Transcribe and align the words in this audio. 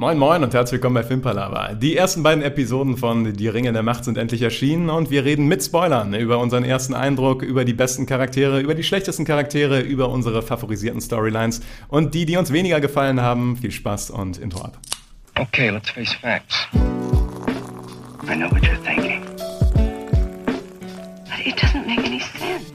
Moin 0.00 0.16
Moin 0.16 0.44
und 0.44 0.54
herzlich 0.54 0.74
willkommen 0.74 0.94
bei 0.94 1.02
Filmpalava. 1.02 1.74
Die 1.74 1.96
ersten 1.96 2.22
beiden 2.22 2.44
Episoden 2.44 2.96
von 2.96 3.32
Die 3.32 3.48
Ringe 3.48 3.72
der 3.72 3.82
Macht 3.82 4.04
sind 4.04 4.16
endlich 4.16 4.42
erschienen 4.42 4.90
und 4.90 5.10
wir 5.10 5.24
reden 5.24 5.48
mit 5.48 5.60
Spoilern 5.60 6.14
über 6.14 6.38
unseren 6.38 6.62
ersten 6.62 6.94
Eindruck, 6.94 7.42
über 7.42 7.64
die 7.64 7.72
besten 7.72 8.06
Charaktere, 8.06 8.60
über 8.60 8.76
die 8.76 8.84
schlechtesten 8.84 9.24
Charaktere, 9.24 9.80
über 9.80 10.08
unsere 10.10 10.42
favorisierten 10.42 11.00
Storylines 11.00 11.62
und 11.88 12.14
die, 12.14 12.26
die 12.26 12.36
uns 12.36 12.52
weniger 12.52 12.80
gefallen 12.80 13.20
haben. 13.20 13.56
Viel 13.56 13.72
Spaß 13.72 14.10
und 14.10 14.38
Intro 14.38 14.66
ab. 14.66 14.78
Okay, 15.36 15.70
let's 15.70 15.90
face 15.90 16.12
facts. 16.12 16.68
I 18.30 18.36
know 18.36 18.48
what 18.52 18.62
you're 18.62 18.78
thinking. 18.84 19.24
But 21.24 21.44
it 21.44 21.56
doesn't 21.56 21.88
make 21.88 22.06
any 22.06 22.20
sense. 22.20 22.70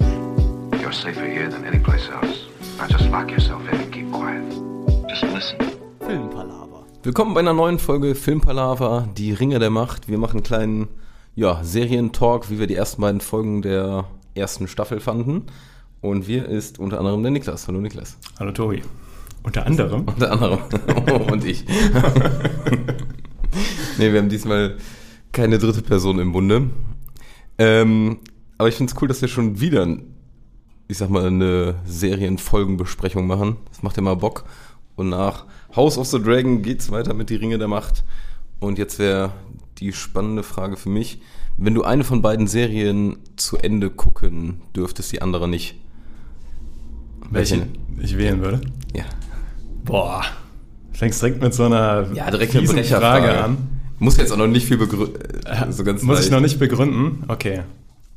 You're 0.81 0.91
safer 0.91 1.25
here 1.25 1.49
than 1.49 1.63
any 1.63 1.79
place 1.79 2.09
else. 2.09 2.47
Now 2.77 2.87
just 2.89 3.09
lock 3.09 3.31
yourself 3.31 3.61
in 3.71 3.79
and 3.79 3.93
keep 3.93 4.11
quiet. 4.11 4.43
Just 5.07 5.23
listen. 5.31 5.57
Filmpalaver. 6.01 6.72
Willkommen 7.05 7.33
bei 7.33 7.41
einer 7.41 7.51
neuen 7.51 7.79
Folge 7.79 8.15
Filmpalaver, 8.15 9.09
die 9.17 9.33
Ringe 9.33 9.59
der 9.59 9.69
Macht. 9.69 10.07
Wir 10.07 10.17
machen 10.17 10.37
einen 10.37 10.43
kleinen 10.43 10.87
ja, 11.35 11.61
Serientalk, 11.61 12.49
wie 12.49 12.59
wir 12.59 12.67
die 12.67 12.75
ersten 12.75 13.01
beiden 13.01 13.19
Folgen 13.19 13.61
der 13.61 14.05
ersten 14.35 14.69
Staffel 14.69 15.01
fanden. 15.01 15.47
Und 15.99 16.29
wir 16.29 16.47
ist 16.47 16.79
unter 16.79 16.99
anderem 16.99 17.21
der 17.21 17.33
Niklas. 17.33 17.67
Hallo 17.67 17.81
Niklas. 17.81 18.17
Hallo 18.39 18.53
Tobi. 18.53 18.83
Unter 19.43 19.65
anderem? 19.65 20.05
Unter 20.05 20.31
anderem. 20.31 20.59
und 21.29 21.43
ich. 21.43 21.65
nee, 23.97 24.13
wir 24.13 24.21
haben 24.21 24.29
diesmal 24.29 24.77
keine 25.33 25.57
dritte 25.57 25.81
Person 25.81 26.19
im 26.19 26.31
Bunde. 26.31 26.69
Ähm, 27.57 28.19
aber 28.57 28.69
ich 28.69 28.75
finde 28.75 28.93
es 28.93 29.01
cool, 29.01 29.09
dass 29.09 29.19
wir 29.19 29.27
schon 29.27 29.59
wieder, 29.59 29.85
ich 30.87 30.99
sag 30.99 31.09
mal, 31.09 31.25
eine 31.25 31.75
Serienfolgenbesprechung 31.83 33.27
machen. 33.27 33.57
Das 33.67 33.83
macht 33.83 33.97
ja 33.97 34.03
mal 34.03 34.15
Bock. 34.15 34.45
Und 34.95 35.09
nach 35.09 35.47
House 35.75 35.97
of 35.97 36.07
the 36.07 36.21
Dragon 36.21 36.61
geht's 36.61 36.91
weiter 36.91 37.13
mit 37.13 37.29
die 37.29 37.35
Ringe 37.35 37.57
der 37.57 37.67
Macht. 37.67 38.03
Und 38.59 38.77
jetzt 38.77 38.99
wäre 38.99 39.31
die 39.79 39.91
spannende 39.93 40.43
Frage 40.43 40.77
für 40.77 40.89
mich, 40.89 41.19
wenn 41.57 41.73
du 41.73 41.83
eine 41.83 42.03
von 42.03 42.21
beiden 42.21 42.47
Serien 42.47 43.17
zu 43.35 43.57
Ende 43.57 43.89
gucken 43.89 44.61
dürftest, 44.75 45.11
die 45.11 45.21
andere 45.21 45.47
nicht. 45.47 45.75
Welche 47.29 47.67
ich 48.01 48.17
wählen 48.17 48.41
würde? 48.41 48.61
Ja. 48.95 49.03
Boah. 49.83 50.23
Fängst 50.93 51.21
direkt 51.21 51.41
mit 51.41 51.53
so 51.53 51.63
einer 51.65 52.11
Ja, 52.13 52.29
direkt 52.29 52.55
eine 52.55 52.67
Brecherfrage. 52.67 53.25
Frage 53.27 53.43
an. 53.43 53.57
Muss 53.99 54.17
jetzt 54.17 54.31
auch 54.31 54.37
noch 54.37 54.47
nicht 54.47 54.67
viel 54.67 54.77
begründen. 54.77 55.17
So 55.71 55.83
ganz 55.83 56.03
Muss 56.03 56.19
ich 56.19 56.25
leicht. 56.25 56.31
noch 56.33 56.39
nicht 56.41 56.59
begründen? 56.59 57.23
Okay. 57.27 57.61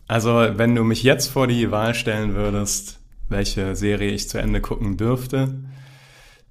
Also, 0.08 0.30
wenn 0.56 0.74
du 0.74 0.84
mich 0.84 1.02
jetzt 1.02 1.28
vor 1.28 1.46
die 1.46 1.70
Wahl 1.70 1.94
stellen 1.94 2.34
würdest, 2.34 2.98
welche 3.28 3.74
Serie 3.74 4.10
ich 4.10 4.28
zu 4.28 4.38
Ende 4.38 4.60
gucken 4.60 4.96
dürfte, 4.96 5.54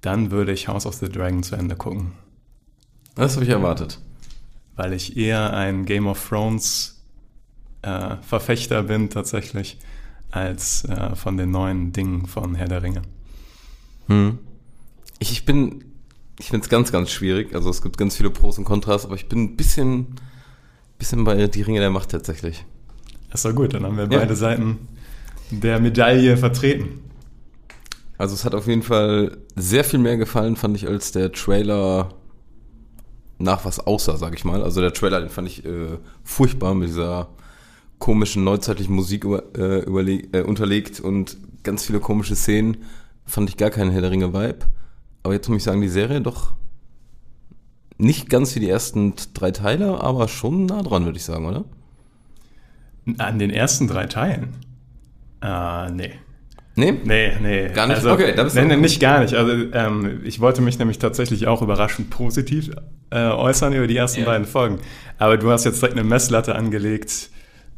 dann 0.00 0.30
würde 0.30 0.52
ich 0.52 0.68
House 0.68 0.86
of 0.86 0.94
the 0.94 1.08
Dragon 1.08 1.42
zu 1.42 1.56
Ende 1.56 1.76
gucken. 1.76 2.12
Das 3.14 3.34
habe 3.34 3.44
ich 3.44 3.50
erwartet. 3.50 3.98
Weil 4.76 4.92
ich 4.92 5.16
eher 5.16 5.54
ein 5.54 5.86
Game 5.86 6.06
of 6.06 6.28
Thrones 6.28 7.02
äh, 7.82 8.16
Verfechter 8.20 8.82
bin 8.82 9.08
tatsächlich, 9.10 9.78
als 10.30 10.84
äh, 10.84 11.14
von 11.16 11.36
den 11.36 11.50
neuen 11.50 11.92
Dingen 11.92 12.26
von 12.26 12.54
Herr 12.54 12.68
der 12.68 12.82
Ringe. 12.82 13.02
Hm. 14.08 14.38
Ich, 15.18 15.32
ich 15.32 15.46
bin, 15.46 15.84
ich 16.38 16.50
finde 16.50 16.64
es 16.64 16.68
ganz, 16.68 16.92
ganz 16.92 17.10
schwierig. 17.10 17.54
Also 17.54 17.70
es 17.70 17.80
gibt 17.80 17.96
ganz 17.96 18.16
viele 18.16 18.30
Pros 18.30 18.58
und 18.58 18.64
Kontras, 18.64 19.06
aber 19.06 19.14
ich 19.14 19.28
bin 19.28 19.42
ein 19.44 19.56
bisschen, 19.56 20.16
bisschen 20.98 21.24
bei 21.24 21.46
die 21.46 21.62
Ringe 21.62 21.80
der 21.80 21.90
Macht 21.90 22.10
tatsächlich. 22.10 22.64
Das 23.30 23.44
war 23.44 23.54
gut, 23.54 23.72
dann 23.74 23.84
haben 23.84 23.96
wir 23.96 24.04
Ja. 24.04 24.18
beide 24.18 24.36
Seiten 24.36 24.88
der 25.50 25.80
Medaille 25.80 26.36
vertreten. 26.36 27.00
Also 28.18 28.34
es 28.34 28.44
hat 28.44 28.54
auf 28.54 28.66
jeden 28.66 28.82
Fall 28.82 29.36
sehr 29.56 29.84
viel 29.84 29.98
mehr 29.98 30.16
gefallen, 30.16 30.56
fand 30.56 30.76
ich, 30.76 30.86
als 30.88 31.12
der 31.12 31.32
Trailer 31.32 32.14
nach 33.38 33.64
was 33.64 33.80
aussah, 33.80 34.16
sag 34.16 34.34
ich 34.34 34.44
mal. 34.44 34.62
Also 34.62 34.80
der 34.80 34.92
Trailer, 34.92 35.20
den 35.20 35.28
fand 35.28 35.48
ich 35.48 35.64
äh, 35.64 35.98
furchtbar 36.24 36.74
mit 36.74 36.88
dieser 36.88 37.28
komischen 37.98 38.44
neuzeitlichen 38.44 38.94
Musik 38.94 39.24
über, 39.24 39.42
äh, 39.56 39.80
überleg, 39.80 40.34
äh, 40.34 40.42
unterlegt 40.42 41.00
und 41.00 41.36
ganz 41.62 41.84
viele 41.84 42.00
komische 42.00 42.36
Szenen. 42.36 42.78
Fand 43.26 43.50
ich 43.50 43.56
gar 43.56 43.70
keinen 43.70 43.90
Herr 43.90 44.00
der 44.00 44.10
Ringe 44.10 44.32
Vibe. 44.32 44.66
Aber 45.22 45.34
jetzt 45.34 45.48
muss 45.48 45.58
ich 45.58 45.64
sagen, 45.64 45.80
die 45.80 45.88
Serie 45.88 46.20
doch 46.20 46.54
nicht 47.98 48.28
ganz 48.28 48.54
wie 48.54 48.60
die 48.60 48.68
ersten 48.68 49.14
drei 49.34 49.50
Teile, 49.50 50.00
aber 50.00 50.28
schon 50.28 50.66
nah 50.66 50.82
dran, 50.82 51.04
würde 51.04 51.18
ich 51.18 51.24
sagen, 51.24 51.46
oder? 51.46 51.64
An 53.18 53.38
den 53.38 53.50
ersten 53.50 53.88
drei 53.88 54.06
Teilen? 54.06 54.54
Äh, 55.42 55.90
nee. 55.90 56.12
Nee? 56.78 56.92
Nee, 57.04 57.32
nee. 57.40 57.68
Gar 57.70 57.86
nicht? 57.86 57.96
Also, 57.96 58.12
Okay, 58.12 58.34
da 58.36 58.44
bist 58.44 58.54
du- 58.54 58.60
nee, 58.60 58.66
nee, 58.68 58.76
nicht 58.76 59.00
gar 59.00 59.20
nicht. 59.20 59.32
Also 59.34 59.50
ähm, 59.72 60.20
ich 60.24 60.40
wollte 60.40 60.60
mich 60.60 60.78
nämlich 60.78 60.98
tatsächlich 60.98 61.46
auch 61.46 61.62
überraschend 61.62 62.10
positiv 62.10 62.70
äh, 63.10 63.28
äußern 63.30 63.72
über 63.72 63.86
die 63.86 63.96
ersten 63.96 64.20
Ja. 64.20 64.26
beiden 64.26 64.46
Folgen. 64.46 64.78
Aber 65.18 65.38
du 65.38 65.50
hast 65.50 65.64
jetzt 65.64 65.80
direkt 65.80 65.98
eine 65.98 66.06
Messlatte 66.06 66.54
angelegt, 66.54 67.30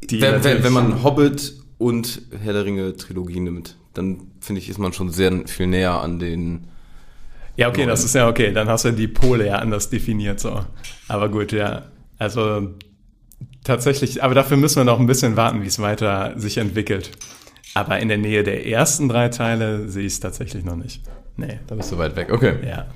die 0.02 0.20
Wenn, 0.20 0.42
wenn, 0.42 0.64
wenn 0.64 0.72
man 0.72 1.04
Hobbit 1.04 1.54
und 1.78 2.22
Herr 2.42 2.52
der 2.52 2.64
Ringe 2.64 2.96
Trilogie 2.96 3.38
nimmt, 3.40 3.76
dann 3.94 4.18
finde 4.40 4.60
ich, 4.60 4.68
ist 4.68 4.78
man 4.78 4.92
schon 4.92 5.10
sehr 5.10 5.32
viel 5.46 5.68
näher 5.68 5.92
an 6.00 6.18
den. 6.18 6.66
Ja, 7.56 7.68
okay, 7.68 7.86
das 7.86 8.04
ist 8.04 8.14
ja 8.16 8.28
okay. 8.28 8.52
Dann 8.52 8.68
hast 8.68 8.84
du 8.84 8.92
die 8.92 9.08
Pole 9.08 9.46
ja 9.46 9.56
anders 9.56 9.90
definiert 9.90 10.40
so. 10.40 10.60
Aber 11.06 11.28
gut, 11.28 11.52
ja. 11.52 11.82
Also 12.18 12.70
tatsächlich, 13.64 14.22
aber 14.22 14.34
dafür 14.34 14.56
müssen 14.56 14.76
wir 14.76 14.84
noch 14.84 14.98
ein 14.98 15.06
bisschen 15.06 15.36
warten, 15.36 15.62
wie 15.62 15.66
es 15.66 15.78
weiter 15.78 16.34
sich 16.36 16.58
entwickelt. 16.58 17.10
Aber 17.74 17.98
in 18.00 18.08
der 18.08 18.18
Nähe 18.18 18.42
der 18.42 18.66
ersten 18.66 19.08
drei 19.08 19.28
Teile 19.28 19.88
sehe 19.88 20.04
ich 20.06 20.14
es 20.14 20.20
tatsächlich 20.20 20.64
noch 20.64 20.76
nicht. 20.76 21.02
Nee. 21.36 21.58
Da 21.66 21.74
bist 21.76 21.92
du 21.92 21.98
weit 21.98 22.16
weg. 22.16 22.32
Okay. 22.32 22.54
Ja. 22.66 22.86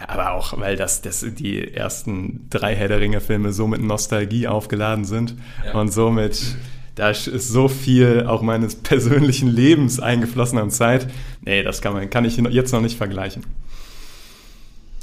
Ja, 0.00 0.08
aber 0.08 0.32
auch, 0.32 0.58
weil 0.58 0.74
das, 0.76 1.02
das 1.02 1.24
die 1.38 1.72
ersten 1.72 2.48
drei 2.50 2.74
Herr 2.74 2.88
der 2.88 2.98
Ringe-Filme 2.98 3.52
so 3.52 3.68
mit 3.68 3.80
Nostalgie 3.80 4.48
aufgeladen 4.48 5.04
sind 5.04 5.36
Ja. 5.64 5.78
und 5.78 5.92
somit, 5.92 6.56
da 6.96 7.10
ist 7.10 7.24
so 7.26 7.68
viel 7.68 8.24
auch 8.26 8.42
meines 8.42 8.74
persönlichen 8.82 9.48
Lebens 9.48 10.00
eingeflossen 10.00 10.58
an 10.58 10.70
Zeit. 10.72 11.06
Nee, 11.42 11.62
das 11.62 11.80
kann 11.80 11.92
man, 11.92 12.10
kann 12.10 12.24
ich 12.24 12.36
jetzt 12.36 12.72
noch 12.72 12.80
nicht 12.80 12.96
vergleichen. 12.98 13.44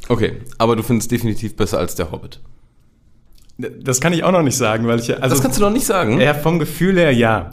Okay, 0.10 0.34
aber 0.58 0.76
du 0.76 0.84
findest 0.84 1.10
definitiv 1.12 1.56
besser 1.56 1.78
als 1.80 1.96
der 1.96 2.12
Hobbit. 2.12 2.42
Das 3.58 4.02
kann 4.02 4.12
ich 4.12 4.24
auch 4.26 4.32
noch 4.32 4.42
nicht 4.42 4.58
sagen, 4.58 4.88
weil 4.88 5.00
ich, 5.00 5.10
also, 5.22 5.36
das 5.36 5.42
kannst 5.42 5.58
du 5.60 5.62
noch 5.64 5.72
nicht 5.72 5.86
sagen. 5.86 6.20
ja, 6.20 6.34
vom 6.34 6.60
Gefühl 6.60 6.98
her 6.98 7.14
ja. 7.14 7.52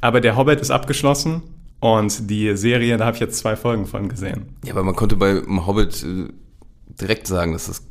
Aber 0.00 0.20
der 0.20 0.36
Hobbit 0.36 0.60
ist 0.60 0.70
abgeschlossen 0.70 1.42
und 1.80 2.30
die 2.30 2.56
Serie, 2.56 2.96
da 2.96 3.06
habe 3.06 3.16
ich 3.16 3.20
jetzt 3.20 3.38
zwei 3.38 3.56
Folgen 3.56 3.86
von 3.86 4.08
gesehen. 4.08 4.56
Ja, 4.64 4.72
aber 4.72 4.84
man 4.84 4.94
konnte 4.94 5.16
bei 5.16 5.34
dem 5.34 5.66
Hobbit 5.66 6.02
äh, 6.02 6.28
direkt 7.00 7.26
sagen, 7.26 7.52
dass 7.52 7.66
das 7.66 7.82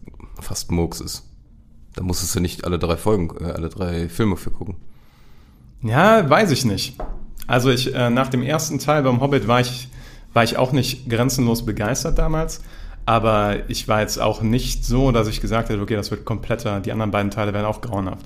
fast 0.41 0.72
Murks 0.72 1.01
ist. 1.01 1.23
Da 1.95 2.03
musstest 2.03 2.35
du 2.35 2.40
nicht 2.40 2.63
alle 2.66 2.79
drei 2.79 2.97
Folgen, 2.97 3.35
äh, 3.40 3.51
alle 3.51 3.69
drei 3.69 4.09
Filme 4.09 4.38
für 4.38 4.51
gucken. 4.51 4.75
Ja, 5.81 6.29
weiß 6.29 6.51
ich 6.51 6.66
nicht. 6.66 6.97
Also 7.47 7.69
ich, 7.69 7.94
äh, 7.94 8.09
nach 8.09 8.28
dem 8.28 8.44
ersten 8.44 8.79
Teil 8.79 9.03
beim 9.03 9.22
Hobbit 9.22 9.47
war 9.47 9.62
ich, 9.62 9.89
war 10.34 10.44
ich 10.44 10.57
auch 10.57 10.72
nicht 10.72 11.09
grenzenlos 11.09 11.66
begeistert 11.66 12.18
damals. 12.18 12.62
Aber 13.06 13.69
ich 13.69 13.88
war 13.88 14.01
jetzt 14.01 14.19
auch 14.19 14.41
nicht 14.41 14.84
so, 14.84 15.13
dass 15.13 15.29
ich 15.29 15.39
gesagt 15.39 15.69
hätte, 15.69 15.81
okay, 15.81 15.95
das 15.95 16.12
wird 16.12 16.25
kompletter, 16.25 16.81
die 16.81 16.91
anderen 16.91 17.12
beiden 17.12 17.31
Teile 17.31 17.53
werden 17.53 17.66
auch 17.66 17.79
grauenhaft. 17.79 18.25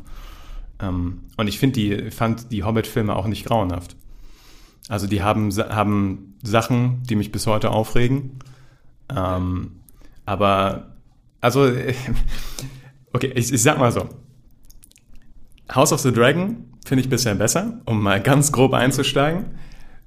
Ähm, 0.81 1.23
und 1.37 1.47
ich 1.47 1.59
finde 1.59 1.73
die, 1.73 2.11
fand 2.11 2.51
die 2.51 2.63
Hobbit-Filme 2.63 3.15
auch 3.15 3.27
nicht 3.27 3.45
grauenhaft. 3.45 3.95
Also 4.89 5.07
die 5.07 5.21
haben, 5.21 5.51
haben 5.51 6.35
Sachen, 6.43 7.03
die 7.03 7.15
mich 7.15 7.31
bis 7.31 7.47
heute 7.47 7.71
aufregen. 7.71 8.39
Ähm, 9.15 9.79
aber, 10.25 10.95
also, 11.39 11.65
okay, 13.13 13.31
ich, 13.35 13.53
ich 13.53 13.61
sag 13.61 13.77
mal 13.77 13.91
so. 13.91 14.09
House 15.73 15.93
of 15.93 16.01
the 16.01 16.11
Dragon 16.11 16.65
finde 16.85 17.03
ich 17.03 17.09
bisher 17.09 17.35
besser, 17.35 17.81
um 17.85 18.01
mal 18.01 18.21
ganz 18.21 18.51
grob 18.51 18.73
einzusteigen. 18.73 19.45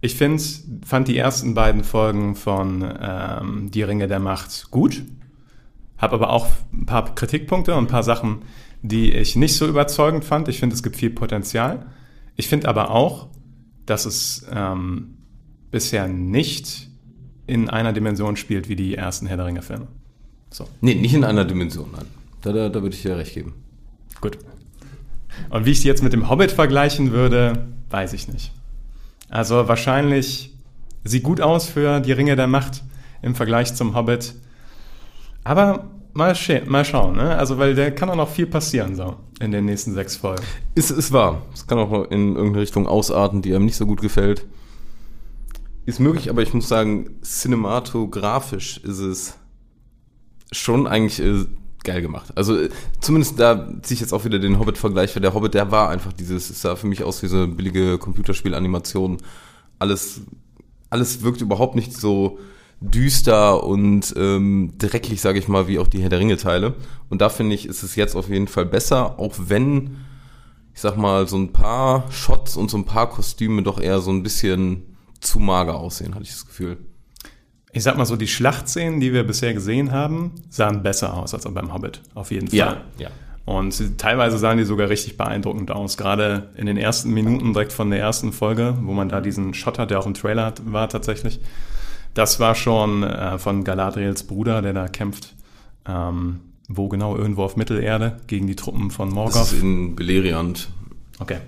Ich 0.01 0.17
find, 0.17 0.43
fand 0.85 1.09
die 1.09 1.17
ersten 1.17 1.55
beiden 1.55 1.83
Folgen 1.83 2.35
von 2.35 2.85
ähm, 3.01 3.71
Die 3.71 3.83
Ringe 3.83 4.07
der 4.07 4.21
Macht 4.21 4.71
gut, 4.71 5.03
habe 5.97 6.17
aber 6.17 6.31
auch 6.31 6.49
ein 6.75 6.85
paar 6.85 7.15
Kritikpunkte 7.15 7.75
und 7.75 7.85
ein 7.85 7.89
paar 7.89 8.03
Sachen, 8.03 8.43
die 8.85 9.13
ich 9.13 9.35
nicht 9.35 9.57
so 9.57 9.67
überzeugend 9.67 10.27
fand. 10.27 10.47
Ich 10.49 10.61
finde, 10.61 10.75
es 10.75 10.83
gibt 10.83 10.97
viel 10.97 11.09
Potenzial. 11.09 11.87
Ich 12.37 12.49
finde 12.49 12.69
aber 12.69 12.91
auch, 12.91 13.29
dass 13.87 14.05
es 14.05 14.47
ähm, 14.53 15.17
bisher 15.71 16.07
nicht 16.07 16.91
in 17.47 17.71
einer 17.71 17.95
Dimension 17.95 18.37
spielt 18.37 18.69
wie 18.69 18.77
die 18.77 18.95
ersten 18.95 19.27
Herr 19.27 19.39
der 19.39 19.47
Ringe-Filme. 19.47 19.87
So. 20.51 20.69
Nee, 20.83 20.97
nicht 20.97 21.15
in 21.15 21.25
einer 21.25 21.47
Dimension, 21.47 21.89
nein. 21.93 22.05
Da, 22.43 22.53
da, 22.53 22.69
da 22.69 22.83
würde 22.83 22.95
ich 22.95 23.01
dir 23.01 23.17
recht 23.17 23.33
geben. 23.33 23.55
Gut. 24.21 24.37
Und 25.49 25.65
wie 25.65 25.71
ich 25.71 25.81
sie 25.81 25.89
jetzt 25.89 26.03
mit 26.03 26.13
dem 26.13 26.29
Hobbit 26.29 26.53
vergleichen 26.53 27.11
würde, 27.11 27.67
weiß 27.89 28.13
ich 28.13 28.29
nicht. 28.29 28.53
Also 29.31 29.67
wahrscheinlich 29.67 30.55
sieht 31.05 31.23
gut 31.23 31.41
aus 31.41 31.67
für 31.67 32.01
die 32.01 32.13
Ringe 32.13 32.37
der 32.37 32.49
Macht 32.49 32.83
im 33.23 33.35
Vergleich 33.35 33.75
zum 33.75 33.95
Hobbit. 33.95 34.35
Aber 35.43 35.91
mal, 36.15 36.37
mal 36.67 36.85
schauen, 36.85 37.17
ne? 37.17 37.37
Also, 37.37 37.59
weil 37.59 37.75
da 37.75 37.91
kann 37.91 38.09
auch 38.11 38.17
noch 38.17 38.31
viel 38.31 38.47
passieren, 38.47 38.97
so, 38.97 39.17
in 39.41 39.53
den 39.53 39.67
nächsten 39.67 39.93
sechs 39.93 40.17
Folgen. 40.17 40.45
Ist, 40.75 40.91
ist 40.91 41.13
wahr. 41.13 41.43
Es 41.53 41.67
kann 41.67 41.79
auch 41.79 42.11
in 42.11 42.35
irgendeine 42.35 42.61
Richtung 42.61 42.87
ausarten, 42.87 43.43
die 43.43 43.55
einem 43.55 43.65
nicht 43.65 43.77
so 43.77 43.87
gut 43.87 44.01
gefällt. 44.01 44.47
Ist 45.87 46.01
möglich, 46.01 46.31
aber 46.31 46.43
ich 46.43 46.55
muss 46.55 46.69
sagen, 46.69 47.19
cinematografisch 47.23 48.79
ist 48.79 49.01
es 49.01 49.35
schon 50.51 50.87
eigentlich 50.87 51.21
äh, 51.21 51.45
geil 51.85 52.01
gemacht. 52.01 52.33
Also 52.37 52.59
äh, 52.59 52.71
zumindest 53.01 53.39
da 53.39 53.69
ziehe 53.83 53.95
ich 53.97 54.01
jetzt 54.01 54.13
auch 54.15 54.25
wieder 54.25 54.39
den 54.39 54.59
Hobbit-Vergleich, 54.59 55.15
weil 55.15 55.23
der 55.23 55.35
Hobbit, 55.35 55.55
der 55.55 55.71
war 55.71 55.91
einfach 55.91 56.13
dieses, 56.13 56.51
es 56.51 56.63
sah 56.63 56.77
für 56.77 56.87
mich 56.87 57.05
aus 57.05 57.23
wie 57.23 57.27
so 57.27 57.37
eine 57.37 57.49
billige 57.49 57.99
Computerspielanimation. 57.99 59.19
Alles, 59.79 60.23
alles 60.91 61.23
wirkt 61.23 61.43
überhaupt 61.43 61.75
nicht 61.75 61.93
so 61.93 62.39
düster 62.91 63.65
und 63.65 64.15
ähm, 64.17 64.73
dreckig, 64.79 65.21
sage 65.21 65.39
ich 65.39 65.49
mal, 65.49 65.69
wie 65.69 65.79
auch 65.79 65.89
die 65.89 66.03
Herr 66.03 66.11
der 66.11 66.21
Ringe-Teile. 66.21 66.75
Und 67.09 67.21
da 67.21 67.29
finde 67.29 67.55
ich, 67.55 67.67
ist 67.67 67.83
es 67.83 67.97
jetzt 67.97 68.15
auf 68.15 68.29
jeden 68.29 68.49
Fall 68.49 68.67
besser, 68.67 69.19
auch 69.19 69.35
wenn, 69.39 69.97
ich 70.75 70.81
sag 70.81 70.97
mal, 70.97 71.27
so 71.27 71.37
ein 71.37 71.53
paar 71.53 72.11
Shots 72.11 72.57
und 72.57 72.71
so 72.71 72.77
ein 72.77 72.85
paar 72.85 73.09
Kostüme 73.09 73.63
doch 73.63 73.81
eher 73.81 74.01
so 74.01 74.11
ein 74.11 74.23
bisschen 74.23 74.97
zu 75.21 75.39
mager 75.39 75.77
aussehen, 75.77 76.15
hatte 76.15 76.25
ich 76.25 76.31
das 76.31 76.47
Gefühl. 76.47 76.77
Ich 77.73 77.83
sag 77.83 77.97
mal 77.97 78.05
so, 78.05 78.17
die 78.17 78.29
Schlachtszenen, 78.29 79.01
die 79.01 79.13
wir 79.13 79.25
bisher 79.27 79.53
gesehen 79.55 79.91
haben, 79.91 80.33
sahen 80.49 80.83
besser 80.83 81.15
aus 81.15 81.35
als 81.35 81.45
beim 81.45 81.73
Hobbit. 81.73 82.03
Auf 82.15 82.31
jeden 82.31 82.49
Fall. 82.49 82.59
Ja, 82.59 82.81
ja. 82.99 83.09
Und 83.47 83.99
teilweise 83.99 84.39
sahen 84.39 84.59
die 84.59 84.65
sogar 84.65 84.89
richtig 84.89 85.17
beeindruckend 85.17 85.71
aus. 85.71 85.97
Gerade 85.97 86.51
in 86.57 86.67
den 86.67 86.77
ersten 86.77 87.11
Minuten 87.11 87.53
direkt 87.53 87.73
von 87.73 87.91
der 87.91 87.99
ersten 87.99 88.33
Folge, 88.33 88.79
wo 88.83 88.93
man 88.93 89.09
da 89.09 89.21
diesen 89.21 89.55
Shot 89.55 89.79
hat, 89.79 89.91
der 89.91 89.99
auch 89.99 90.07
im 90.07 90.15
Trailer 90.15 90.55
war 90.65 90.89
tatsächlich. 90.89 91.41
Das 92.15 92.41
war 92.41 92.55
schon 92.55 93.03
äh, 93.03 93.39
von 93.39 93.65
Galadriels 93.65 94.25
Bruder, 94.25 94.63
der 94.63 94.73
da 94.73 94.89
kämpft. 94.89 95.35
Ähm, 95.87 96.41
wo 96.69 96.89
genau? 96.89 97.17
Irgendwo 97.17 97.43
auf 97.43 97.57
Mittelerde 97.57 98.19
gegen 98.27 98.47
die 98.47 98.57
Truppen 98.57 98.91
von 98.91 99.11
Morgoth. 99.11 99.35
Das 99.35 99.53
ist 99.53 99.63
in 99.63 99.97
Beleriand. 99.97 100.71
Okay. 101.19 101.39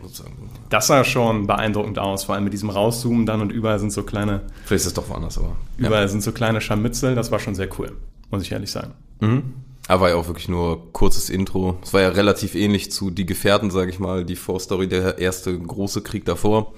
Das 0.70 0.86
sah 0.86 1.02
schon 1.04 1.46
beeindruckend 1.46 1.98
aus, 1.98 2.24
vor 2.24 2.34
allem 2.34 2.44
mit 2.44 2.52
diesem 2.52 2.70
Rauszoomen 2.70 3.26
dann 3.26 3.40
und 3.40 3.50
überall 3.50 3.78
sind 3.80 3.92
so 3.92 4.04
kleine, 4.04 4.42
Vielleicht 4.64 4.82
ist 4.82 4.86
es 4.86 4.94
doch 4.94 5.08
woanders, 5.08 5.38
aber. 5.38 5.56
überall 5.76 6.08
sind 6.08 6.22
so 6.22 6.30
kleine 6.32 6.60
Scharmützel. 6.60 7.14
Das 7.14 7.32
war 7.32 7.40
schon 7.40 7.54
sehr 7.54 7.68
cool, 7.78 7.96
muss 8.30 8.42
ich 8.42 8.52
ehrlich 8.52 8.70
sagen. 8.70 8.92
Mhm. 9.20 9.54
Aber 9.88 10.02
war 10.02 10.08
ja 10.10 10.16
auch 10.16 10.26
wirklich 10.26 10.48
nur 10.48 10.92
kurzes 10.92 11.30
Intro. 11.30 11.78
Es 11.82 11.92
war 11.92 12.00
ja 12.00 12.08
relativ 12.08 12.54
ähnlich 12.54 12.90
zu 12.90 13.10
Die 13.10 13.26
Gefährten, 13.26 13.70
sage 13.70 13.90
ich 13.90 13.98
mal, 13.98 14.24
die 14.24 14.36
Vorstory, 14.36 14.88
der 14.88 15.18
erste 15.18 15.56
große 15.56 16.02
Krieg 16.02 16.24
davor. 16.24 16.74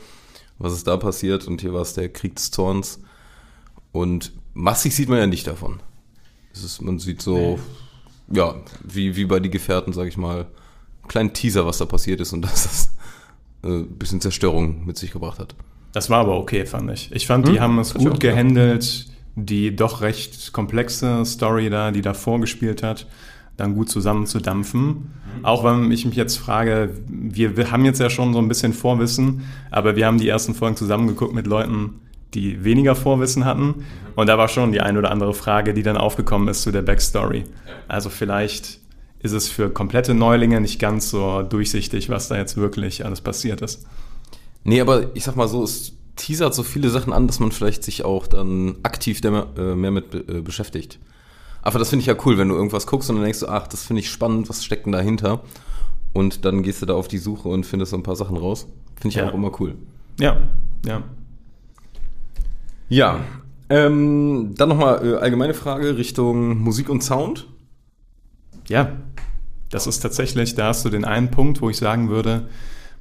Was 0.58 0.72
ist 0.72 0.86
da 0.86 0.96
passiert? 0.96 1.46
Und 1.46 1.60
hier 1.60 1.72
war 1.72 1.82
es 1.82 1.94
der 1.94 2.10
Krieg 2.10 2.36
des 2.36 2.50
Zorns. 2.50 3.00
Und 3.98 4.32
massig 4.54 4.94
sieht 4.94 5.08
man 5.08 5.18
ja 5.18 5.26
nicht 5.26 5.46
davon. 5.48 5.80
Ist, 6.52 6.80
man 6.80 7.00
sieht 7.00 7.20
so, 7.20 7.58
ja, 8.32 8.54
wie, 8.84 9.16
wie 9.16 9.24
bei 9.24 9.40
Die 9.40 9.50
Gefährten, 9.50 9.92
sage 9.92 10.08
ich 10.08 10.16
mal, 10.16 10.46
einen 11.02 11.08
kleinen 11.08 11.32
Teaser, 11.32 11.66
was 11.66 11.78
da 11.78 11.84
passiert 11.84 12.20
ist 12.20 12.32
und 12.32 12.42
dass 12.44 12.62
das 12.62 12.90
äh, 13.64 13.80
ein 13.80 13.98
bisschen 13.98 14.20
Zerstörung 14.20 14.86
mit 14.86 14.96
sich 14.96 15.10
gebracht 15.10 15.40
hat. 15.40 15.56
Das 15.92 16.10
war 16.10 16.20
aber 16.20 16.38
okay, 16.38 16.64
fand 16.64 16.92
ich. 16.92 17.10
Ich 17.12 17.26
fand, 17.26 17.48
die 17.48 17.54
Hm? 17.54 17.60
haben 17.60 17.78
es 17.80 17.94
gut 17.94 18.20
gehandelt. 18.20 19.06
Die 19.40 19.74
doch 19.74 20.00
recht 20.00 20.52
komplexe 20.52 21.24
Story 21.24 21.70
da, 21.70 21.92
die 21.92 22.02
da 22.02 22.12
vorgespielt 22.12 22.82
hat, 22.82 23.06
dann 23.56 23.74
gut 23.74 23.88
zusammenzudampfen. 23.88 25.12
Auch 25.44 25.62
wenn 25.62 25.92
ich 25.92 26.04
mich 26.04 26.16
jetzt 26.16 26.38
frage, 26.38 26.92
wir, 27.08 27.56
wir 27.56 27.70
haben 27.70 27.84
jetzt 27.84 28.00
ja 28.00 28.10
schon 28.10 28.32
so 28.32 28.40
ein 28.40 28.48
bisschen 28.48 28.72
Vorwissen, 28.72 29.42
aber 29.70 29.94
wir 29.94 30.06
haben 30.06 30.18
die 30.18 30.28
ersten 30.28 30.54
Folgen 30.54 30.74
zusammengeguckt 30.76 31.34
mit 31.34 31.46
Leuten, 31.46 32.00
die 32.34 32.64
weniger 32.64 32.94
Vorwissen 32.94 33.44
hatten. 33.44 33.86
Und 34.16 34.26
da 34.28 34.36
war 34.38 34.48
schon 34.48 34.72
die 34.72 34.80
ein 34.80 34.96
oder 34.96 35.10
andere 35.10 35.34
Frage, 35.34 35.74
die 35.74 35.82
dann 35.82 35.96
aufgekommen 35.96 36.48
ist 36.48 36.62
zu 36.62 36.70
der 36.72 36.82
Backstory. 36.82 37.44
Also 37.88 38.10
vielleicht 38.10 38.78
ist 39.20 39.32
es 39.32 39.48
für 39.48 39.70
komplette 39.70 40.14
Neulinge 40.14 40.60
nicht 40.60 40.78
ganz 40.78 41.10
so 41.10 41.42
durchsichtig, 41.42 42.08
was 42.08 42.28
da 42.28 42.36
jetzt 42.36 42.56
wirklich 42.56 43.04
alles 43.04 43.20
passiert 43.20 43.60
ist. 43.62 43.86
Nee, 44.64 44.80
aber 44.80 45.14
ich 45.16 45.24
sag 45.24 45.36
mal 45.36 45.48
so, 45.48 45.62
es 45.62 45.92
teasert 46.16 46.54
so 46.54 46.62
viele 46.62 46.88
Sachen 46.90 47.12
an, 47.12 47.26
dass 47.26 47.40
man 47.40 47.52
vielleicht 47.52 47.82
sich 47.84 48.04
auch 48.04 48.26
dann 48.26 48.76
aktiv 48.82 49.20
äh, 49.24 49.74
mehr 49.74 49.90
mit 49.90 50.14
äh, 50.14 50.40
beschäftigt. 50.40 50.98
Aber 51.62 51.78
das 51.78 51.90
finde 51.90 52.00
ich 52.02 52.06
ja 52.06 52.16
cool, 52.24 52.38
wenn 52.38 52.48
du 52.48 52.54
irgendwas 52.54 52.86
guckst 52.86 53.08
und 53.10 53.16
dann 53.16 53.24
denkst 53.24 53.40
du, 53.40 53.48
ach, 53.48 53.66
das 53.66 53.84
finde 53.84 54.00
ich 54.00 54.10
spannend, 54.10 54.48
was 54.48 54.64
steckt 54.64 54.86
denn 54.86 54.92
dahinter? 54.92 55.40
Und 56.12 56.44
dann 56.44 56.62
gehst 56.62 56.82
du 56.82 56.86
da 56.86 56.94
auf 56.94 57.08
die 57.08 57.18
Suche 57.18 57.48
und 57.48 57.66
findest 57.66 57.90
so 57.90 57.96
ein 57.96 58.02
paar 58.02 58.16
Sachen 58.16 58.36
raus. 58.36 58.66
Finde 58.96 59.08
ich 59.08 59.14
Ja. 59.16 59.28
auch 59.28 59.34
immer 59.34 59.52
cool. 59.60 59.74
Ja, 60.20 60.38
ja. 60.86 61.02
Ja. 62.88 63.20
Ähm, 63.70 64.54
dann 64.56 64.70
nochmal 64.70 65.06
äh, 65.06 65.16
allgemeine 65.16 65.54
Frage 65.54 65.96
Richtung 65.96 66.58
Musik 66.58 66.88
und 66.88 67.02
Sound. 67.02 67.46
Ja, 68.66 68.92
das 69.70 69.86
ist 69.86 70.00
tatsächlich, 70.00 70.54
da 70.54 70.68
hast 70.68 70.84
du 70.84 70.88
den 70.88 71.04
einen 71.04 71.30
Punkt, 71.30 71.60
wo 71.60 71.68
ich 71.68 71.76
sagen 71.76 72.08
würde, 72.08 72.48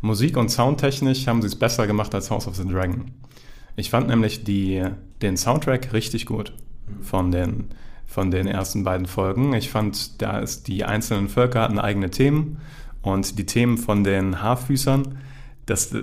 Musik- 0.02 0.38
und 0.38 0.50
Soundtechnisch 0.50 1.28
haben 1.28 1.42
sie 1.42 1.48
es 1.48 1.56
besser 1.56 1.88
gemacht 1.88 2.14
als 2.14 2.30
House 2.30 2.48
of 2.48 2.56
the 2.56 2.68
Dragon. 2.68 3.12
Ich 3.76 3.90
fand 3.90 4.08
nämlich 4.08 4.44
die, 4.44 4.84
den 5.22 5.38
Soundtrack 5.38 5.94
richtig 5.94 6.26
gut 6.26 6.54
von 7.02 7.32
den, 7.32 7.66
von 8.06 8.32
den 8.32 8.48
ersten 8.48 8.84
beiden 8.84 9.08
Folgen. 9.08 9.54
Ich 9.54 9.70
fand, 9.70 10.22
da 10.22 10.40
ist 10.40 10.68
die 10.68 10.84
einzelnen 10.84 11.30
Völker 11.30 11.62
hatten 11.62 11.80
eigene 11.80 12.10
Themen 12.10 12.58
und 13.02 13.40
die 13.40 13.46
Themen 13.46 13.78
von 13.78 14.04
den 14.04 14.42
Haarfüßern, 14.42 15.18
das, 15.68 15.94
äh, 15.94 16.02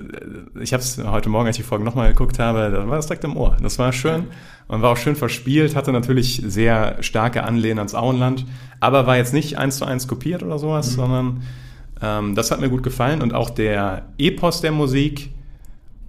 ich 0.61 0.72
habe 0.72 0.82
es 0.82 1.02
heute 1.02 1.28
Morgen, 1.28 1.49
als 1.49 1.56
ich 1.56 1.64
die 1.64 1.69
Folge 1.69 1.84
nochmal 1.84 2.11
geguckt 2.11 2.38
habe, 2.38 2.70
da 2.70 2.88
war 2.88 2.96
das 2.96 3.06
direkt 3.06 3.25
im 3.25 3.37
Ohr. 3.37 3.56
Das 3.61 3.78
war 3.78 3.93
schön 3.93 4.26
und 4.69 4.82
war 4.82 4.93
auch 4.93 4.96
schön 4.96 5.16
verspielt, 5.16 5.75
hatte 5.75 5.93
natürlich 5.93 6.43
sehr 6.46 7.02
starke 7.02 7.43
Anlehnen 7.43 7.78
ans 7.78 7.94
Auenland, 7.94 8.46
aber 8.81 9.06
war 9.06 9.16
jetzt 9.16 9.34
nicht 9.34 9.58
eins 9.58 9.78
zu 9.78 9.84
eins 9.84 10.06
kopiert 10.06 10.43
oder 10.43 10.58
sowas, 10.58 10.93
sondern 10.93 11.43
ähm, 12.00 12.34
das 12.34 12.50
hat 12.50 12.61
mir 12.61 12.70
gut 12.70 12.82
gefallen 12.82 13.22
und 13.22 13.34
auch 13.34 13.50
der 13.50 14.06
Epos 14.19 14.61
der 14.61 14.72
Musik 14.72 15.31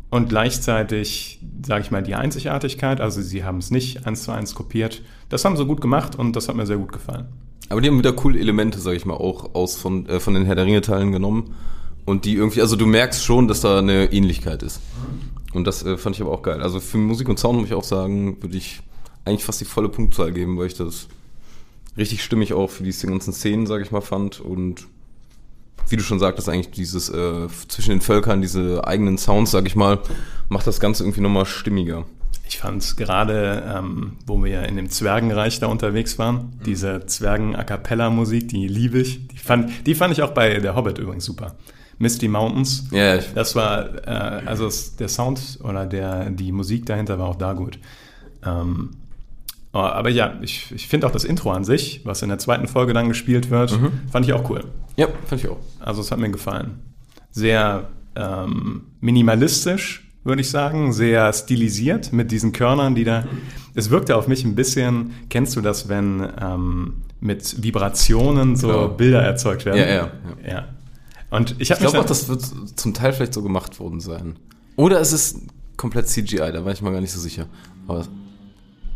und 0.09 0.29
gleichzeitig, 0.29 1.39
sage 1.65 1.81
ich 1.81 1.91
mal, 1.91 2.03
die 2.03 2.15
Einzigartigkeit, 2.15 3.01
also 3.01 3.21
sie 3.21 3.43
haben 3.43 3.57
es 3.57 3.71
nicht 3.71 4.05
eins 4.05 4.23
zu 4.23 4.31
eins 4.31 4.53
kopiert, 4.53 5.01
das 5.29 5.43
haben 5.43 5.57
sie 5.57 5.65
gut 5.65 5.81
gemacht 5.81 6.15
und 6.15 6.35
das 6.35 6.47
hat 6.47 6.55
mir 6.55 6.65
sehr 6.65 6.77
gut 6.77 6.91
gefallen. 6.91 7.27
Aber 7.69 7.81
die 7.81 7.87
haben 7.87 7.97
wieder 7.97 8.13
coole 8.13 8.39
Elemente, 8.39 8.79
sag 8.79 8.93
ich 8.93 9.05
mal, 9.05 9.15
auch 9.15 9.55
aus 9.55 9.75
von, 9.75 10.07
äh, 10.07 10.19
von 10.19 10.33
den 10.33 10.45
Herr 10.45 10.55
der 10.55 10.65
Ringe-Teilen 10.65 11.11
genommen. 11.11 11.55
Und 12.05 12.25
die 12.25 12.35
irgendwie, 12.35 12.61
also 12.61 12.75
du 12.75 12.85
merkst 12.85 13.23
schon, 13.23 13.47
dass 13.47 13.61
da 13.61 13.79
eine 13.79 14.11
Ähnlichkeit 14.11 14.63
ist. 14.63 14.79
Und 15.53 15.65
das 15.65 15.83
äh, 15.83 15.97
fand 15.97 16.15
ich 16.15 16.21
aber 16.21 16.31
auch 16.31 16.43
geil. 16.43 16.61
Also 16.61 16.79
für 16.79 16.97
Musik 16.97 17.29
und 17.29 17.39
Sound 17.39 17.59
muss 17.59 17.67
ich 17.67 17.73
auch 17.73 17.83
sagen, 17.83 18.41
würde 18.41 18.57
ich 18.57 18.81
eigentlich 19.23 19.43
fast 19.43 19.61
die 19.61 19.65
volle 19.65 19.89
Punktzahl 19.89 20.31
geben, 20.31 20.57
weil 20.57 20.67
ich 20.67 20.75
das 20.75 21.07
richtig 21.97 22.23
stimmig 22.23 22.53
auch 22.53 22.69
für 22.69 22.83
diese 22.83 23.07
ganzen 23.07 23.33
Szenen, 23.33 23.65
sag 23.65 23.81
ich 23.81 23.91
mal, 23.91 24.01
fand. 24.01 24.39
Und 24.39 24.87
wie 25.89 25.97
du 25.97 26.03
schon 26.03 26.19
sagtest, 26.19 26.49
eigentlich 26.49 26.71
dieses 26.71 27.09
äh, 27.09 27.47
zwischen 27.67 27.91
den 27.91 28.01
Völkern, 28.01 28.41
diese 28.41 28.85
eigenen 28.85 29.17
Sounds, 29.17 29.51
sag 29.51 29.65
ich 29.65 29.75
mal, 29.75 29.99
macht 30.49 30.67
das 30.67 30.79
Ganze 30.79 31.03
irgendwie 31.03 31.21
nochmal 31.21 31.45
stimmiger. 31.45 32.05
Ich 32.47 32.59
fand 32.59 32.97
gerade, 32.97 33.63
ähm, 33.75 34.17
wo 34.27 34.43
wir 34.43 34.63
in 34.63 34.75
dem 34.75 34.89
Zwergenreich 34.89 35.59
da 35.59 35.67
unterwegs 35.67 36.19
waren, 36.19 36.59
diese 36.65 37.05
Zwergen-A-Cappella-Musik, 37.05 38.49
die 38.49 38.67
liebe 38.67 38.99
ich. 38.99 39.27
Die 39.27 39.37
fand, 39.37 39.87
die 39.87 39.95
fand 39.95 40.13
ich 40.13 40.21
auch 40.21 40.31
bei 40.31 40.59
Der 40.59 40.75
Hobbit 40.75 40.99
übrigens 40.99 41.25
super. 41.25 41.55
Misty 41.97 42.27
Mountains. 42.27 42.87
Ja, 42.91 43.15
ich- 43.15 43.33
Das 43.33 43.55
war, 43.55 44.05
äh, 44.07 44.41
also 44.45 44.67
es, 44.67 44.95
der 44.95 45.07
Sound 45.07 45.59
oder 45.63 45.85
der, 45.85 46.29
die 46.29 46.51
Musik 46.51 46.85
dahinter 46.85 47.17
war 47.19 47.27
auch 47.29 47.35
da 47.37 47.53
gut. 47.53 47.79
Ähm, 48.45 48.91
oh, 49.73 49.79
aber 49.79 50.09
ja, 50.09 50.33
ich, 50.41 50.71
ich 50.73 50.87
finde 50.87 51.07
auch 51.07 51.11
das 51.11 51.23
Intro 51.23 51.51
an 51.51 51.63
sich, 51.63 52.01
was 52.03 52.21
in 52.21 52.29
der 52.29 52.37
zweiten 52.37 52.67
Folge 52.67 52.93
dann 52.93 53.07
gespielt 53.07 53.49
wird, 53.49 53.77
fand 54.11 54.25
ich 54.25 54.33
auch 54.33 54.49
cool. 54.49 54.63
Ja, 54.97 55.07
fand 55.25 55.43
ich 55.43 55.49
auch. 55.49 55.57
Also 55.79 56.01
es 56.01 56.11
hat 56.11 56.19
mir 56.19 56.29
gefallen. 56.29 56.79
Sehr 57.31 57.87
ähm, 58.15 58.83
minimalistisch, 59.01 60.09
würde 60.23 60.41
ich 60.41 60.49
sagen, 60.49 60.93
sehr 60.93 61.31
stilisiert 61.33 62.11
mit 62.13 62.31
diesen 62.31 62.51
Körnern, 62.51 62.95
die 62.95 63.03
da. 63.03 63.25
Es 63.73 63.89
wirkte 63.89 64.15
auf 64.15 64.27
mich 64.27 64.43
ein 64.45 64.55
bisschen, 64.55 65.11
kennst 65.29 65.55
du 65.55 65.61
das, 65.61 65.89
wenn 65.89 66.25
ähm, 66.41 66.93
mit 67.19 67.61
Vibrationen 67.63 68.55
so 68.55 68.67
Genau. 68.67 68.87
Bilder 68.89 69.21
erzeugt 69.21 69.65
werden? 69.65 69.79
Ja, 69.79 69.85
ja, 69.87 70.11
ja. 70.47 70.65
Und 71.35 71.55
ich 71.59 71.69
Ich 71.71 71.77
glaube 71.77 71.99
auch, 71.99 72.05
das 72.05 72.27
wird 72.29 72.43
zum 72.75 72.93
Teil 72.93 73.13
vielleicht 73.13 73.33
so 73.33 73.41
gemacht 73.41 73.79
worden 73.79 73.99
sein. 73.99 74.37
Oder 74.75 74.99
es 74.99 75.13
ist 75.13 75.37
komplett 75.77 76.07
CGI, 76.07 76.51
da 76.51 76.65
war 76.65 76.71
ich 76.71 76.81
mal 76.81 76.91
gar 76.91 77.01
nicht 77.01 77.11
so 77.11 77.19
sicher. 77.19 77.45
Aber 77.87 78.05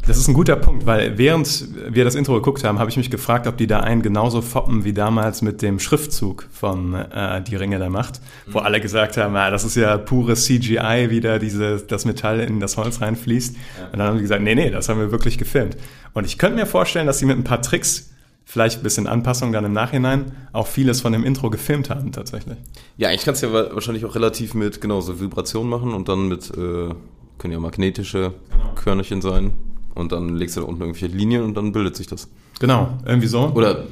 Das 0.08 0.18
ist 0.18 0.28
ein 0.28 0.34
guter 0.34 0.56
Punkt, 0.56 0.86
weil 0.86 1.18
während 1.18 1.68
wir 1.94 2.04
das 2.06 2.16
Intro 2.16 2.34
geguckt 2.36 2.64
haben, 2.64 2.80
habe 2.80 2.90
ich 2.90 2.98
mich 2.98 3.12
gefragt, 3.12 3.46
ob 3.48 3.58
die 3.58 3.68
da 3.68 3.82
einen 3.82 4.02
genauso 4.02 4.42
foppen 4.42 4.84
wie 4.86 4.94
damals 4.94 5.42
mit 5.42 5.62
dem 5.62 5.78
Schriftzug 5.80 6.48
von 6.52 6.94
äh, 6.96 7.42
Die 7.44 7.56
Ringe 7.56 7.78
der 7.80 7.90
Macht, 7.90 8.22
wo 8.48 8.60
alle 8.60 8.80
gesagt 8.80 9.18
haben, 9.18 9.36
ah, 9.36 9.52
das 9.52 9.66
ist 9.66 9.76
ja 9.76 9.98
pures 9.98 10.46
CGI, 10.46 11.08
wie 11.10 11.20
da 11.20 11.38
diese, 11.38 11.78
das 11.86 12.06
Metall 12.06 12.40
in 12.40 12.60
das 12.60 12.78
Holz 12.78 13.02
reinfließt. 13.02 13.56
Und 13.92 14.00
dann 14.00 14.08
haben 14.08 14.16
die 14.16 14.22
gesagt, 14.24 14.42
nee, 14.42 14.56
nee, 14.56 14.70
das 14.72 14.88
haben 14.90 15.00
wir 15.00 15.12
wirklich 15.12 15.38
gefilmt. 15.38 15.76
Und 16.14 16.26
ich 16.26 16.38
könnte 16.38 16.56
mir 16.58 16.66
vorstellen, 16.66 17.06
dass 17.06 17.20
sie 17.20 17.26
mit 17.26 17.38
ein 17.38 17.44
paar 17.44 17.62
Tricks, 17.62 18.10
vielleicht 18.52 18.80
ein 18.80 18.84
bisschen 18.84 19.06
Anpassung 19.06 19.52
dann 19.52 19.64
im 19.64 19.74
Nachhinein, 19.74 20.32
auch 20.54 20.66
vieles 20.66 21.02
von 21.02 21.14
dem 21.14 21.24
Intro 21.24 21.52
gefilmt 21.52 21.92
haben 21.92 22.12
tatsächlich. 22.12 22.58
ja, 22.98 23.12
ich 23.12 23.24
kann 23.24 23.36
es 23.36 23.42
ja 23.42 23.54
wa- 23.54 23.70
wahrscheinlich 23.74 24.06
auch 24.06 24.16
relativ 24.16 24.56
mit 24.56 24.82
genau 24.82 25.02
so 25.02 25.20
Vibrationen 25.20 25.70
machen 25.70 25.94
und 25.94 26.10
dann 26.10 26.28
mit, 26.28 26.50
äh, 26.58 26.90
können 27.38 27.54
ja 27.54 27.60
magnetische 27.60 28.34
Körnerchen 28.76 29.22
sein. 29.22 29.52
Und 29.94 30.12
dann 30.14 30.36
legst 30.36 30.56
du 30.58 30.62
da 30.62 30.68
unten 30.68 30.82
irgendwelche 30.82 31.08
Linien 31.16 31.44
und 31.44 31.56
dann 31.56 31.72
bildet 31.74 31.96
sich 31.96 32.08
das. 32.08 32.28
Genau, 32.60 32.90
irgendwie 33.06 33.28
so. 33.28 33.52
Oder, 33.54 33.84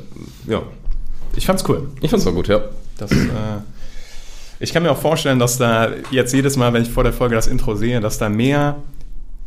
ja, 0.47 0.63
Ich 1.35 1.45
fand's 1.45 1.63
cool. 1.69 1.89
ich 2.01 2.09
fand's 2.09 2.25
auch 2.25 2.33
gut, 2.33 2.47
ja. 2.47 2.61
Das, 2.97 3.11
äh, 3.11 3.15
ich 4.59 4.73
kann 4.73 4.81
mir 4.81 4.91
auch 4.91 4.97
vorstellen, 4.97 5.37
dass 5.37 5.57
da 5.59 5.89
jetzt 6.09 6.33
jedes 6.33 6.57
Mal, 6.57 6.73
wenn 6.73 6.81
ich 6.81 6.89
vor 6.89 7.03
der 7.03 7.13
Folge 7.13 7.35
das 7.35 7.45
Intro 7.45 7.75
sehe, 7.75 7.99
dass 7.99 8.17
da 8.17 8.27
mehr 8.27 8.77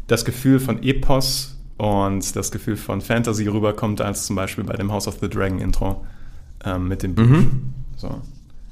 das 0.07 0.25
Gefühl 0.25 0.61
von 0.61 0.83
Epos 0.85 1.57
und 1.81 2.37
das 2.37 2.51
Gefühl 2.51 2.77
von 2.77 3.01
Fantasy 3.01 3.47
rüberkommt, 3.47 4.03
als 4.03 4.27
zum 4.27 4.37
Beispiel 4.37 4.65
bei 4.65 4.75
dem 4.75 4.93
House 4.93 5.09
of 5.09 5.17
the 5.23 5.31
Dragon 5.31 5.59
Intro 5.59 6.05
ähm, 6.63 6.89
mit 6.89 7.03
dem 7.03 7.15
Buch. 7.15 7.25
So. 7.97 8.21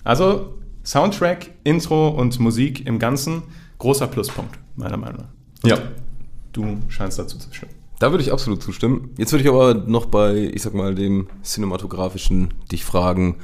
Also 0.04 0.58
Soundtrack, 0.84 1.50
Intro 1.64 2.08
und 2.08 2.38
Musik 2.38 2.86
im 2.86 2.98
Ganzen, 2.98 3.44
großer 3.78 4.08
Pluspunkt, 4.08 4.58
meiner 4.76 4.98
Meinung 4.98 5.22
nach. 5.22 5.28
Und 5.62 5.70
Ja. 5.70 5.78
Du 6.52 6.76
scheinst 6.88 7.18
dazu 7.18 7.38
zu 7.38 7.50
stimmen. 7.50 7.72
Da 7.98 8.10
würde 8.10 8.22
ich 8.22 8.30
absolut 8.30 8.62
zustimmen. 8.62 9.10
Jetzt 9.16 9.32
würde 9.32 9.42
ich 9.42 9.48
aber 9.48 9.72
noch 9.72 10.04
bei, 10.06 10.50
ich 10.52 10.60
sag 10.60 10.74
mal, 10.74 10.94
dem 10.94 11.28
cinematografischen 11.42 12.52
dich 12.70 12.84
fragen, 12.84 13.36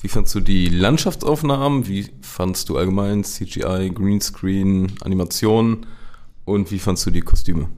wie 0.00 0.08
fandst 0.08 0.34
du 0.34 0.40
die 0.40 0.66
Landschaftsaufnahmen? 0.66 1.86
Wie 1.86 2.08
fandst 2.22 2.68
du 2.68 2.76
allgemein 2.76 3.22
CGI, 3.22 3.92
Greenscreen, 3.94 4.94
Animation? 5.00 5.86
Und 6.44 6.72
wie 6.72 6.80
fandst 6.80 7.06
du 7.06 7.12
die 7.12 7.20
Kostüme? 7.20 7.68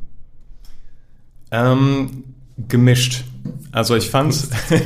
Ähm, 1.55 2.25
gemischt. 2.69 3.25
Also 3.73 3.97
ich 3.97 4.11
fand, 4.11 4.35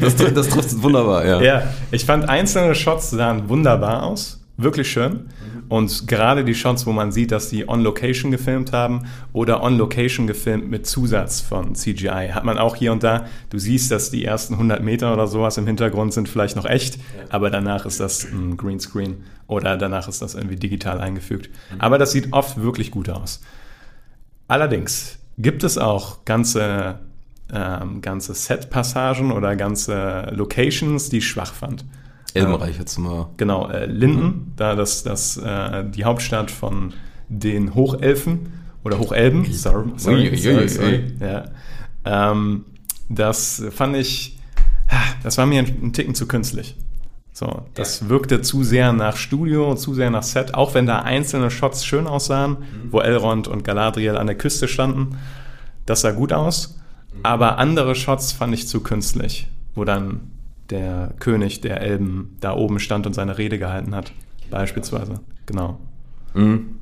Das, 0.00 0.16
das 0.16 0.48
trifft 0.48 0.82
wunderbar, 0.82 1.26
ja. 1.26 1.42
ja, 1.42 1.62
ich 1.90 2.04
fand 2.04 2.28
einzelne 2.28 2.74
Shots 2.74 3.10
sahen 3.10 3.48
wunderbar 3.48 4.02
aus, 4.04 4.40
wirklich 4.56 4.90
schön. 4.90 5.28
Und 5.68 6.08
gerade 6.08 6.44
die 6.44 6.54
Shots, 6.54 6.86
wo 6.86 6.92
man 6.92 7.12
sieht, 7.12 7.30
dass 7.30 7.50
die 7.50 7.68
on 7.68 7.82
Location 7.82 8.30
gefilmt 8.30 8.72
haben 8.72 9.02
oder 9.34 9.62
on 9.62 9.76
Location 9.76 10.26
gefilmt 10.26 10.70
mit 10.70 10.86
Zusatz 10.86 11.42
von 11.42 11.74
CGI, 11.74 12.30
hat 12.32 12.44
man 12.44 12.56
auch 12.56 12.74
hier 12.74 12.90
und 12.90 13.02
da. 13.02 13.26
Du 13.50 13.58
siehst, 13.58 13.90
dass 13.90 14.10
die 14.10 14.24
ersten 14.24 14.54
100 14.54 14.82
Meter 14.82 15.12
oder 15.12 15.26
sowas 15.26 15.58
im 15.58 15.66
Hintergrund 15.66 16.14
sind 16.14 16.26
vielleicht 16.26 16.56
noch 16.56 16.64
echt, 16.64 16.98
aber 17.28 17.50
danach 17.50 17.84
ist 17.84 18.00
das 18.00 18.24
ein 18.24 18.56
Greenscreen 18.56 19.24
oder 19.46 19.76
danach 19.76 20.08
ist 20.08 20.22
das 20.22 20.34
irgendwie 20.34 20.56
digital 20.56 21.00
eingefügt. 21.00 21.50
Aber 21.78 21.98
das 21.98 22.12
sieht 22.12 22.32
oft 22.32 22.62
wirklich 22.62 22.90
gut 22.90 23.10
aus. 23.10 23.42
Allerdings 24.48 25.18
gibt 25.38 25.64
es 25.64 25.78
auch 25.78 26.24
ganze, 26.24 26.98
ähm, 27.52 28.02
ganze 28.02 28.34
Set-Passagen 28.34 29.32
oder 29.32 29.56
ganze 29.56 30.30
Locations, 30.32 31.08
die 31.08 31.18
ich 31.18 31.28
schwach 31.28 31.54
fand. 31.54 31.84
Elbenreich 32.34 32.78
jetzt 32.78 32.98
mal. 32.98 33.28
Genau, 33.36 33.68
äh, 33.68 33.86
Linden, 33.86 34.52
da 34.56 34.74
das, 34.74 35.02
das 35.02 35.36
äh, 35.38 35.84
die 35.88 36.04
Hauptstadt 36.04 36.50
von 36.50 36.92
den 37.28 37.74
Hochelfen 37.74 38.52
oder 38.84 38.98
Hochelben, 38.98 39.44
sorry, 39.52 39.90
sorry, 39.96 40.36
sorry, 40.36 40.68
sorry 40.68 41.04
ja. 41.20 41.44
ähm, 42.04 42.64
das 43.08 43.62
fand 43.70 43.96
ich, 43.96 44.38
das 45.22 45.38
war 45.38 45.46
mir 45.46 45.60
ein, 45.60 45.78
ein 45.82 45.92
Ticken 45.92 46.14
zu 46.14 46.26
künstlich. 46.26 46.76
So, 47.38 47.62
das 47.74 48.08
wirkte 48.08 48.42
zu 48.42 48.64
sehr 48.64 48.92
nach 48.92 49.16
Studio, 49.16 49.76
zu 49.76 49.94
sehr 49.94 50.10
nach 50.10 50.24
Set, 50.24 50.54
auch 50.54 50.74
wenn 50.74 50.86
da 50.86 51.02
einzelne 51.02 51.52
Shots 51.52 51.86
schön 51.86 52.08
aussahen, 52.08 52.56
wo 52.90 52.98
Elrond 52.98 53.46
und 53.46 53.62
Galadriel 53.62 54.16
an 54.16 54.26
der 54.26 54.36
Küste 54.36 54.66
standen. 54.66 55.16
Das 55.86 56.00
sah 56.00 56.10
gut 56.10 56.32
aus, 56.32 56.80
aber 57.22 57.58
andere 57.58 57.94
Shots 57.94 58.32
fand 58.32 58.54
ich 58.54 58.66
zu 58.66 58.80
künstlich, 58.80 59.46
wo 59.76 59.84
dann 59.84 60.32
der 60.70 61.14
König 61.20 61.60
der 61.60 61.80
Elben 61.80 62.36
da 62.40 62.54
oben 62.56 62.80
stand 62.80 63.06
und 63.06 63.12
seine 63.12 63.38
Rede 63.38 63.60
gehalten 63.60 63.94
hat, 63.94 64.10
beispielsweise. 64.50 65.20
Genau. 65.46 65.78
Mhm. 66.34 66.74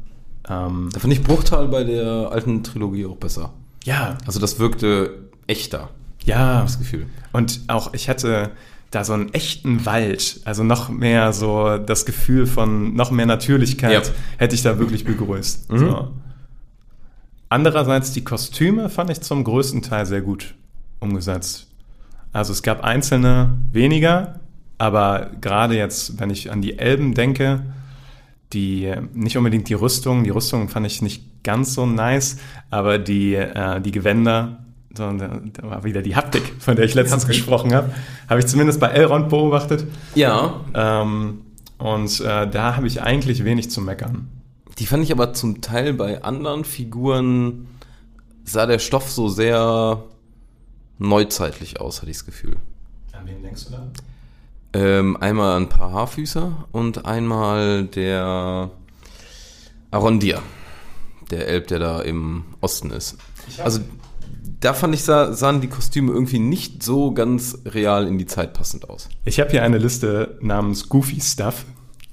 Ähm, 0.49 0.89
Da 0.91 1.01
fand 1.01 1.13
ich 1.13 1.23
Bruchtal 1.23 1.69
bei 1.69 1.85
der 1.85 2.31
alten 2.33 2.63
Trilogie 2.63 3.05
auch 3.05 3.17
besser. 3.17 3.53
ja, 3.85 4.17
Also 4.25 4.41
das 4.41 4.59
wirkte 4.59 5.29
echter, 5.47 5.91
ja. 6.25 6.63
das 6.63 6.79
Gefühl. 6.79 7.05
Und 7.35 7.61
auch 7.69 7.93
ich 7.93 8.09
hatte 8.09 8.53
da 8.91 9.05
so 9.05 9.13
einen 9.13 9.33
echten 9.35 9.85
Wald, 9.85 10.41
also 10.45 10.63
noch 10.63 10.89
mehr 10.89 11.33
so 11.33 11.77
das 11.79 12.07
Gefühl 12.07 12.47
von 12.47 12.95
noch 12.95 13.11
mehr 13.11 13.27
Natürlichkeit 13.27 14.07
Ja. 14.07 14.13
hätte 14.39 14.55
ich 14.55 14.63
da 14.63 14.79
wirklich 14.79 15.05
begrüßt. 15.05 15.71
Mhm. 15.73 15.79
So. 15.79 16.11
Andererseits 17.49 18.13
die 18.13 18.25
Kostüme 18.25 18.89
fand 18.89 19.11
ich 19.11 19.21
zum 19.21 19.45
größten 19.45 19.83
Teil 19.83 20.07
sehr 20.07 20.21
gut 20.21 20.55
umgesetzt. 21.01 21.67
Also 22.33 22.53
es 22.53 22.63
gab 22.63 22.83
einzelne 22.85 23.57
weniger, 23.73 24.41
aber 24.79 25.31
gerade 25.41 25.77
jetzt, 25.77 26.19
wenn 26.21 26.31
ich 26.31 26.51
an 26.51 26.61
die 26.61 26.79
Elben 26.79 27.15
denke, 27.15 27.63
die 28.53 28.93
nicht 29.15 29.37
unbedingt 29.37 29.69
die 29.69 29.75
Rüstung, 29.75 30.25
die 30.25 30.31
Rüstung 30.31 30.69
fand 30.69 30.87
ich 30.87 31.03
nicht 31.03 31.43
ganz 31.45 31.75
so 31.75 31.87
nice, 31.87 32.39
aber 32.71 32.99
die, 32.99 33.35
äh, 33.35 33.81
die 33.81 33.93
Gewänder, 33.93 34.65
so, 34.97 35.11
da 35.13 35.41
da 35.53 35.71
war 35.71 35.85
wieder 35.85 36.03
die 36.03 36.17
Haptik, 36.17 36.55
von 36.59 36.77
der 36.77 36.85
ich 36.85 36.95
letztens 36.95 37.27
gesprochen 37.27 37.75
habe, 37.75 37.93
habe 38.29 38.41
ich 38.41 38.47
zumindest 38.47 38.81
bei 38.81 38.89
Elrond 38.89 39.29
beobachtet. 39.29 39.87
Ja, 40.15 40.61
Ähm, 40.75 41.43
und 41.79 42.21
äh, 42.21 42.49
da 42.51 42.77
habe 42.77 42.87
ich 42.87 43.03
eigentlich 43.03 43.45
wenig 43.45 43.71
zu 43.71 43.81
meckern. 43.81 44.29
Die 44.79 44.87
fand 44.87 45.03
ich 45.05 45.13
aber 45.13 45.33
zum 45.35 45.61
Teil 45.61 45.93
bei 45.95 46.23
anderen 46.23 46.65
Figuren 46.65 47.67
sah 48.45 48.67
der 48.67 48.79
Stoff 48.79 49.11
so 49.11 49.29
sehr 49.29 50.03
neuzeitlich 50.99 51.81
aus, 51.81 52.01
hatte 52.01 52.11
ich 52.11 52.17
das 52.19 52.27
Gefühl. 52.27 52.57
An 53.13 53.27
wen 53.27 53.43
denkst 53.43 53.67
du 53.67 53.73
da? 53.73 53.87
Ähm, 54.73 55.17
einmal 55.19 55.57
ein 55.59 55.69
paar 55.69 55.93
Haarfüßer 55.93 56.67
und 56.73 57.05
einmal 57.07 57.85
der 57.85 58.71
Arondir, 59.91 60.43
der 61.31 61.49
Elb, 61.49 61.69
der 61.69 61.79
da 61.79 62.01
im 62.01 62.45
Osten 62.61 62.91
ist. 62.91 63.17
Ich 63.49 63.59
hab- 63.59 63.67
Also 63.67 63.81
da 64.61 64.73
fand 64.75 64.95
ich, 64.95 65.03
sah, 65.03 65.33
sahen 65.33 65.61
die 65.61 65.69
Kostüme 65.69 66.13
irgendwie 66.13 66.39
nicht 66.39 66.83
so 66.83 67.13
ganz 67.13 67.59
real 67.67 68.07
in 68.07 68.19
die 68.19 68.27
Zeit 68.27 68.55
passend 68.55 68.89
aus. 68.89 69.09
Ich 69.25 69.39
habe 69.41 69.51
hier 69.51 69.63
eine 69.63 69.79
Liste 69.79 70.39
namens 70.41 70.89
Goofy 70.89 71.21
Stuff 71.21 71.65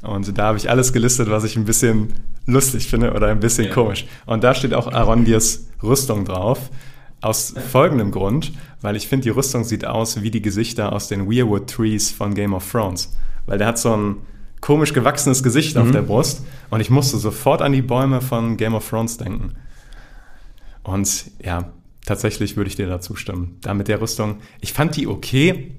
und 0.02 0.38
da 0.38 0.48
habe 0.48 0.58
ich 0.58 0.70
alles 0.70 0.92
gelistet, 0.94 1.30
was 1.30 1.44
ich 1.46 1.56
ein 1.56 1.66
bisschen 1.66 2.14
lustig 2.46 2.88
finde 2.88 3.14
oder 3.14 3.28
ein 3.28 3.40
bisschen 3.40 3.68
Ja. 3.68 3.74
komisch. 3.74 4.06
Und 4.26 4.44
da 4.44 4.54
steht 4.54 4.74
auch 4.74 4.92
Arondirs 4.92 5.68
Rüstung 5.82 6.26
drauf. 6.26 6.70
Aus 7.22 7.54
folgendem 7.72 8.12
Grund, 8.12 8.52
weil 8.82 8.98
ich 8.98 9.08
finde, 9.08 9.24
die 9.24 9.30
Rüstung 9.30 9.64
sieht 9.64 9.86
aus 9.86 10.22
wie 10.22 10.30
die 10.30 10.42
Gesichter 10.42 10.92
aus 10.92 11.08
den 11.08 11.32
Weirwood 11.32 11.70
Trees 11.70 12.12
von 12.12 12.34
Game 12.34 12.54
of 12.54 12.70
Thrones. 12.70 13.16
Weil 13.46 13.58
der 13.58 13.68
hat 13.68 13.80
so 13.80 13.96
ein 13.96 14.18
komisch 14.60 14.92
gewachsenes 14.94 15.42
Gesicht 15.42 15.78
auf 15.78 15.90
der 15.92 16.02
Brust 16.02 16.44
und 16.70 16.82
ich 16.82 16.90
musste 16.90 17.18
sofort 17.18 17.62
an 17.62 17.72
die 17.72 17.82
Bäume 17.82 18.20
von 18.20 18.58
Game 18.58 18.76
of 18.76 18.90
Thrones 18.90 19.16
denken. 19.16 19.54
Und 20.84 21.32
ja, 21.42 21.72
tatsächlich 22.06 22.58
würde 22.58 22.70
ich 22.70 22.76
dir 22.76 22.88
dazu 22.88 23.16
stimmen. 23.16 23.58
Da 23.62 23.74
mit 23.74 23.88
der 23.88 24.02
Rüstung, 24.02 24.38
ich 24.62 24.74
fand 24.74 24.96
die 24.96 25.08
okay, 25.08 25.72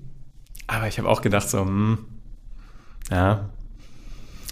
aber 0.66 0.88
ich 0.88 0.98
habe 0.98 1.08
auch 1.08 1.22
gedacht 1.22 1.48
so, 1.48 1.60
hm, 1.60 1.98
ja, 3.10 3.50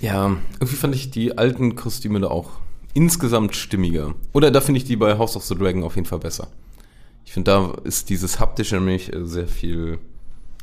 Ja, 0.00 0.36
irgendwie 0.58 0.76
fand 0.76 0.94
ich 0.94 1.10
die 1.10 1.38
alten 1.38 1.76
Kostüme 1.76 2.20
da 2.20 2.28
auch 2.28 2.50
insgesamt 2.92 3.56
stimmiger. 3.56 4.14
Oder 4.32 4.50
da 4.50 4.60
finde 4.60 4.78
ich 4.78 4.84
die 4.84 4.96
bei 4.96 5.16
House 5.16 5.36
of 5.36 5.44
the 5.44 5.54
Dragon 5.54 5.84
auf 5.84 5.94
jeden 5.94 6.06
Fall 6.08 6.18
besser. 6.18 6.48
Ich 7.24 7.32
finde, 7.32 7.50
da 7.52 7.74
ist 7.84 8.10
dieses 8.10 8.40
haptische 8.40 8.74
nämlich 8.74 9.12
sehr 9.22 9.46
viel 9.46 9.98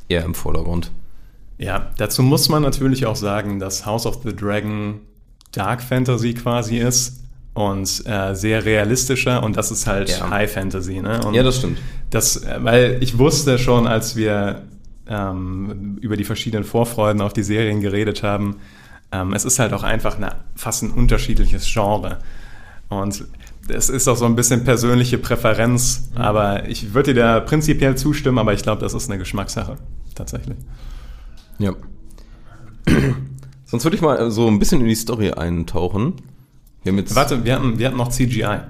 eher 0.08 0.24
im 0.24 0.34
Vordergrund. 0.34 0.92
Ja, 1.58 1.90
dazu 1.96 2.22
muss 2.22 2.48
man 2.48 2.62
natürlich 2.62 3.06
auch 3.06 3.16
sagen, 3.16 3.58
dass 3.58 3.86
House 3.86 4.06
of 4.06 4.20
the 4.24 4.34
Dragon 4.34 5.00
Dark 5.52 5.82
Fantasy 5.82 6.34
quasi 6.34 6.78
ist 6.78 7.19
und 7.54 8.06
äh, 8.06 8.34
sehr 8.34 8.64
realistischer 8.64 9.42
und 9.42 9.56
das 9.56 9.70
ist 9.70 9.86
halt 9.86 10.10
Ja. 10.10 10.30
High 10.30 10.50
Fantasy. 10.50 11.00
Ne? 11.00 11.20
Und 11.24 11.34
Ja, 11.34 11.42
das 11.42 11.56
stimmt. 11.56 11.78
Das, 12.10 12.36
äh, 12.36 12.58
weil 12.60 12.98
ich 13.00 13.18
wusste 13.18 13.58
schon, 13.58 13.86
als 13.86 14.16
wir 14.16 14.62
ähm, 15.08 15.98
über 16.00 16.16
die 16.16 16.24
verschiedenen 16.24 16.64
Vorfreuden 16.64 17.20
auf 17.20 17.32
die 17.32 17.42
Serien 17.42 17.80
geredet 17.80 18.22
haben, 18.22 18.56
ähm, 19.12 19.32
es 19.32 19.44
ist 19.44 19.58
halt 19.58 19.72
auch 19.72 19.82
einfach 19.82 20.16
eine, 20.16 20.36
fast 20.54 20.82
ein 20.84 20.90
unterschiedliches 20.90 21.66
Genre. 21.72 22.18
Und 22.88 23.24
es 23.68 23.88
ist 23.88 24.08
auch 24.08 24.16
so 24.16 24.24
ein 24.24 24.36
bisschen 24.36 24.64
persönliche 24.64 25.18
Präferenz, 25.18 26.10
aber 26.14 26.68
ich 26.68 26.94
würde 26.94 27.14
dir 27.14 27.20
da 27.20 27.40
prinzipiell 27.40 27.96
zustimmen, 27.96 28.38
aber 28.38 28.52
ich 28.52 28.62
glaube, 28.62 28.80
das 28.80 28.94
ist 28.94 29.08
eine 29.08 29.18
Geschmackssache, 29.18 29.76
tatsächlich. 30.14 30.56
Ja. 31.58 31.72
Sonst 33.64 33.84
würde 33.84 33.96
ich 33.96 34.02
mal 34.02 34.30
so 34.30 34.48
ein 34.48 34.58
bisschen 34.58 34.80
in 34.80 34.88
die 34.88 34.94
Story 34.96 35.30
eintauchen. 35.30 36.14
Wir 36.82 36.92
haben 36.92 37.14
Warte, 37.14 37.44
wir 37.44 37.54
hatten, 37.56 37.78
wir 37.78 37.86
hatten 37.86 37.96
noch 37.96 38.08
CGI. 38.10 38.60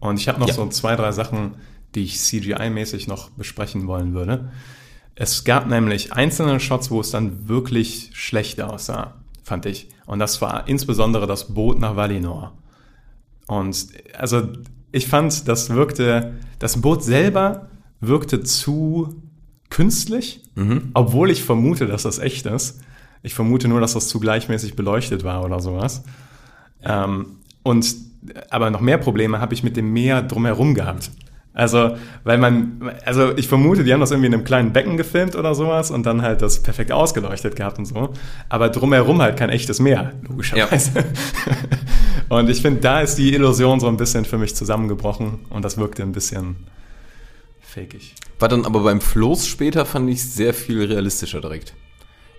Und 0.00 0.18
ich 0.20 0.28
habe 0.28 0.40
noch 0.40 0.48
Ja. 0.48 0.54
so 0.54 0.66
zwei, 0.68 0.96
drei 0.96 1.12
Sachen, 1.12 1.52
die 1.94 2.02
ich 2.02 2.16
CGI-mäßig 2.16 3.08
noch 3.08 3.30
besprechen 3.30 3.86
wollen 3.86 4.14
würde. 4.14 4.50
Es 5.14 5.44
gab 5.44 5.68
nämlich 5.68 6.12
einzelne 6.12 6.58
Shots, 6.58 6.90
wo 6.90 7.00
es 7.00 7.10
dann 7.10 7.48
wirklich 7.48 8.10
schlecht 8.14 8.60
aussah, 8.60 9.14
fand 9.44 9.64
ich. 9.66 9.88
Und 10.06 10.18
das 10.18 10.42
war 10.42 10.66
insbesondere 10.68 11.26
das 11.26 11.54
Boot 11.54 11.78
nach 11.78 11.94
Valinor. 11.96 12.52
Und 13.46 13.86
also 14.18 14.48
ich 14.90 15.06
fand, 15.06 15.46
das 15.48 15.70
wirkte, 15.70 16.34
das 16.58 16.80
Boot 16.80 17.02
selber 17.04 17.68
wirkte 18.00 18.42
zu 18.42 19.22
künstlich, 19.70 20.42
obwohl 20.94 21.30
ich 21.30 21.42
vermute, 21.42 21.86
dass 21.86 22.02
das 22.04 22.18
echt 22.18 22.46
ist. 22.46 22.80
Ich 23.22 23.34
vermute 23.34 23.66
nur, 23.68 23.80
dass 23.80 23.94
das 23.94 24.08
zu 24.08 24.20
gleichmäßig 24.20 24.76
beleuchtet 24.76 25.24
war 25.24 25.44
oder 25.44 25.60
sowas. 25.60 26.02
Ähm, 26.82 27.26
und 27.64 27.84
aber 28.50 28.70
noch 28.70 28.80
mehr 28.80 28.98
Probleme 28.98 29.40
habe 29.40 29.52
ich 29.52 29.64
mit 29.64 29.76
dem 29.76 29.92
Meer 29.92 30.22
drumherum 30.22 30.74
gehabt. 30.74 31.10
Also, 31.52 31.96
weil 32.24 32.38
man, 32.38 32.92
also 33.04 33.36
ich 33.36 33.46
vermute, 33.46 33.84
die 33.84 33.92
haben 33.92 34.00
das 34.00 34.10
irgendwie 34.10 34.26
in 34.26 34.34
einem 34.34 34.42
kleinen 34.42 34.72
Becken 34.72 34.96
gefilmt 34.96 35.36
oder 35.36 35.54
sowas 35.54 35.92
und 35.92 36.04
dann 36.04 36.22
halt 36.22 36.42
das 36.42 36.60
perfekt 36.64 36.90
ausgeleuchtet 36.90 37.54
gehabt 37.54 37.78
und 37.78 37.86
so. 37.86 38.12
Aber 38.48 38.70
drumherum 38.70 39.22
halt 39.22 39.36
kein 39.36 39.50
echtes 39.50 39.78
Meer, 39.78 40.14
logischerweise. 40.28 41.04
und 42.28 42.50
ich 42.50 42.60
finde, 42.60 42.80
da 42.80 43.00
ist 43.02 43.16
die 43.16 43.34
Illusion 43.34 43.78
so 43.78 43.86
ein 43.86 43.96
bisschen 43.96 44.24
für 44.24 44.36
mich 44.36 44.56
zusammengebrochen 44.56 45.46
und 45.48 45.64
das 45.64 45.78
wirkte 45.78 46.02
ein 46.02 46.10
bisschen, 46.10 46.56
fakig. 47.60 48.16
War 48.40 48.48
dann 48.48 48.66
aber 48.66 48.80
beim 48.80 49.00
Floß 49.00 49.46
später 49.46 49.86
fand 49.86 50.10
ich 50.10 50.28
sehr 50.28 50.54
viel 50.54 50.84
realistischer 50.84 51.40
direkt. 51.40 51.74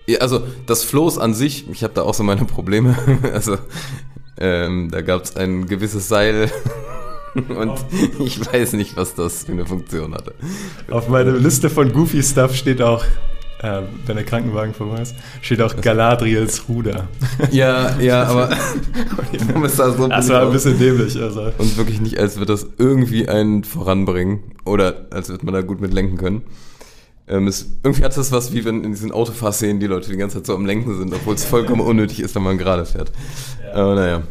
Ja, 0.06 0.18
also 0.18 0.46
das 0.66 0.84
Floß 0.84 1.18
an 1.18 1.32
sich, 1.32 1.68
ich 1.70 1.82
habe 1.82 1.94
da 1.94 2.02
auch 2.02 2.14
so 2.14 2.22
meine 2.22 2.44
Probleme. 2.44 2.96
Also 3.32 3.56
ähm, 4.38 4.90
da 4.90 5.00
gab 5.00 5.22
es 5.22 5.36
ein 5.36 5.66
gewisses 5.66 6.08
Seil 6.08 6.50
und 7.34 7.72
ich 8.18 8.40
weiß 8.40 8.74
nicht, 8.74 8.96
was 8.96 9.14
das 9.14 9.44
für 9.44 9.52
eine 9.52 9.66
Funktion 9.66 10.14
hatte. 10.14 10.34
Auf 10.90 11.08
meiner 11.08 11.32
Liste 11.32 11.70
von 11.70 11.92
Goofy 11.92 12.22
Stuff 12.22 12.54
steht 12.54 12.82
auch, 12.82 13.04
äh, 13.62 13.82
wenn 14.06 14.16
der 14.16 14.24
Krankenwagen 14.24 14.74
vorbei 14.74 15.02
ist, 15.02 15.14
steht 15.40 15.60
auch 15.62 15.74
Galadriels 15.80 16.68
Ruder. 16.68 17.08
Ja, 17.50 17.98
ja, 17.98 18.24
aber 18.28 18.48
das 18.48 19.76
so 19.76 20.08
Das 20.08 20.28
war 20.28 20.42
ein 20.42 20.52
bisschen 20.52 20.78
dämlich. 20.78 21.20
Also. 21.20 21.52
und 21.58 21.76
wirklich 21.76 22.00
nicht, 22.00 22.18
als 22.18 22.38
wird 22.38 22.48
das 22.48 22.66
irgendwie 22.78 23.28
einen 23.28 23.64
voranbringen 23.64 24.40
oder 24.64 25.06
als 25.10 25.28
wird 25.28 25.42
man 25.42 25.54
da 25.54 25.62
gut 25.62 25.80
mit 25.80 25.92
lenken 25.92 26.18
können. 26.18 26.42
Ähm, 27.28 27.48
es, 27.48 27.66
irgendwie 27.82 28.04
hat 28.04 28.16
das 28.16 28.30
was, 28.30 28.52
wie 28.52 28.64
wenn 28.64 28.84
in 28.84 28.92
diesen 28.92 29.10
Autofahrszenen 29.10 29.80
die 29.80 29.86
Leute 29.86 30.10
die 30.10 30.16
ganze 30.16 30.36
Zeit 30.36 30.46
so 30.46 30.54
am 30.54 30.64
Lenken 30.64 30.96
sind, 30.96 31.12
obwohl 31.12 31.34
es 31.34 31.44
vollkommen 31.44 31.80
unnötig 31.80 32.20
ist, 32.20 32.34
wenn 32.34 32.42
man 32.42 32.58
gerade 32.58 32.86
fährt. 32.86 33.10
Aber 33.74 33.94
naja. 33.94 34.22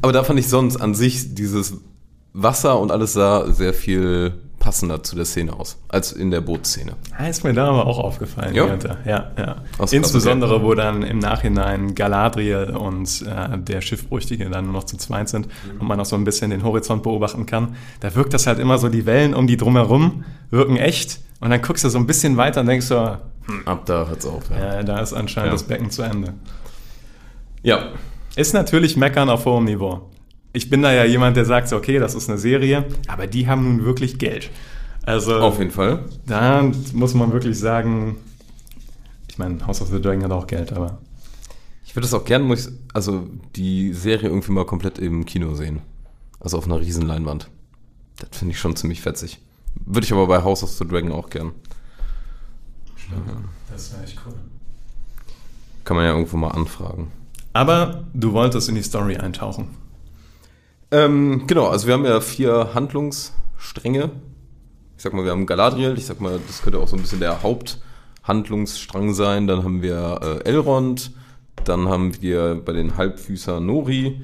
Aber 0.00 0.12
da 0.12 0.24
fand 0.24 0.38
ich 0.40 0.48
sonst 0.48 0.76
an 0.76 0.94
sich 0.94 1.34
dieses 1.34 1.74
Wasser 2.32 2.80
und 2.80 2.90
alles 2.90 3.12
sah 3.12 3.52
sehr 3.52 3.74
viel 3.74 4.32
passender 4.62 5.02
zu 5.02 5.16
der 5.16 5.24
Szene 5.24 5.52
aus, 5.58 5.76
als 5.88 6.12
in 6.12 6.30
der 6.30 6.40
Bootsszene. 6.40 6.92
Ja, 7.18 7.26
ist 7.26 7.42
mir 7.42 7.52
da 7.52 7.68
aber 7.68 7.84
auch 7.84 7.98
aufgefallen. 7.98 8.54
Ja? 8.54 8.78
Ja, 9.04 9.32
ja. 9.36 9.56
Insbesondere, 9.90 10.62
wo 10.62 10.74
dann 10.74 11.02
im 11.02 11.18
Nachhinein 11.18 11.96
Galadriel 11.96 12.70
und 12.70 13.22
äh, 13.22 13.58
der 13.58 13.80
Schiffbrüchige 13.80 14.48
dann 14.48 14.66
nur 14.66 14.74
noch 14.74 14.84
zu 14.84 14.96
zweit 14.96 15.28
sind 15.28 15.48
und 15.80 15.86
man 15.86 15.98
auch 15.98 16.04
so 16.04 16.14
ein 16.14 16.22
bisschen 16.22 16.50
den 16.50 16.62
Horizont 16.62 17.02
beobachten 17.02 17.44
kann. 17.44 17.74
Da 17.98 18.14
wirkt 18.14 18.34
das 18.34 18.46
halt 18.46 18.60
immer 18.60 18.78
so, 18.78 18.88
die 18.88 19.04
Wellen 19.04 19.34
um 19.34 19.48
die 19.48 19.56
drumherum 19.56 20.24
wirken 20.50 20.76
echt 20.76 21.18
und 21.42 21.50
dann 21.50 21.60
guckst 21.60 21.84
du 21.84 21.90
so 21.90 21.98
ein 21.98 22.06
bisschen 22.06 22.36
weiter 22.38 22.60
und 22.62 22.66
denkst 22.68 22.86
so, 22.86 22.96
Ab 23.66 23.84
da 23.86 24.06
hört's 24.08 24.24
auf. 24.24 24.44
Ja. 24.50 24.76
ja, 24.76 24.82
da 24.82 25.00
ist 25.00 25.12
anscheinend 25.12 25.48
Ja. 25.48 25.52
das 25.52 25.64
Becken 25.64 25.90
zu 25.90 26.02
Ende. 26.02 26.32
ja. 27.62 27.90
Ist 28.34 28.54
natürlich 28.54 28.96
Meckern 28.96 29.28
auf 29.28 29.44
hohem 29.44 29.64
Niveau. 29.64 30.08
Ich 30.54 30.70
bin 30.70 30.80
da 30.80 30.90
ja 30.92 31.04
jemand, 31.04 31.36
der 31.36 31.44
sagt 31.44 31.68
so, 31.68 31.76
okay, 31.76 31.98
das 31.98 32.14
ist 32.14 32.30
eine 32.30 32.38
Serie, 32.38 32.86
aber 33.06 33.26
die 33.26 33.46
haben 33.46 33.62
nun 33.64 33.84
wirklich 33.84 34.18
Geld. 34.18 34.48
Also 35.04 35.36
Auf 35.38 35.58
jeden 35.58 35.70
Fall. 35.70 36.04
da 36.26 36.70
muss 36.94 37.12
man 37.12 37.30
wirklich 37.32 37.58
sagen, 37.58 38.16
ich 39.28 39.36
meine, 39.36 39.66
House 39.66 39.82
of 39.82 39.88
the 39.88 40.00
Dragon 40.00 40.22
hat 40.24 40.30
auch 40.30 40.46
Geld, 40.46 40.72
aber 40.72 40.98
Ich 41.84 41.94
würde 41.94 42.06
es 42.06 42.14
auch 42.14 42.24
gerne, 42.24 42.44
muss 42.44 42.68
ich, 42.68 42.72
also 42.94 43.26
die 43.56 43.92
Serie 43.92 44.28
irgendwie 44.30 44.52
mal 44.52 44.64
komplett 44.64 44.98
im 44.98 45.26
Kino 45.26 45.54
sehen. 45.54 45.82
Also 46.40 46.56
auf 46.56 46.64
einer 46.64 46.80
Riesenleinwand. 46.80 47.48
Das 48.18 48.38
finde 48.38 48.52
ich 48.52 48.60
schon 48.60 48.76
ziemlich 48.76 49.02
fetzig. 49.02 49.40
Würde 49.74 50.04
ich 50.04 50.12
aber 50.12 50.26
bei 50.26 50.42
House 50.42 50.62
of 50.62 50.70
the 50.70 50.86
Dragon 50.86 51.12
auch 51.12 51.28
gern. 51.28 51.52
das 53.70 53.92
wäre 53.92 54.04
echt 54.04 54.18
cool. 54.26 54.34
Kann 55.84 55.96
man 55.96 56.06
ja 56.06 56.12
irgendwo 56.12 56.36
mal 56.36 56.50
anfragen. 56.50 57.10
Aber 57.52 58.04
du 58.14 58.32
wolltest 58.32 58.68
in 58.68 58.76
die 58.76 58.82
Story 58.82 59.16
eintauchen. 59.16 59.68
Ähm, 60.90 61.44
genau, 61.46 61.68
also 61.68 61.86
wir 61.86 61.94
haben 61.94 62.04
ja 62.04 62.20
vier 62.20 62.70
Handlungsstränge. 62.74 64.10
Ich 64.96 65.02
sag 65.02 65.12
mal, 65.12 65.24
wir 65.24 65.32
haben 65.32 65.46
Galadriel, 65.46 65.96
ich 65.98 66.06
sag 66.06 66.20
mal, 66.20 66.38
das 66.46 66.62
könnte 66.62 66.78
auch 66.78 66.88
so 66.88 66.96
ein 66.96 67.02
bisschen 67.02 67.20
der 67.20 67.42
Haupthandlungsstrang 67.42 69.14
sein. 69.14 69.46
Dann 69.46 69.64
haben 69.64 69.82
wir 69.82 70.20
äh, 70.22 70.48
Elrond, 70.48 71.12
dann 71.64 71.88
haben 71.88 72.20
wir 72.22 72.60
bei 72.64 72.72
den 72.72 72.96
Halbfüßern 72.96 73.64
Nori. 73.64 74.22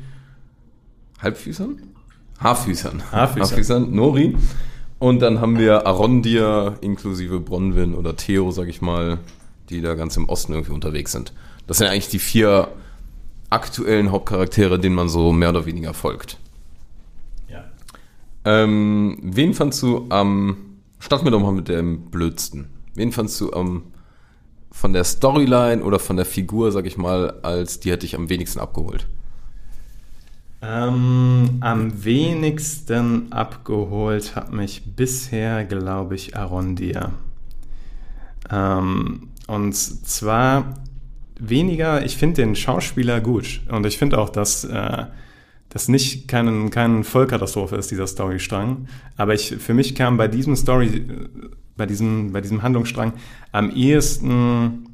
Halbfüßern? 1.20 1.82
Haarfüßern. 2.38 3.02
Haarfüßern. 3.10 3.92
Nori. 3.92 4.36
Und 4.98 5.20
dann 5.20 5.40
haben 5.40 5.58
wir 5.58 5.86
Arondir 5.86 6.76
inklusive 6.80 7.38
Bronwyn 7.40 7.94
oder 7.94 8.16
Theo, 8.16 8.50
sag 8.50 8.68
ich 8.68 8.80
mal, 8.80 9.18
die 9.70 9.80
da 9.80 9.94
ganz 9.94 10.16
im 10.16 10.28
Osten 10.28 10.52
irgendwie 10.52 10.72
unterwegs 10.72 11.12
sind. 11.12 11.32
Das 11.66 11.78
sind 11.78 11.86
eigentlich 11.86 12.08
die 12.08 12.18
vier 12.18 12.68
aktuellen 13.50 14.10
Hauptcharaktere, 14.10 14.78
denen 14.78 14.94
man 14.94 15.08
so 15.08 15.32
mehr 15.32 15.50
oder 15.50 15.66
weniger 15.66 15.94
folgt. 15.94 16.38
Ja. 17.48 17.64
Ähm, 18.44 19.18
wen 19.22 19.54
fandst 19.54 19.82
du 19.82 20.06
am, 20.08 20.56
starten 20.98 21.26
wir 21.26 21.30
doch 21.30 21.40
mal 21.40 21.52
mit 21.52 21.68
dem 21.68 22.10
blödsten. 22.10 22.68
Wen 22.94 23.12
fandst 23.12 23.40
du 23.40 23.52
am, 23.52 23.84
von 24.72 24.92
der 24.92 25.04
Storyline 25.04 25.82
oder 25.82 25.98
von 25.98 26.16
der 26.16 26.26
Figur, 26.26 26.72
sag 26.72 26.86
ich 26.86 26.96
mal, 26.96 27.38
als 27.42 27.80
die 27.80 27.92
hätte 27.92 28.04
ich 28.04 28.16
am 28.16 28.28
wenigsten 28.28 28.58
abgeholt? 28.58 29.06
Ähm, 30.60 31.58
am 31.60 32.04
wenigsten 32.04 33.32
abgeholt 33.32 34.34
hat 34.34 34.52
mich 34.52 34.82
bisher, 34.96 35.64
glaube 35.64 36.16
ich, 36.16 36.36
Arondir. 36.36 37.12
Ähm, 38.50 39.28
und 39.46 39.74
zwar 39.74 40.74
weniger, 41.38 42.04
ich 42.04 42.16
finde 42.16 42.42
den 42.42 42.56
Schauspieler 42.56 43.20
gut. 43.20 43.60
Und 43.70 43.86
ich 43.86 43.98
finde 43.98 44.18
auch, 44.18 44.30
dass 44.30 44.64
äh, 44.64 45.04
das 45.68 45.86
nicht 45.86 46.26
kein, 46.26 46.70
kein 46.70 47.04
Vollkatastrophe 47.04 47.76
ist, 47.76 47.90
dieser 47.90 48.06
Storystrang. 48.06 48.88
Aber 49.16 49.34
ich, 49.34 49.56
für 49.58 49.74
mich 49.74 49.94
kam 49.94 50.16
bei 50.16 50.26
diesem 50.26 50.56
Story, 50.56 50.86
äh, 50.86 51.04
bei 51.76 51.86
diesem, 51.86 52.32
bei 52.32 52.40
diesem 52.40 52.62
Handlungsstrang 52.62 53.12
am 53.52 53.70
ehesten 53.70 54.87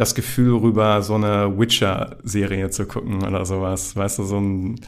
das 0.00 0.14
Gefühl 0.14 0.56
rüber, 0.56 1.02
so 1.02 1.14
eine 1.14 1.58
Witcher-Serie 1.58 2.70
zu 2.70 2.86
gucken 2.86 3.22
oder 3.22 3.44
sowas. 3.44 3.94
Weißt 3.94 4.18
du, 4.18 4.24
so 4.24 4.38
ein. 4.38 4.80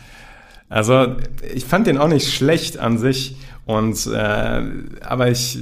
Also, 0.68 1.16
ich 1.55 1.66
fand 1.66 1.87
den 1.87 1.98
auch 1.98 2.09
nicht 2.09 2.33
schlecht 2.33 2.79
an 2.79 2.96
sich. 2.96 3.37
Und, 3.66 4.07
äh, 4.07 4.62
aber 5.03 5.31
ich, 5.31 5.59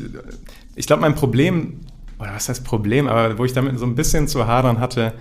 ich 0.77 0.87
glaube, 0.87 1.03
mein 1.03 1.17
Problem, 1.17 1.81
oder 2.19 2.33
was 2.33 2.49
heißt 2.49 2.65
Problem, 2.65 3.09
aber 3.09 3.39
wo 3.39 3.45
ich 3.45 3.53
damit 3.53 3.77
so 3.79 3.87
ein 3.87 3.97
bisschen 3.97 4.29
zu 4.29 4.47
hadern 4.47 4.79
hatte, 4.79 5.15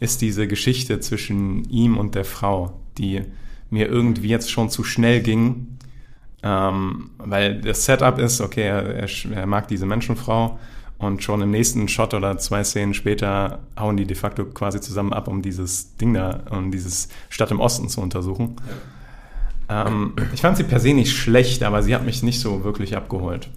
ist 0.00 0.22
diese 0.22 0.48
Geschichte 0.48 0.98
zwischen 0.98 1.64
ihm 1.70 1.96
und 1.96 2.16
der 2.16 2.24
Frau, 2.24 2.80
die 2.98 3.22
mir 3.70 3.88
irgendwie 3.88 4.28
jetzt 4.28 4.50
schon 4.50 4.70
zu 4.70 4.82
schnell 4.82 5.20
ging. 5.20 5.78
Ähm, 6.42 7.10
weil 7.18 7.60
das 7.60 7.84
Setup 7.84 8.18
ist, 8.18 8.40
okay, 8.40 8.62
er, 8.62 8.94
er, 8.94 9.08
er 9.32 9.46
mag 9.46 9.68
diese 9.68 9.86
Menschenfrau 9.86 10.58
und 10.98 11.22
schon 11.22 11.40
im 11.40 11.50
nächsten 11.50 11.88
Shot 11.88 12.12
oder 12.12 12.38
zwei 12.38 12.64
Szenen 12.64 12.92
später 12.92 13.60
hauen 13.78 13.96
die 13.96 14.04
de 14.04 14.16
facto 14.16 14.44
quasi 14.44 14.80
zusammen 14.80 15.12
ab, 15.12 15.28
um 15.28 15.42
dieses 15.42 15.96
Ding 15.96 16.14
da, 16.14 16.42
um 16.50 16.70
dieses 16.70 17.08
Stadt 17.28 17.50
im 17.50 17.60
Osten 17.60 17.88
zu 17.88 18.00
untersuchen. 18.00 18.56
Ähm, 19.68 20.14
ich 20.32 20.40
fand 20.40 20.56
sie 20.56 20.64
per 20.64 20.80
se 20.80 20.94
nicht 20.94 21.12
schlecht, 21.12 21.62
aber 21.62 21.82
sie 21.82 21.94
hat 21.94 22.04
mich 22.04 22.22
nicht 22.22 22.40
so 22.40 22.64
wirklich 22.64 22.96
abgeholt. 22.96 23.48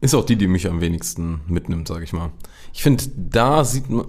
Ist 0.00 0.14
auch 0.14 0.24
die, 0.24 0.36
die 0.36 0.46
mich 0.46 0.68
am 0.68 0.80
wenigsten 0.80 1.40
mitnimmt, 1.46 1.88
sag 1.88 2.02
ich 2.02 2.12
mal. 2.12 2.30
Ich 2.72 2.82
finde, 2.82 3.04
da 3.16 3.64
sieht 3.64 3.90
man, 3.90 4.06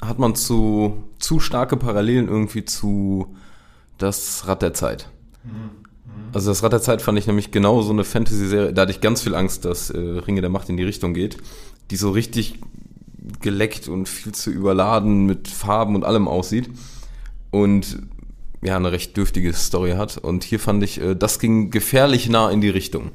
hat 0.00 0.18
man 0.18 0.34
zu, 0.34 1.04
zu 1.18 1.40
starke 1.40 1.76
Parallelen 1.76 2.28
irgendwie 2.28 2.64
zu 2.64 3.36
das 3.98 4.48
Rad 4.48 4.62
der 4.62 4.74
Zeit. 4.74 5.10
Also 6.32 6.50
das 6.50 6.62
Rad 6.62 6.72
der 6.72 6.80
Zeit 6.80 7.02
fand 7.02 7.18
ich 7.18 7.26
nämlich 7.26 7.50
genau 7.50 7.82
so 7.82 7.92
eine 7.92 8.04
Fantasy-Serie, 8.04 8.72
da 8.72 8.82
hatte 8.82 8.92
ich 8.92 9.00
ganz 9.00 9.22
viel 9.22 9.34
Angst, 9.34 9.64
dass 9.64 9.90
äh, 9.90 9.98
Ringe 9.98 10.40
der 10.40 10.50
Macht 10.50 10.68
in 10.68 10.76
die 10.76 10.82
Richtung 10.82 11.14
geht, 11.14 11.36
die 11.90 11.96
so 11.96 12.10
richtig 12.10 12.58
geleckt 13.40 13.88
und 13.88 14.08
viel 14.08 14.32
zu 14.32 14.50
überladen 14.50 15.26
mit 15.26 15.48
Farben 15.48 15.94
und 15.94 16.04
allem 16.04 16.26
aussieht 16.28 16.70
und 17.50 17.98
ja, 18.62 18.76
eine 18.76 18.92
recht 18.92 19.16
dürftige 19.16 19.52
Story 19.52 19.92
hat. 19.92 20.18
Und 20.18 20.44
hier 20.44 20.60
fand 20.60 20.82
ich, 20.82 21.00
äh, 21.00 21.14
das 21.14 21.38
ging 21.38 21.70
gefährlich 21.70 22.28
nah 22.28 22.50
in 22.50 22.60
die 22.60 22.70
Richtung. 22.70 23.10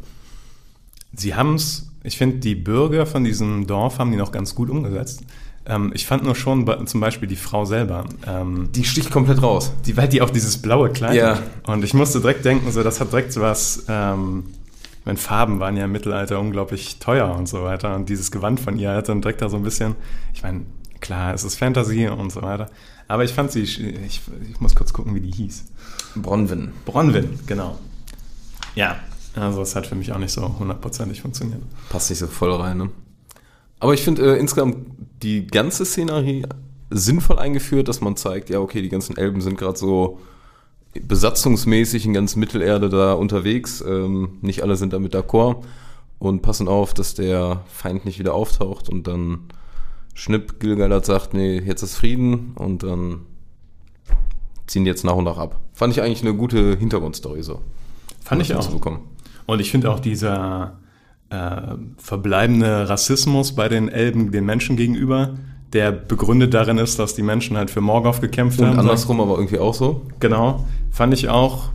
Sie 1.13 1.35
haben 1.35 1.55
es, 1.55 1.89
ich 2.03 2.17
finde, 2.17 2.37
die 2.37 2.55
Bürger 2.55 3.05
von 3.05 3.23
diesem 3.23 3.65
Dorf 3.65 3.97
haben 3.97 4.11
die 4.11 4.17
noch 4.17 4.31
ganz 4.31 4.53
gut 4.55 4.69
umgesetzt. 4.69 5.23
Ähm, 5.69 5.91
ich 5.93 6.05
fand 6.05 6.23
nur 6.23 6.33
schon 6.35 6.65
zum 6.87 7.01
Beispiel 7.01 7.27
die 7.27 7.35
Frau 7.35 7.65
selber, 7.65 8.05
ähm, 8.25 8.69
Die 8.73 8.85
sticht 8.85 9.11
komplett 9.11 9.41
raus. 9.43 9.73
die, 9.85 9.97
weil 9.97 10.07
die 10.07 10.21
auch 10.21 10.29
dieses 10.29 10.57
blaue 10.61 10.89
Kleid 10.89 11.15
Ja. 11.15 11.35
hat. 11.35 11.43
Und 11.67 11.83
ich 11.83 11.93
musste 11.93 12.21
direkt 12.21 12.45
denken, 12.45 12.71
so, 12.71 12.83
das 12.83 13.01
hat 13.01 13.11
direkt 13.11 13.33
so 13.33 13.41
was, 13.41 13.83
ähm, 13.89 14.45
ich 14.99 15.05
meine, 15.05 15.17
Farben 15.17 15.59
waren 15.59 15.75
ja 15.77 15.85
im 15.85 15.91
Mittelalter 15.91 16.39
unglaublich 16.39 16.99
teuer 16.99 17.35
und 17.35 17.47
so 17.49 17.63
weiter. 17.63 17.95
Und 17.95 18.07
dieses 18.09 18.31
Gewand 18.31 18.59
von 18.61 18.79
ihr 18.79 18.91
hat 18.93 19.09
dann 19.09 19.21
direkt 19.21 19.41
da 19.41 19.49
so 19.49 19.57
ein 19.57 19.63
bisschen, 19.63 19.95
ich 20.33 20.41
meine, 20.43 20.61
klar, 21.01 21.33
es 21.33 21.43
ist 21.43 21.55
Fantasy 21.55 22.07
und 22.07 22.31
so 22.31 22.41
weiter. 22.41 22.69
Aber 23.09 23.23
ich 23.25 23.31
fand 23.33 23.51
sie, 23.51 23.61
ich, 23.61 23.81
ich 23.81 24.21
muss 24.59 24.73
kurz 24.75 24.91
gucken, 24.93 25.15
wie 25.15 25.21
die 25.21 25.31
hieß. 25.31 25.65
Bronwyn. 26.15 26.71
Bronwyn, 26.85 27.39
genau. 27.45 27.77
Ja, 28.75 28.97
also 29.35 29.61
es 29.61 29.75
hat 29.75 29.87
für 29.87 29.95
mich 29.95 30.11
auch 30.11 30.17
nicht 30.17 30.31
so 30.31 30.57
hundertprozentig 30.59 31.21
funktioniert. 31.21 31.61
Passt 31.89 32.09
nicht 32.09 32.19
so 32.19 32.27
voll 32.27 32.53
rein, 32.53 32.77
ne? 32.77 32.89
Aber 33.79 33.93
ich 33.93 34.01
finde 34.01 34.35
äh, 34.35 34.39
insgesamt 34.39 34.77
die 35.23 35.47
ganze 35.47 35.85
Szenerie 35.85 36.45
sinnvoll 36.89 37.39
eingeführt, 37.39 37.87
dass 37.87 38.01
man 38.01 38.15
zeigt, 38.15 38.49
ja, 38.49 38.59
okay, 38.59 38.81
die 38.81 38.89
ganzen 38.89 39.17
Elben 39.17 39.41
sind 39.41 39.57
gerade 39.57 39.77
so 39.77 40.19
besatzungsmäßig 40.93 42.05
in 42.05 42.13
ganz 42.13 42.35
Mittelerde 42.35 42.89
da 42.89 43.13
unterwegs. 43.13 43.83
Ähm, 43.85 44.37
nicht 44.41 44.63
alle 44.63 44.75
sind 44.75 44.93
damit 44.93 45.15
d'accord 45.15 45.63
und 46.19 46.41
passen 46.41 46.67
auf, 46.67 46.93
dass 46.93 47.13
der 47.13 47.63
Feind 47.67 48.05
nicht 48.05 48.19
wieder 48.19 48.33
auftaucht 48.33 48.89
und 48.89 49.07
dann 49.07 49.39
Schnipp 50.13 50.59
Gilgalad 50.59 51.05
sagt, 51.05 51.33
nee, 51.33 51.59
jetzt 51.59 51.83
ist 51.83 51.95
Frieden 51.95 52.53
und 52.55 52.83
dann 52.83 53.21
ziehen 54.65 54.83
die 54.83 54.89
jetzt 54.89 55.03
nach 55.03 55.13
und 55.15 55.25
nach 55.25 55.37
ab. 55.37 55.59
Fand 55.73 55.93
ich 55.93 56.01
eigentlich 56.01 56.21
eine 56.21 56.33
gute 56.33 56.75
Hintergrundstory 56.75 57.43
so. 57.43 57.61
Fand 58.23 58.41
ich 58.41 58.55
auch. 58.55 58.67
Und 59.45 59.61
ich 59.61 59.71
finde 59.71 59.91
auch 59.91 59.99
dieser 59.99 60.79
äh, 61.29 61.75
verbleibende 61.97 62.89
Rassismus 62.89 63.53
bei 63.53 63.67
den 63.69 63.89
Elben 63.89 64.31
den 64.31 64.45
Menschen 64.45 64.77
gegenüber, 64.77 65.35
der 65.73 65.91
begründet 65.91 66.53
darin 66.53 66.77
ist, 66.77 66.97
dass 66.99 67.15
die 67.15 67.23
Menschen 67.23 67.57
halt 67.57 67.69
für 67.69 67.81
Morgoth 67.81 68.21
gekämpft 68.21 68.59
Und 68.59 68.67
haben. 68.67 68.79
andersrum 68.79 69.19
aber 69.19 69.35
irgendwie 69.35 69.59
auch 69.59 69.73
so. 69.73 70.05
Genau, 70.19 70.65
fand 70.91 71.13
ich 71.13 71.27
auch 71.27 71.69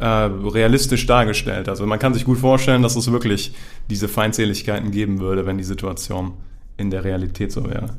äh, 0.00 0.04
realistisch 0.04 1.06
dargestellt. 1.06 1.68
Also 1.68 1.86
man 1.86 1.98
kann 1.98 2.12
sich 2.12 2.24
gut 2.24 2.38
vorstellen, 2.38 2.82
dass 2.82 2.96
es 2.96 3.10
wirklich 3.12 3.54
diese 3.88 4.08
Feindseligkeiten 4.08 4.90
geben 4.90 5.20
würde, 5.20 5.46
wenn 5.46 5.58
die 5.58 5.64
Situation 5.64 6.32
in 6.76 6.90
der 6.90 7.04
Realität 7.04 7.52
so 7.52 7.64
wäre. 7.64 7.90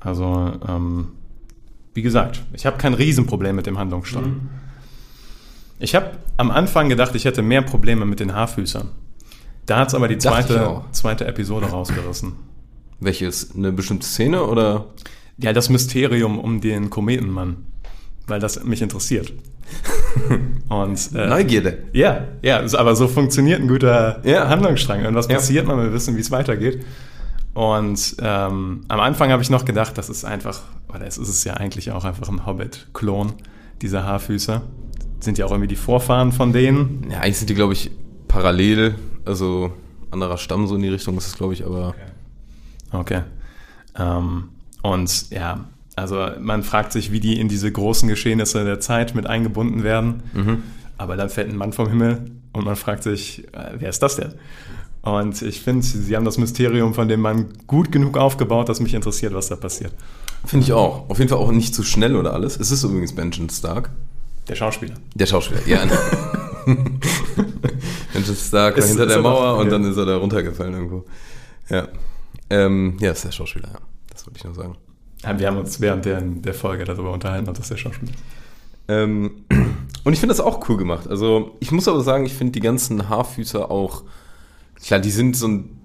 Also, 0.00 0.52
ähm, 0.68 1.08
wie 1.94 2.02
gesagt, 2.02 2.42
ich 2.52 2.66
habe 2.66 2.76
kein 2.76 2.92
Riesenproblem 2.92 3.56
mit 3.56 3.66
dem 3.66 3.78
Handlungsstrang. 3.78 4.48
Ich 5.78 5.94
habe 5.94 6.10
am 6.36 6.50
Anfang 6.50 6.88
gedacht, 6.88 7.14
ich 7.14 7.24
hätte 7.24 7.42
mehr 7.42 7.62
Probleme 7.62 8.04
mit 8.04 8.20
den 8.20 8.34
Haarfüßern. 8.34 8.88
Da 9.66 9.78
hat 9.78 9.88
es 9.88 9.94
aber 9.94 10.08
die 10.08 10.18
zweite, 10.18 10.82
zweite 10.92 11.26
Episode 11.26 11.66
rausgerissen. 11.66 12.32
Welches? 13.00 13.54
Eine 13.56 13.72
bestimmte 13.72 14.06
Szene 14.06 14.44
oder? 14.44 14.86
Ja, 15.38 15.52
das 15.52 15.68
Mysterium 15.68 16.38
um 16.38 16.60
den 16.60 16.90
Kometenmann, 16.90 17.56
weil 18.26 18.40
das 18.40 18.62
mich 18.64 18.82
interessiert. 18.82 19.32
Und 20.68 21.10
äh, 21.14 21.26
Neugierde. 21.26 21.78
ja, 21.92 22.24
ja, 22.42 22.62
aber 22.76 22.94
so 22.94 23.08
funktioniert 23.08 23.60
ein 23.60 23.68
guter 23.68 24.20
Ja. 24.24 24.48
Handlungsstrang. 24.48 25.00
Irgendwas 25.00 25.28
Ja. 25.28 25.36
passiert, 25.36 25.66
man 25.66 25.78
will 25.78 25.92
wissen, 25.92 26.16
wie 26.16 26.20
es 26.20 26.30
weitergeht. 26.30 26.84
Und 27.54 28.16
ähm, 28.20 28.82
am 28.88 29.00
Anfang 29.00 29.30
habe 29.30 29.42
ich 29.42 29.50
noch 29.50 29.64
gedacht, 29.64 29.96
das 29.96 30.08
ist 30.10 30.24
einfach, 30.24 30.60
oder 30.88 31.06
es 31.06 31.18
ist 31.18 31.28
es 31.28 31.44
ja 31.44 31.54
eigentlich 31.54 31.90
auch 31.92 32.04
einfach 32.04 32.28
ein 32.28 32.46
Hobbit-Klon, 32.46 33.32
diese 33.80 34.04
Haarfüßer. 34.04 34.62
Sind 35.20 35.38
ja 35.38 35.46
auch 35.46 35.50
irgendwie 35.52 35.68
die 35.68 35.76
Vorfahren 35.76 36.32
von 36.32 36.52
denen. 36.52 37.06
Ja, 37.10 37.20
eigentlich 37.20 37.38
sind 37.38 37.48
die, 37.50 37.54
glaube 37.54 37.72
ich, 37.72 37.90
parallel. 38.28 38.96
Also 39.24 39.72
anderer 40.10 40.38
Stamm 40.38 40.66
so 40.66 40.76
in 40.76 40.82
die 40.82 40.88
Richtung 40.88 41.16
ist 41.18 41.26
es, 41.26 41.36
glaube 41.36 41.54
ich, 41.54 41.64
aber. 41.64 41.94
Okay. 42.92 43.22
Ähm, 43.98 44.48
und 44.82 45.30
ja, 45.30 45.64
also 45.96 46.26
man 46.40 46.62
fragt 46.62 46.92
sich, 46.92 47.12
wie 47.12 47.20
die 47.20 47.38
in 47.40 47.48
diese 47.48 47.70
großen 47.70 48.08
Geschehnisse 48.08 48.64
der 48.64 48.80
Zeit 48.80 49.14
mit 49.14 49.26
eingebunden 49.26 49.82
werden. 49.82 50.22
Mhm. 50.32 50.62
Aber 50.96 51.16
dann 51.16 51.28
fällt 51.28 51.50
ein 51.50 51.56
Mann 51.56 51.72
vom 51.72 51.88
Himmel 51.88 52.30
und 52.52 52.64
man 52.64 52.76
fragt 52.76 53.02
sich, 53.02 53.44
äh, 53.52 53.74
wer 53.78 53.90
ist 53.90 54.02
das 54.02 54.16
denn? 54.16 54.34
Und 55.02 55.42
ich 55.42 55.60
finde, 55.60 55.84
sie 55.84 56.16
haben 56.16 56.24
das 56.24 56.38
Mysterium 56.38 56.94
von 56.94 57.08
dem 57.08 57.20
Mann 57.20 57.48
gut 57.66 57.92
genug 57.92 58.16
aufgebaut, 58.16 58.68
dass 58.68 58.80
mich 58.80 58.94
interessiert, 58.94 59.34
was 59.34 59.48
da 59.48 59.56
passiert. 59.56 59.92
Finde 60.46 60.64
ich 60.64 60.72
auch. 60.72 61.10
Auf 61.10 61.18
jeden 61.18 61.28
Fall 61.28 61.38
auch 61.38 61.52
nicht 61.52 61.74
zu 61.74 61.82
schnell 61.82 62.16
oder 62.16 62.32
alles. 62.32 62.58
Es 62.58 62.70
ist 62.70 62.84
übrigens 62.84 63.14
Benjamin 63.14 63.50
Stark. 63.50 63.90
Der 64.48 64.54
Schauspieler. 64.54 64.94
Der 65.14 65.26
Schauspieler, 65.26 65.60
ja. 65.66 65.80
Benjamin 68.26 68.46
Stark 68.46 68.78
war 68.78 68.86
hinter 68.86 69.06
der 69.06 69.16
er 69.16 69.22
Mauer 69.22 69.58
und 69.58 69.66
ja. 69.66 69.70
dann 69.72 69.84
ist 69.84 69.96
er 69.96 70.06
da 70.06 70.16
runtergefallen 70.16 70.74
irgendwo. 70.74 71.04
Ja. 71.68 71.88
Ähm, 72.50 72.96
ja, 73.00 73.12
ist 73.12 73.24
der 73.24 73.32
Schauspieler, 73.32 73.68
ja. 73.72 73.80
Das 74.12 74.26
wollte 74.26 74.38
ich 74.38 74.44
nur 74.44 74.54
sagen. 74.54 74.76
Ja, 75.22 75.38
Wir 75.38 75.46
haben 75.46 75.58
uns 75.58 75.80
während 75.80 76.04
der, 76.04 76.20
der 76.20 76.54
Folge 76.54 76.84
darüber 76.84 77.12
unterhalten, 77.12 77.48
ob 77.48 77.56
das 77.56 77.68
der 77.68 77.76
Schauspieler 77.76 78.12
ist. 78.12 78.20
Ähm, 78.88 79.44
und 80.04 80.12
ich 80.12 80.20
finde 80.20 80.34
das 80.34 80.40
auch 80.40 80.68
cool 80.68 80.76
gemacht. 80.76 81.08
Also, 81.08 81.56
ich 81.60 81.72
muss 81.72 81.88
aber 81.88 82.02
sagen, 82.02 82.26
ich 82.26 82.34
finde 82.34 82.52
die 82.52 82.60
ganzen 82.60 83.08
Haarfüßer 83.08 83.70
auch, 83.70 84.02
klar, 84.82 85.00
die 85.00 85.10
sind 85.10 85.36
so 85.36 85.48
ein, 85.48 85.80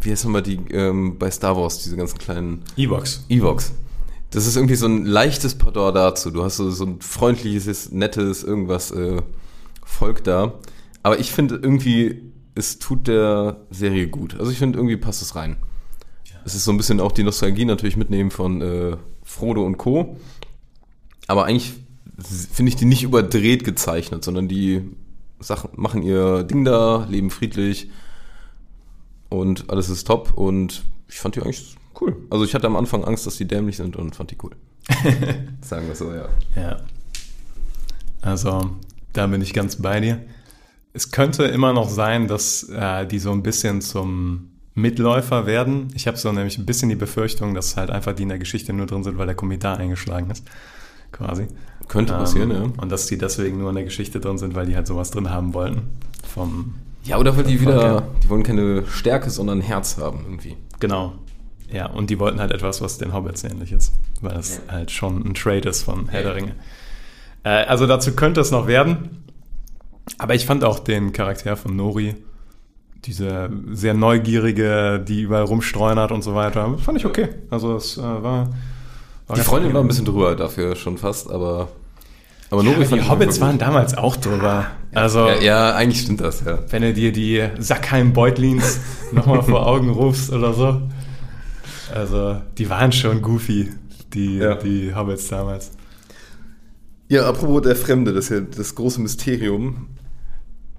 wie 0.00 0.10
heißt 0.10 0.24
nochmal 0.24 0.42
die, 0.42 0.60
ähm, 0.70 1.18
bei 1.18 1.30
Star 1.30 1.56
Wars, 1.56 1.82
diese 1.82 1.96
ganzen 1.96 2.18
kleinen 2.18 2.62
Evox. 2.76 3.24
Evox. 3.28 3.72
Das 4.30 4.46
ist 4.46 4.56
irgendwie 4.56 4.76
so 4.76 4.86
ein 4.86 5.06
leichtes 5.06 5.56
Pendant 5.56 5.96
dazu. 5.96 6.30
Du 6.30 6.44
hast 6.44 6.56
so, 6.56 6.70
so 6.70 6.84
ein 6.84 7.00
freundliches, 7.00 7.90
nettes, 7.90 8.44
irgendwas 8.44 8.92
äh, 8.92 9.22
Volk 9.84 10.22
da. 10.22 10.54
Aber 11.02 11.18
ich 11.18 11.32
finde 11.32 11.56
irgendwie, 11.56 12.32
es 12.54 12.78
tut 12.78 13.08
der 13.08 13.60
Serie 13.70 14.08
gut. 14.08 14.38
Also 14.38 14.50
ich 14.50 14.58
finde, 14.58 14.78
irgendwie 14.78 14.96
passt 14.96 15.22
es 15.22 15.34
rein. 15.34 15.56
Es 16.44 16.54
ist 16.54 16.64
so 16.64 16.70
ein 16.70 16.76
bisschen 16.76 17.00
auch 17.00 17.12
die 17.12 17.22
Nostalgie 17.22 17.64
natürlich 17.64 17.96
mitnehmen 17.96 18.30
von 18.30 18.62
äh, 18.62 18.96
Frodo 19.22 19.64
und 19.64 19.76
Co. 19.76 20.16
Aber 21.26 21.44
eigentlich 21.44 21.74
finde 22.52 22.70
ich 22.70 22.76
die 22.76 22.86
nicht 22.86 23.02
überdreht 23.02 23.64
gezeichnet, 23.64 24.24
sondern 24.24 24.48
die 24.48 24.82
Sachen 25.38 25.70
machen 25.74 26.02
ihr 26.02 26.42
Ding 26.44 26.64
da, 26.64 27.06
leben 27.08 27.30
friedlich 27.30 27.90
und 29.28 29.70
alles 29.70 29.88
ist 29.88 30.06
top 30.06 30.32
und 30.34 30.84
ich 31.08 31.18
fand 31.18 31.36
die 31.36 31.42
eigentlich 31.42 31.76
cool. 32.00 32.16
Also 32.30 32.44
ich 32.44 32.54
hatte 32.54 32.66
am 32.66 32.76
Anfang 32.76 33.04
Angst, 33.04 33.26
dass 33.26 33.36
die 33.36 33.46
dämlich 33.46 33.76
sind 33.76 33.96
und 33.96 34.16
fand 34.16 34.30
die 34.30 34.38
cool. 34.42 34.52
Sagen 35.62 35.86
wir 35.88 35.94
so, 35.94 36.12
ja. 36.12 36.28
Ja. 36.56 36.80
Also, 38.22 38.76
da 39.12 39.26
bin 39.26 39.40
ich 39.40 39.54
ganz 39.54 39.76
bei 39.76 40.00
dir. 40.00 40.20
Es 40.92 41.10
könnte 41.10 41.44
immer 41.44 41.72
noch 41.72 41.88
sein, 41.88 42.26
dass 42.26 42.68
äh, 42.68 43.06
die 43.06 43.18
so 43.18 43.30
ein 43.30 43.42
bisschen 43.42 43.80
zum 43.80 44.50
Mitläufer 44.74 45.46
werden. 45.46 45.88
Ich 45.94 46.06
habe 46.06 46.16
so 46.16 46.32
nämlich 46.32 46.58
ein 46.58 46.66
bisschen 46.66 46.88
die 46.88 46.96
Befürchtung, 46.96 47.54
dass 47.54 47.76
halt 47.76 47.90
einfach 47.90 48.12
die 48.12 48.22
in 48.24 48.28
der 48.28 48.38
Geschichte 48.38 48.72
nur 48.72 48.86
drin 48.86 49.04
sind, 49.04 49.18
weil 49.18 49.26
der 49.26 49.36
Kommissar 49.36 49.78
eingeschlagen 49.78 50.30
ist. 50.30 50.44
Quasi. 51.12 51.46
Könnte 51.88 52.12
passieren, 52.12 52.50
Ähm, 52.50 52.72
ja. 52.76 52.82
Und 52.82 52.90
dass 52.90 53.06
die 53.06 53.18
deswegen 53.18 53.58
nur 53.58 53.70
in 53.70 53.74
der 53.74 53.84
Geschichte 53.84 54.20
drin 54.20 54.38
sind, 54.38 54.54
weil 54.54 54.66
die 54.66 54.76
halt 54.76 54.86
sowas 54.86 55.10
drin 55.10 55.30
haben 55.30 55.54
wollten. 55.54 55.82
Vom, 56.32 56.74
Ja, 57.04 57.18
oder 57.18 57.36
weil 57.36 57.44
die 57.44 57.60
wieder, 57.60 58.08
die 58.22 58.28
wollen 58.28 58.42
keine 58.42 58.86
Stärke, 58.86 59.30
sondern 59.30 59.58
ein 59.58 59.62
Herz 59.62 59.96
haben 59.98 60.20
irgendwie. 60.24 60.56
genau. 60.78 61.14
Ja, 61.72 61.86
und 61.86 62.10
die 62.10 62.18
wollten 62.18 62.40
halt 62.40 62.50
etwas, 62.50 62.80
was 62.80 62.98
den 62.98 63.12
Hobbits 63.12 63.44
ähnlich 63.44 63.70
ist. 63.70 63.92
Weil 64.20 64.34
das 64.34 64.60
halt 64.68 64.90
schon 64.90 65.24
ein 65.24 65.34
Trade 65.34 65.68
ist 65.68 65.84
von 65.84 66.08
Herr 66.08 66.24
der 66.24 66.34
Ringe. 66.34 66.56
Äh, 67.44 67.64
also 67.64 67.86
dazu 67.86 68.12
könnte 68.16 68.40
es 68.40 68.50
noch 68.50 68.66
werden. 68.66 69.19
Aber 70.18 70.34
ich 70.34 70.46
fand 70.46 70.64
auch 70.64 70.78
den 70.80 71.12
Charakter 71.12 71.56
von 71.56 71.76
Nori, 71.76 72.14
diese 73.04 73.48
sehr 73.70 73.94
neugierige, 73.94 75.02
die 75.06 75.22
überall 75.22 75.44
rumstreunert 75.44 76.12
und 76.12 76.22
so 76.22 76.34
weiter, 76.34 76.76
fand 76.78 76.98
ich 76.98 77.06
okay. 77.06 77.28
Also 77.50 77.76
es 77.76 77.96
äh, 77.96 78.02
war, 78.02 78.50
war 79.26 79.36
Die 79.36 79.40
Freundin 79.42 79.72
war 79.72 79.80
ein 79.82 79.88
bisschen 79.88 80.04
drüber 80.04 80.34
dafür 80.36 80.76
schon 80.76 80.98
fast, 80.98 81.30
aber. 81.30 81.68
Aber 82.50 82.62
Nori 82.64 82.80
Ja, 82.82 82.86
fand 82.88 83.00
die 83.00 83.04
ich 83.04 83.10
Hobbits 83.10 83.40
waren 83.40 83.58
damals 83.58 83.96
auch 83.96 84.16
drüber. 84.16 84.66
Also 84.92 85.20
Ja, 85.28 85.40
ja, 85.40 85.74
eigentlich 85.76 86.02
stimmt 86.02 86.20
das, 86.20 86.44
ja. 86.44 86.58
wenn 86.68 86.82
du 86.82 86.92
dir 86.92 87.12
die 87.12 87.42
Sackheim-Beutlins 87.58 88.80
nochmal 89.12 89.42
vor 89.42 89.66
Augen 89.66 89.90
rufst 89.90 90.32
oder 90.32 90.52
so. 90.52 90.82
Also 91.94 92.40
die 92.58 92.68
waren 92.68 92.90
schon 92.92 93.22
goofy, 93.22 93.70
die, 94.14 94.38
Ja. 94.38 94.56
die 94.56 94.92
Hobbits 94.94 95.28
damals. 95.28 95.70
Ja, 97.10 97.28
apropos 97.28 97.62
der 97.62 97.74
Fremde, 97.74 98.12
das 98.12 98.26
ist 98.26 98.30
ja 98.30 98.40
das 98.40 98.76
große 98.76 99.00
Mysterium. 99.00 99.88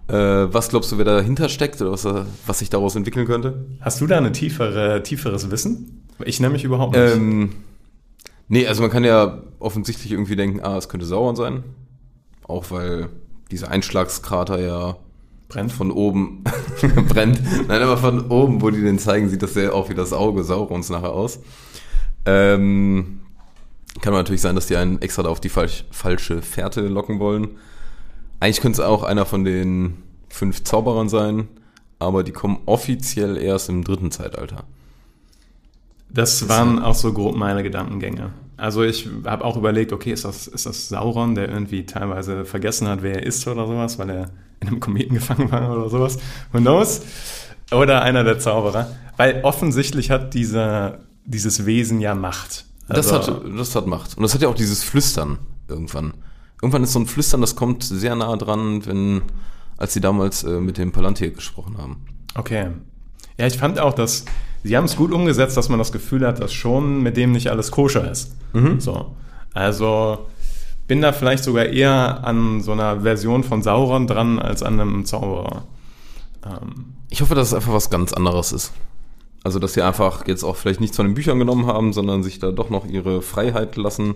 Äh, 0.07 0.13
was 0.13 0.69
glaubst 0.69 0.89
du, 0.89 0.97
wer 0.97 1.03
dahinter 1.03 1.49
steckt 1.49 1.81
oder 1.81 1.91
was, 1.91 2.07
was 2.45 2.59
sich 2.59 2.69
daraus 2.69 2.95
entwickeln 2.95 3.25
könnte? 3.27 3.65
Hast 3.81 3.99
du 3.99 4.07
da 4.07 4.17
eine 4.17 4.31
tiefere, 4.31 5.03
tieferes 5.03 5.51
Wissen? 5.51 6.07
Ich 6.23 6.39
nämlich 6.39 6.63
überhaupt 6.63 6.95
nicht. 6.95 7.15
Ähm, 7.15 7.49
nee, 8.47 8.65
also 8.65 8.81
man 8.81 8.89
kann 8.89 9.03
ja 9.03 9.43
offensichtlich 9.59 10.13
irgendwie 10.13 10.37
denken, 10.37 10.61
ah, 10.61 10.77
es 10.77 10.87
könnte 10.87 11.05
Sauron 11.05 11.35
sein. 11.35 11.65
Auch 12.47 12.71
weil 12.71 13.09
dieser 13.51 13.69
Einschlagskrater 13.69 14.57
ja 14.57 14.95
Brennt. 15.49 15.73
von 15.73 15.91
oben 15.91 16.45
brennt. 17.09 17.41
Nein, 17.67 17.81
aber 17.81 17.97
von 17.97 18.31
oben, 18.31 18.61
wo 18.61 18.69
die 18.69 18.81
den 18.81 18.99
zeigen, 18.99 19.27
sieht 19.27 19.43
das 19.43 19.53
sehr 19.53 19.75
auch 19.75 19.89
wie 19.89 19.95
das 19.95 20.13
Auge 20.13 20.45
Saurons 20.45 20.89
nachher 20.89 21.11
aus. 21.11 21.41
Ähm, 22.25 23.20
kann 23.99 24.13
natürlich 24.13 24.41
sein, 24.41 24.55
dass 24.55 24.67
die 24.67 24.77
einen 24.77 25.01
extra 25.01 25.23
da 25.23 25.29
auf 25.29 25.41
die 25.41 25.49
falsch, 25.49 25.85
falsche 25.91 26.41
Fährte 26.41 26.81
locken 26.81 27.19
wollen. 27.19 27.49
Eigentlich 28.39 28.61
könnte 28.61 28.81
es 28.81 28.87
auch 28.87 29.03
einer 29.03 29.25
von 29.25 29.43
den 29.43 30.03
fünf 30.29 30.63
Zauberern 30.63 31.09
sein, 31.09 31.47
aber 31.99 32.23
die 32.23 32.31
kommen 32.31 32.59
offiziell 32.65 33.37
erst 33.37 33.69
im 33.69 33.83
dritten 33.83 34.11
Zeitalter. 34.11 34.63
Das 36.09 36.49
waren 36.49 36.79
auch 36.79 36.95
so 36.95 37.13
grob 37.13 37.35
meine 37.35 37.63
Gedankengänge. 37.63 38.31
Also 38.57 38.83
ich 38.83 39.09
habe 39.25 39.43
auch 39.43 39.57
überlegt, 39.57 39.91
okay, 39.93 40.11
ist 40.11 40.25
das, 40.25 40.47
ist 40.47 40.65
das 40.65 40.89
Sauron, 40.89 41.35
der 41.35 41.49
irgendwie 41.49 41.85
teilweise 41.85 42.45
vergessen 42.45 42.87
hat, 42.87 43.01
wer 43.01 43.15
er 43.15 43.23
ist 43.23 43.47
oder 43.47 43.65
sowas, 43.65 43.97
weil 43.97 44.09
er 44.09 44.29
in 44.59 44.67
einem 44.67 44.79
Kometen 44.79 45.15
gefangen 45.15 45.51
war 45.51 45.71
oder 45.75 45.89
sowas. 45.89 46.17
Who 46.51 46.59
knows? 46.59 47.01
Oder 47.71 48.03
einer 48.03 48.23
der 48.23 48.39
Zauberer. 48.39 48.91
Weil 49.17 49.41
offensichtlich 49.43 50.11
hat 50.11 50.33
dieser, 50.33 50.99
dieses 51.25 51.65
Wesen 51.65 52.01
ja 52.01 52.13
Macht. 52.13 52.65
Das, 52.95 53.11
Also- 53.11 53.35
hat, 53.35 53.41
das 53.57 53.75
hat 53.75 53.87
Macht. 53.87 54.15
Und 54.17 54.23
das 54.23 54.33
hat 54.33 54.41
ja 54.41 54.47
auch 54.49 54.55
dieses 54.55 54.83
Flüstern 54.83 55.37
irgendwann. 55.67 56.13
Irgendwann 56.61 56.83
ist 56.83 56.93
so 56.93 56.99
ein 56.99 57.07
Flüstern, 57.07 57.41
das 57.41 57.55
kommt 57.55 57.83
sehr 57.83 58.15
nah 58.15 58.35
dran, 58.37 58.85
wenn, 58.85 59.21
als 59.77 59.93
sie 59.93 60.01
damals 60.01 60.43
äh, 60.43 60.59
mit 60.59 60.77
dem 60.77 60.91
Palantir 60.91 61.31
gesprochen 61.31 61.77
haben. 61.77 62.05
Okay. 62.35 62.67
Ja, 63.39 63.47
ich 63.47 63.57
fand 63.57 63.79
auch, 63.79 63.93
dass 63.93 64.25
sie 64.63 64.77
haben 64.77 64.85
es 64.85 64.95
gut 64.95 65.11
umgesetzt, 65.11 65.57
dass 65.57 65.69
man 65.69 65.79
das 65.79 65.91
Gefühl 65.91 66.25
hat, 66.27 66.39
dass 66.39 66.53
schon 66.53 67.01
mit 67.01 67.17
dem 67.17 67.31
nicht 67.31 67.47
alles 67.49 67.71
koscher 67.71 68.09
ist. 68.11 68.33
So. 68.79 69.15
Also 69.53 70.27
bin 70.87 71.01
da 71.01 71.13
vielleicht 71.13 71.43
sogar 71.43 71.65
eher 71.65 72.23
an 72.25 72.61
so 72.61 72.73
einer 72.73 73.01
Version 73.01 73.43
von 73.43 73.63
Sauron 73.63 74.05
dran 74.07 74.37
als 74.39 74.61
an 74.61 74.79
einem 74.79 75.05
Zauberer. 75.05 75.63
Ähm, 76.45 76.93
Ich 77.09 77.21
hoffe, 77.21 77.33
dass 77.33 77.47
es 77.47 77.53
einfach 77.53 77.73
was 77.73 77.89
ganz 77.89 78.13
anderes 78.13 78.51
ist. 78.51 78.71
Also, 79.43 79.59
dass 79.59 79.73
sie 79.73 79.81
einfach 79.81 80.27
jetzt 80.27 80.43
auch 80.43 80.55
vielleicht 80.55 80.81
nichts 80.81 80.95
von 80.95 81.05
den 81.05 81.15
Büchern 81.15 81.39
genommen 81.39 81.65
haben, 81.65 81.93
sondern 81.93 82.21
sich 82.23 82.39
da 82.39 82.51
doch 82.51 82.69
noch 82.69 82.85
ihre 82.85 83.21
Freiheit 83.21 83.75
lassen. 83.75 84.15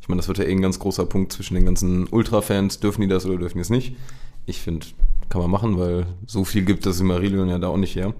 Ich 0.00 0.08
meine, 0.08 0.18
das 0.18 0.28
wird 0.28 0.38
ja 0.38 0.44
eh 0.44 0.52
ein 0.52 0.60
ganz 0.60 0.78
großer 0.78 1.06
Punkt 1.06 1.32
zwischen 1.32 1.54
den 1.54 1.64
ganzen 1.64 2.08
Ultra-Fans. 2.08 2.80
Dürfen 2.80 3.02
die 3.02 3.08
das 3.08 3.24
oder 3.24 3.38
dürfen 3.38 3.58
die 3.58 3.62
es 3.62 3.70
nicht? 3.70 3.96
Ich 4.46 4.60
finde, 4.60 4.86
kann 5.28 5.40
man 5.40 5.50
machen, 5.50 5.78
weil 5.78 6.06
so 6.26 6.44
viel 6.44 6.64
gibt 6.64 6.84
das 6.86 6.98
Silmarillion 6.98 7.48
ja 7.48 7.58
da 7.58 7.68
auch 7.68 7.76
nicht 7.76 7.96
her. 7.96 8.14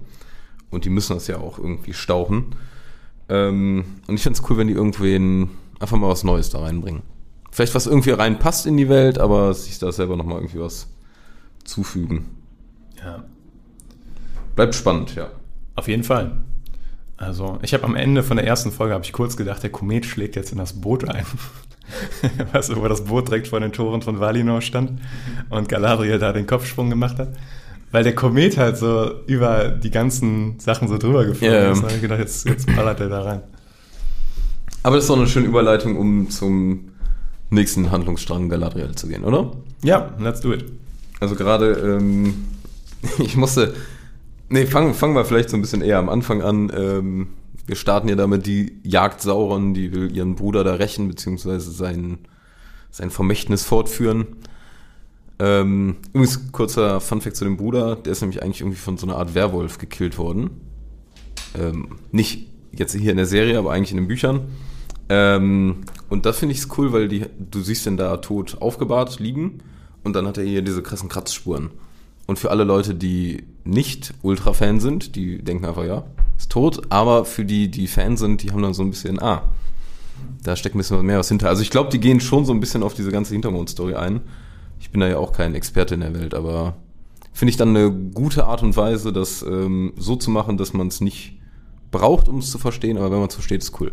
Und 0.71 0.85
die 0.85 0.89
müssen 0.89 1.13
das 1.13 1.27
ja 1.27 1.37
auch 1.37 1.59
irgendwie 1.59 1.93
stauchen. 1.93 2.55
Ähm, 3.29 3.83
und 4.07 4.15
ich 4.15 4.23
find's 4.23 4.41
cool, 4.49 4.57
wenn 4.57 4.67
die 4.67 4.73
irgendwen 4.73 5.51
einfach 5.79 5.97
mal 5.97 6.09
was 6.09 6.23
Neues 6.23 6.49
da 6.49 6.59
reinbringen. 6.59 7.01
Vielleicht 7.51 7.75
was 7.75 7.87
irgendwie 7.87 8.11
reinpasst 8.11 8.65
in 8.65 8.77
die 8.77 8.89
Welt, 8.89 9.17
aber 9.17 9.53
sich 9.53 9.77
da 9.79 9.91
selber 9.91 10.15
nochmal 10.15 10.39
irgendwie 10.39 10.59
was 10.59 10.87
zufügen. 11.63 12.25
Ja. 12.97 13.23
Bleibt 14.55 14.75
spannend, 14.75 15.15
ja. 15.15 15.29
Auf 15.75 15.87
jeden 15.87 16.03
Fall. 16.03 16.31
Also, 17.17 17.59
ich 17.61 17.73
habe 17.73 17.83
am 17.85 17.95
Ende 17.95 18.23
von 18.23 18.37
der 18.37 18.45
ersten 18.45 18.71
Folge 18.71 18.93
habe 18.93 19.03
ich 19.05 19.13
kurz 19.13 19.37
gedacht, 19.37 19.63
der 19.63 19.69
Komet 19.69 20.05
schlägt 20.05 20.35
jetzt 20.35 20.51
in 20.51 20.57
das 20.57 20.73
Boot 20.73 21.07
ein. 21.07 21.25
weißt 22.53 22.69
du, 22.69 22.77
wo 22.77 22.87
das 22.87 23.05
Boot 23.05 23.27
direkt 23.29 23.47
vor 23.47 23.59
den 23.59 23.71
Toren 23.71 24.01
von 24.01 24.19
Valinor 24.19 24.61
stand 24.61 24.99
und 25.49 25.69
Galadriel 25.69 26.19
da 26.19 26.33
den 26.33 26.47
Kopfsprung 26.47 26.89
gemacht 26.89 27.19
hat. 27.19 27.29
Weil 27.91 28.03
der 28.03 28.15
Komet 28.15 28.57
halt 28.57 28.77
so 28.77 29.11
über 29.27 29.69
die 29.69 29.91
ganzen 29.91 30.59
Sachen 30.59 30.87
so 30.87 30.97
drüber 30.97 31.23
geflogen 31.25 31.55
Ja. 31.55 31.71
ist. 31.71 31.79
Da 31.81 31.83
habe 31.87 31.95
ich 31.95 32.01
gedacht, 32.01 32.19
jetzt, 32.19 32.45
jetzt 32.45 32.65
ballert 32.75 32.99
er 32.99 33.09
da 33.09 33.21
rein. 33.21 33.41
Aber 34.83 34.95
das 34.95 35.05
ist 35.05 35.09
doch 35.09 35.17
eine 35.17 35.27
schöne 35.27 35.47
Überleitung, 35.47 35.95
um 35.97 36.29
zum 36.29 36.89
nächsten 37.49 37.91
Handlungsstrang 37.91 38.49
Galadriel 38.49 38.93
zu 38.95 39.07
gehen, 39.07 39.23
oder? 39.23 39.51
Ja, 39.83 40.09
let's 40.19 40.41
do 40.41 40.51
it. 40.53 40.65
Also 41.19 41.35
gerade, 41.35 41.71
ähm, 41.71 42.45
ich 43.19 43.37
musste, 43.37 43.73
nee, 44.49 44.65
fangen 44.65 44.93
fangen 44.93 45.15
wir 45.15 45.25
vielleicht 45.25 45.49
so 45.49 45.57
ein 45.57 45.61
bisschen 45.61 45.81
eher 45.81 45.99
am 45.99 46.09
Anfang 46.09 46.41
an. 46.41 46.71
Ähm, 46.75 47.27
wir 47.65 47.75
starten 47.75 48.07
ja 48.07 48.15
damit, 48.15 48.45
die 48.45 48.79
jagt 48.83 49.21
Sauron, 49.21 49.73
die 49.73 49.91
will 49.91 50.15
ihren 50.15 50.35
Bruder 50.35 50.63
da 50.63 50.75
rächen, 50.75 51.07
beziehungsweise 51.07 51.71
sein, 51.71 52.19
sein 52.91 53.09
Vermächtnis 53.09 53.63
fortführen. 53.63 54.27
Ähm, 55.39 55.97
übrigens, 56.13 56.51
kurzer 56.51 57.01
Funfact 57.01 57.35
zu 57.35 57.43
dem 57.43 57.57
Bruder, 57.57 57.95
der 57.95 58.11
ist 58.11 58.21
nämlich 58.21 58.41
eigentlich 58.41 58.61
irgendwie 58.61 58.79
von 58.79 58.97
so 58.97 59.07
einer 59.07 59.17
Art 59.17 59.35
Werwolf 59.35 59.79
gekillt 59.79 60.17
worden. 60.17 60.61
Ähm, 61.57 61.99
nicht 62.11 62.47
jetzt 62.71 62.95
hier 62.95 63.11
in 63.11 63.17
der 63.17 63.25
Serie, 63.25 63.57
aber 63.57 63.71
eigentlich 63.71 63.91
in 63.91 63.97
den 63.97 64.07
Büchern. 64.07 64.47
Ähm, 65.09 65.81
und 66.09 66.25
das 66.25 66.39
finde 66.39 66.55
ich 66.55 66.77
cool, 66.77 66.93
weil 66.93 67.07
die, 67.07 67.25
du 67.39 67.61
siehst 67.61 67.85
den 67.85 67.97
da 67.97 68.17
tot 68.17 68.57
aufgebahrt 68.61 69.19
liegen 69.19 69.59
und 70.03 70.15
dann 70.15 70.27
hat 70.27 70.37
er 70.37 70.43
hier 70.43 70.61
diese 70.61 70.81
krassen 70.81 71.09
Kratzspuren. 71.09 71.71
Und 72.27 72.39
für 72.39 72.51
alle 72.51 72.63
Leute, 72.63 72.95
die 72.95 73.43
nicht 73.65 74.13
Ultra-Fan 74.21 74.79
sind, 74.79 75.15
die 75.15 75.39
denken 75.39 75.65
einfach, 75.65 75.83
ja, 75.83 76.05
ist 76.37 76.51
tot, 76.51 76.83
aber 76.89 77.25
für 77.25 77.43
die, 77.43 77.69
die 77.69 77.87
Fan 77.87 78.15
sind, 78.17 78.43
die 78.43 78.51
haben 78.51 78.61
dann 78.61 78.73
so 78.73 78.83
ein 78.83 78.91
bisschen, 78.91 79.21
ah, 79.21 79.43
da 80.43 80.55
steckt 80.55 80.75
ein 80.75 80.77
bisschen 80.77 81.03
mehr 81.05 81.19
was 81.19 81.29
hinter. 81.29 81.49
Also 81.49 81.61
ich 81.61 81.71
glaube, 81.71 81.89
die 81.89 81.99
gehen 81.99 82.19
schon 82.19 82.45
so 82.45 82.53
ein 82.53 82.59
bisschen 82.59 82.83
auf 82.83 82.93
diese 82.93 83.11
ganze 83.11 83.33
Hintergrundstory 83.33 83.95
ein. 83.95 84.21
Ich 84.79 84.91
bin 84.91 85.01
da 85.01 85.07
ja 85.07 85.17
auch 85.17 85.33
kein 85.33 85.55
Experte 85.55 85.95
in 85.95 86.01
der 86.01 86.13
Welt, 86.13 86.33
aber 86.33 86.75
finde 87.33 87.49
ich 87.49 87.57
dann 87.57 87.69
eine 87.69 87.91
gute 87.91 88.45
Art 88.45 88.61
und 88.61 88.77
Weise, 88.77 89.11
das 89.11 89.41
ähm, 89.41 89.93
so 89.97 90.15
zu 90.15 90.29
machen, 90.29 90.57
dass 90.57 90.73
man 90.73 90.87
es 90.87 91.01
nicht 91.01 91.37
braucht, 91.91 92.27
um 92.27 92.39
es 92.39 92.51
zu 92.51 92.59
verstehen, 92.59 92.97
aber 92.97 93.11
wenn 93.11 93.19
man 93.19 93.29
es 93.29 93.35
versteht, 93.35 93.61
ist 93.61 93.79
cool. 93.79 93.91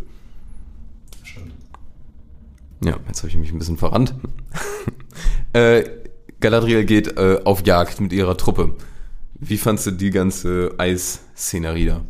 Ja, 2.85 2.99
jetzt 3.07 3.19
habe 3.19 3.29
ich 3.29 3.37
mich 3.37 3.53
ein 3.53 3.59
bisschen 3.59 3.77
verrannt. 3.77 4.15
äh, 5.53 5.85
Galadriel 6.41 6.85
geht 6.85 7.17
äh, 7.17 7.41
auf 7.45 7.65
Jagd 7.65 8.01
mit 8.01 8.13
ihrer 8.13 8.37
Truppe. 8.37 8.75
Wie 9.45 9.59
fandst 9.59 9.87
du 9.87 9.91
die 9.91 10.11
ganze 10.11 10.73
Eisszenerie 10.79 11.87
da? 11.87 12.01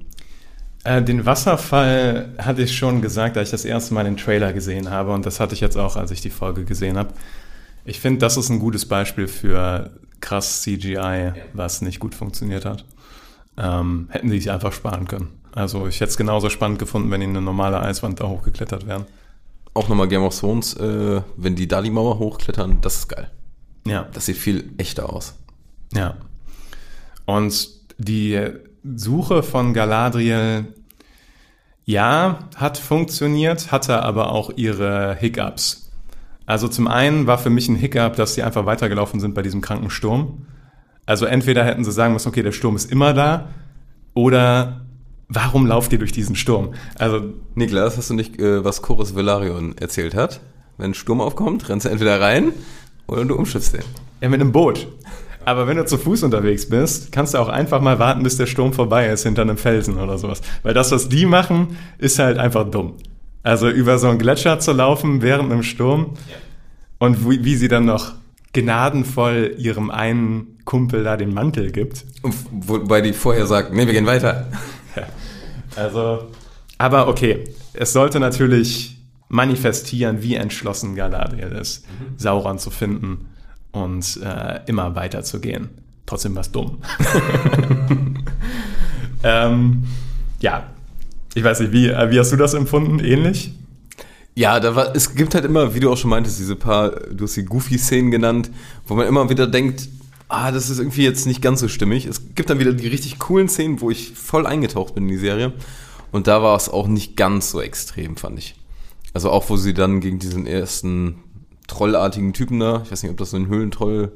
Äh, 0.84 1.02
den 1.02 1.24
Wasserfall 1.24 2.34
hatte 2.38 2.62
ich 2.62 2.76
schon 2.76 3.00
gesagt, 3.00 3.38
als 3.38 3.48
ich 3.48 3.52
das 3.52 3.64
erste 3.64 3.94
Mal 3.94 4.04
den 4.04 4.18
Trailer 4.18 4.52
gesehen 4.52 4.90
habe 4.90 5.12
und 5.12 5.24
das 5.24 5.40
hatte 5.40 5.54
ich 5.54 5.60
jetzt 5.60 5.76
auch, 5.78 5.96
als 5.96 6.10
ich 6.10 6.20
die 6.20 6.30
Folge 6.30 6.64
gesehen 6.64 6.98
habe. 6.98 7.14
Ich 7.86 8.00
finde, 8.00 8.20
das 8.20 8.36
ist 8.36 8.50
ein 8.50 8.58
gutes 8.58 8.86
Beispiel 8.86 9.28
für 9.28 9.90
krass 10.20 10.62
CGI, 10.62 11.32
was 11.54 11.80
nicht 11.80 12.00
gut 12.00 12.14
funktioniert 12.14 12.64
hat. 12.66 12.84
Ähm, 13.56 14.08
hätten 14.10 14.30
die 14.30 14.38
sich 14.38 14.50
einfach 14.50 14.72
sparen 14.72 15.08
können. 15.08 15.28
Also 15.52 15.86
ich 15.86 15.96
hätte 16.00 16.10
es 16.10 16.16
genauso 16.16 16.50
spannend 16.50 16.78
gefunden, 16.78 17.10
wenn 17.10 17.20
die 17.20 17.26
eine 17.26 17.40
normale 17.42 17.80
Eiswand 17.80 18.20
da 18.20 18.28
hochgeklettert 18.28 18.86
wären. 18.86 19.06
Auch 19.74 19.88
nochmal 19.88 20.08
Game 20.08 20.22
of 20.22 20.38
Thrones, 20.38 20.74
äh, 20.74 21.22
wenn 21.36 21.56
die 21.56 21.66
da 21.66 21.80
die 21.80 21.90
Mauer 21.90 22.18
hochklettern, 22.18 22.78
das 22.82 22.96
ist 22.96 23.08
geil. 23.08 23.30
Ja, 23.86 24.06
Das 24.12 24.26
sieht 24.26 24.36
viel 24.36 24.70
echter 24.76 25.10
aus. 25.10 25.34
ja. 25.94 26.14
Und 27.24 27.68
die 27.98 28.40
Suche 28.84 29.42
von 29.42 29.74
Galadriel, 29.74 30.66
ja, 31.84 32.38
hat 32.56 32.78
funktioniert, 32.78 33.72
hatte 33.72 34.02
aber 34.02 34.32
auch 34.32 34.50
ihre 34.56 35.16
Hiccups. 35.18 35.90
Also 36.46 36.68
zum 36.68 36.88
einen 36.88 37.26
war 37.26 37.38
für 37.38 37.50
mich 37.50 37.68
ein 37.68 37.76
Hiccup, 37.76 38.16
dass 38.16 38.34
sie 38.34 38.42
einfach 38.42 38.66
weitergelaufen 38.66 39.20
sind 39.20 39.34
bei 39.34 39.42
diesem 39.42 39.60
kranken 39.60 39.90
Sturm. 39.90 40.46
Also 41.06 41.26
entweder 41.26 41.64
hätten 41.64 41.84
sie 41.84 41.92
sagen 41.92 42.12
müssen, 42.12 42.28
okay, 42.28 42.42
der 42.42 42.52
Sturm 42.52 42.76
ist 42.76 42.90
immer 42.90 43.12
da, 43.14 43.48
oder 44.14 44.82
warum 45.28 45.66
lauft 45.66 45.92
ihr 45.92 45.98
durch 45.98 46.12
diesen 46.12 46.36
Sturm? 46.36 46.74
Also 46.98 47.32
Niklas, 47.54 47.96
hast 47.96 48.10
du 48.10 48.14
nicht, 48.14 48.38
äh, 48.38 48.64
was 48.64 48.82
Chorus 48.82 49.14
Velaryon 49.14 49.76
erzählt 49.78 50.14
hat? 50.14 50.40
Wenn 50.78 50.90
ein 50.90 50.94
Sturm 50.94 51.20
aufkommt, 51.20 51.68
rennst 51.68 51.86
du 51.86 51.90
entweder 51.90 52.20
rein 52.20 52.52
oder 53.06 53.24
du 53.24 53.34
umschiffst 53.34 53.74
den. 53.74 53.82
ja, 54.20 54.28
mit 54.28 54.40
einem 54.40 54.52
Boot. 54.52 54.88
Aber 55.44 55.66
wenn 55.66 55.76
du 55.76 55.84
zu 55.84 55.98
Fuß 55.98 56.22
unterwegs 56.22 56.68
bist, 56.68 57.12
kannst 57.12 57.34
du 57.34 57.38
auch 57.38 57.48
einfach 57.48 57.80
mal 57.80 57.98
warten, 57.98 58.22
bis 58.22 58.36
der 58.36 58.46
Sturm 58.46 58.72
vorbei 58.72 59.08
ist 59.08 59.24
hinter 59.24 59.42
einem 59.42 59.56
Felsen 59.56 59.98
oder 59.98 60.18
sowas. 60.18 60.40
Weil 60.62 60.74
das, 60.74 60.92
was 60.92 61.08
die 61.08 61.26
machen, 61.26 61.76
ist 61.98 62.18
halt 62.18 62.38
einfach 62.38 62.70
dumm. 62.70 62.94
Also 63.42 63.68
über 63.68 63.98
so 63.98 64.08
einen 64.08 64.18
Gletscher 64.18 64.60
zu 64.60 64.72
laufen 64.72 65.22
während 65.22 65.50
einem 65.50 65.62
Sturm 65.62 66.14
und 66.98 67.28
wie, 67.28 67.44
wie 67.44 67.56
sie 67.56 67.68
dann 67.68 67.84
noch 67.84 68.12
gnadenvoll 68.52 69.54
ihrem 69.58 69.90
einen 69.90 70.58
Kumpel 70.64 71.02
da 71.02 71.16
den 71.16 71.34
Mantel 71.34 71.72
gibt. 71.72 72.04
Wobei 72.22 73.00
die 73.00 73.12
vorher 73.12 73.46
sagt, 73.46 73.72
nee, 73.72 73.86
wir 73.86 73.92
gehen 73.92 74.06
weiter. 74.06 74.48
Also, 75.74 76.28
aber 76.76 77.08
okay, 77.08 77.44
es 77.72 77.94
sollte 77.94 78.20
natürlich 78.20 78.98
manifestieren, 79.30 80.22
wie 80.22 80.34
entschlossen 80.34 80.94
Galadriel 80.96 81.50
ist, 81.52 81.86
Sauron 82.18 82.58
zu 82.58 82.68
finden 82.68 83.31
und 83.72 84.20
äh, 84.22 84.60
immer 84.66 84.94
weiterzugehen. 84.94 85.70
Trotzdem 86.06 86.34
was 86.34 86.52
dumm. 86.52 86.78
ähm, 89.22 89.84
ja, 90.40 90.70
ich 91.34 91.42
weiß 91.42 91.60
nicht, 91.60 91.72
wie, 91.72 91.88
äh, 91.88 92.10
wie 92.10 92.18
hast 92.18 92.32
du 92.32 92.36
das 92.36 92.54
empfunden? 92.54 93.00
Ähnlich? 93.00 93.54
Ja, 94.34 94.60
da 94.60 94.74
war, 94.74 94.94
es 94.96 95.14
gibt 95.14 95.34
halt 95.34 95.44
immer, 95.44 95.74
wie 95.74 95.80
du 95.80 95.90
auch 95.90 95.96
schon 95.96 96.10
meintest, 96.10 96.38
diese 96.38 96.56
paar, 96.56 96.90
du 96.90 97.24
hast 97.24 97.36
die 97.36 97.44
Goofy-Szenen 97.44 98.10
genannt, 98.10 98.50
wo 98.86 98.94
man 98.94 99.06
immer 99.06 99.28
wieder 99.28 99.46
denkt, 99.46 99.88
ah, 100.28 100.50
das 100.50 100.70
ist 100.70 100.78
irgendwie 100.78 101.04
jetzt 101.04 101.26
nicht 101.26 101.42
ganz 101.42 101.60
so 101.60 101.68
stimmig. 101.68 102.06
Es 102.06 102.34
gibt 102.34 102.48
dann 102.48 102.58
wieder 102.58 102.72
die 102.72 102.88
richtig 102.88 103.18
coolen 103.18 103.48
Szenen, 103.48 103.80
wo 103.80 103.90
ich 103.90 104.12
voll 104.12 104.46
eingetaucht 104.46 104.94
bin 104.94 105.04
in 105.04 105.10
die 105.10 105.18
Serie. 105.18 105.52
Und 106.10 106.26
da 106.26 106.42
war 106.42 106.56
es 106.56 106.68
auch 106.68 106.88
nicht 106.88 107.16
ganz 107.16 107.50
so 107.50 107.60
extrem, 107.60 108.16
fand 108.16 108.38
ich. 108.38 108.54
Also 109.14 109.30
auch, 109.30 109.50
wo 109.50 109.56
sie 109.56 109.74
dann 109.74 110.00
gegen 110.00 110.18
diesen 110.18 110.46
ersten 110.46 111.16
trollartigen 111.72 112.32
Typen 112.32 112.60
da, 112.60 112.82
ich 112.84 112.90
weiß 112.92 113.02
nicht, 113.02 113.12
ob 113.12 113.16
das 113.18 113.30
so 113.30 113.36
ein 113.36 113.46
Höhlentroll 113.48 114.12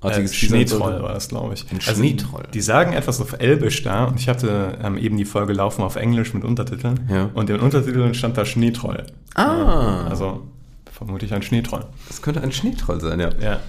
Äh, 0.00 0.06
artiges 0.06 0.34
Schneetroll 0.36 1.02
war 1.02 1.14
das, 1.14 1.28
glaube 1.28 1.54
ich. 1.54 1.66
Ein 1.72 1.80
Schneetroll. 1.80 2.44
Die 2.54 2.60
sagen 2.60 2.92
etwas 2.92 3.20
auf 3.20 3.32
Elbisch 3.40 3.82
da 3.82 4.04
und 4.04 4.20
ich 4.20 4.28
hatte 4.28 4.78
ähm, 4.82 4.96
eben 4.96 5.16
die 5.16 5.24
Folge 5.24 5.52
laufen 5.52 5.82
auf 5.82 5.96
Englisch 5.96 6.34
mit 6.34 6.44
Untertiteln 6.44 7.08
Ja. 7.10 7.30
und 7.34 7.50
in 7.50 7.56
den 7.56 7.60
Untertiteln 7.64 8.14
stand 8.14 8.36
da 8.36 8.44
Schneetroll. 8.44 9.04
Ah. 9.34 10.06
Also 10.08 10.46
vermutlich 10.92 11.32
ein 11.34 11.42
Schneetroll. 11.42 11.84
Das 12.08 12.22
könnte 12.22 12.42
ein 12.42 12.52
Schneetroll 12.52 13.00
sein, 13.00 13.18
ja. 13.20 13.30
Ja. 13.40 13.60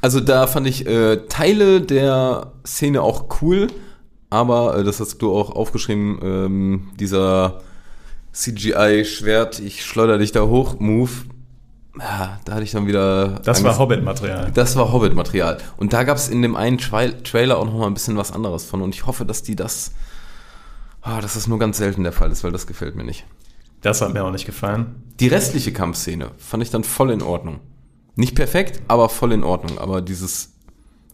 Also 0.00 0.20
da 0.20 0.46
fand 0.46 0.66
ich 0.66 0.86
äh, 0.86 1.16
Teile 1.28 1.80
der 1.80 2.52
Szene 2.66 3.02
auch 3.02 3.26
cool, 3.42 3.66
aber 4.30 4.78
äh, 4.78 4.84
das 4.84 5.00
hast 5.00 5.18
du 5.22 5.34
auch 5.34 5.50
aufgeschrieben, 5.50 6.18
ähm, 6.22 6.88
dieser 7.00 7.60
CGI-Schwert, 8.32 9.60
ich 9.60 9.84
schleuder 9.84 10.18
dich 10.18 10.32
da 10.32 10.42
hoch, 10.42 10.78
Move, 10.78 11.10
ja, 11.98 12.40
da 12.44 12.54
hatte 12.54 12.64
ich 12.64 12.72
dann 12.72 12.86
wieder... 12.86 13.40
Das 13.44 13.62
war 13.64 13.78
Hobbit-Material. 13.78 14.50
Das 14.52 14.76
war 14.76 14.92
Hobbit-Material. 14.92 15.58
Und 15.76 15.92
da 15.92 16.04
gab 16.04 16.16
es 16.16 16.28
in 16.28 16.42
dem 16.42 16.56
einen 16.56 16.78
Tra 16.78 17.06
Trailer 17.08 17.58
auch 17.58 17.64
noch 17.64 17.74
mal 17.78 17.86
ein 17.86 17.94
bisschen 17.94 18.16
was 18.16 18.32
anderes 18.32 18.64
von 18.64 18.82
und 18.82 18.94
ich 18.94 19.06
hoffe, 19.06 19.24
dass 19.24 19.42
die 19.42 19.56
das... 19.56 19.92
Ah, 21.02 21.20
dass 21.20 21.34
das 21.34 21.46
nur 21.46 21.58
ganz 21.58 21.78
selten 21.78 22.02
der 22.02 22.12
Fall 22.12 22.30
ist, 22.32 22.42
weil 22.42 22.52
das 22.52 22.66
gefällt 22.66 22.96
mir 22.96 23.04
nicht. 23.04 23.24
Das 23.80 24.00
hat 24.00 24.12
mir 24.12 24.24
auch 24.24 24.32
nicht 24.32 24.46
gefallen. 24.46 25.02
Die 25.20 25.28
restliche 25.28 25.72
Kampfszene 25.72 26.32
fand 26.38 26.62
ich 26.62 26.70
dann 26.70 26.82
voll 26.84 27.10
in 27.10 27.22
Ordnung. 27.22 27.60
Nicht 28.16 28.34
perfekt, 28.34 28.80
aber 28.88 29.08
voll 29.08 29.32
in 29.32 29.44
Ordnung. 29.44 29.78
Aber 29.78 30.00
dieses 30.02 30.54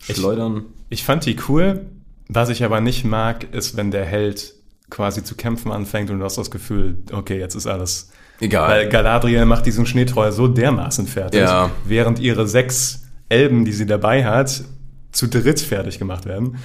Ich- 0.09 0.17
Schleudern... 0.17 0.65
Ich 0.89 1.05
fand 1.05 1.25
die 1.27 1.37
cool. 1.49 1.87
Was 2.29 2.49
ich 2.49 2.65
aber 2.65 2.81
nicht 2.81 3.05
mag, 3.05 3.53
ist, 3.53 3.77
wenn 3.77 3.91
der 3.91 4.05
Held 4.05 4.55
quasi 4.91 5.25
zu 5.25 5.35
kämpfen 5.35 5.73
anfängt 5.73 6.11
und 6.11 6.19
du 6.19 6.25
hast 6.25 6.37
das 6.39 6.51
Gefühl, 6.51 7.03
okay, 7.13 7.39
jetzt 7.39 7.55
ist 7.55 7.67
alles. 7.67 8.11
Egal. 8.43 8.69
Weil 8.69 8.89
Galadriel 8.89 9.45
macht 9.47 9.65
diesen 9.67 9.87
Schneetroll 9.87 10.33
so 10.33 10.49
dermaßen 10.49 11.07
fertig, 11.07 11.41
Ja. 11.41 11.71
während 11.87 12.19
ihre 12.19 12.47
sechs 12.49 13.05
Elben, 13.29 13.65
die 13.65 13.73
sie 13.73 13.87
dabei 13.87 14.25
hat, 14.25 14.65
zu 15.13 15.29
dritt 15.29 15.61
fertig 15.61 15.99
gemacht 15.99 16.27
werden. 16.27 16.57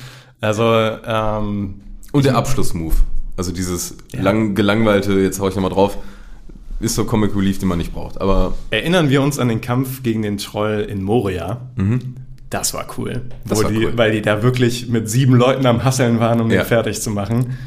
Also, 0.42 0.63
ähm, 0.66 1.76
Und 2.12 2.26
der 2.26 2.36
Abschlussmove. 2.36 2.96
Also 3.38 3.52
dieses 3.52 3.96
Ja. 4.12 4.22
lang 4.22 4.56
gelangweilte, 4.56 5.13
jetzt 5.20 5.40
hau 5.40 5.48
ich 5.48 5.56
nochmal 5.56 5.72
drauf, 5.72 5.98
ist 6.80 6.96
so 6.96 7.06
Comic 7.06 7.36
Relief, 7.36 7.60
den 7.60 7.68
man 7.70 7.78
nicht 7.78 7.94
braucht. 7.94 8.20
Aber 8.20 8.54
erinnern 8.72 9.10
wir 9.10 9.22
uns 9.22 9.38
an 9.40 9.48
den 9.48 9.62
Kampf 9.62 10.02
gegen 10.04 10.24
den 10.24 10.38
Troll 10.38 10.86
in 10.90 11.04
Moria. 11.04 11.62
Das 12.50 12.74
war 12.74 12.86
cool. 12.98 13.22
Das 13.48 13.63
war 13.63 13.70
die, 13.72 13.86
cool. 13.86 13.94
Weil 13.98 14.12
die 14.12 14.22
da 14.22 14.42
wirklich 14.42 14.88
mit 14.90 15.10
sieben 15.10 15.36
Leuten 15.36 15.66
am 15.66 15.84
Hasseln 15.84 16.20
waren, 16.20 16.40
um 16.42 16.50
Ja. 16.50 16.62
den 16.63 16.68
fertig 16.68 17.02
zu 17.02 17.12
machen. 17.12 17.58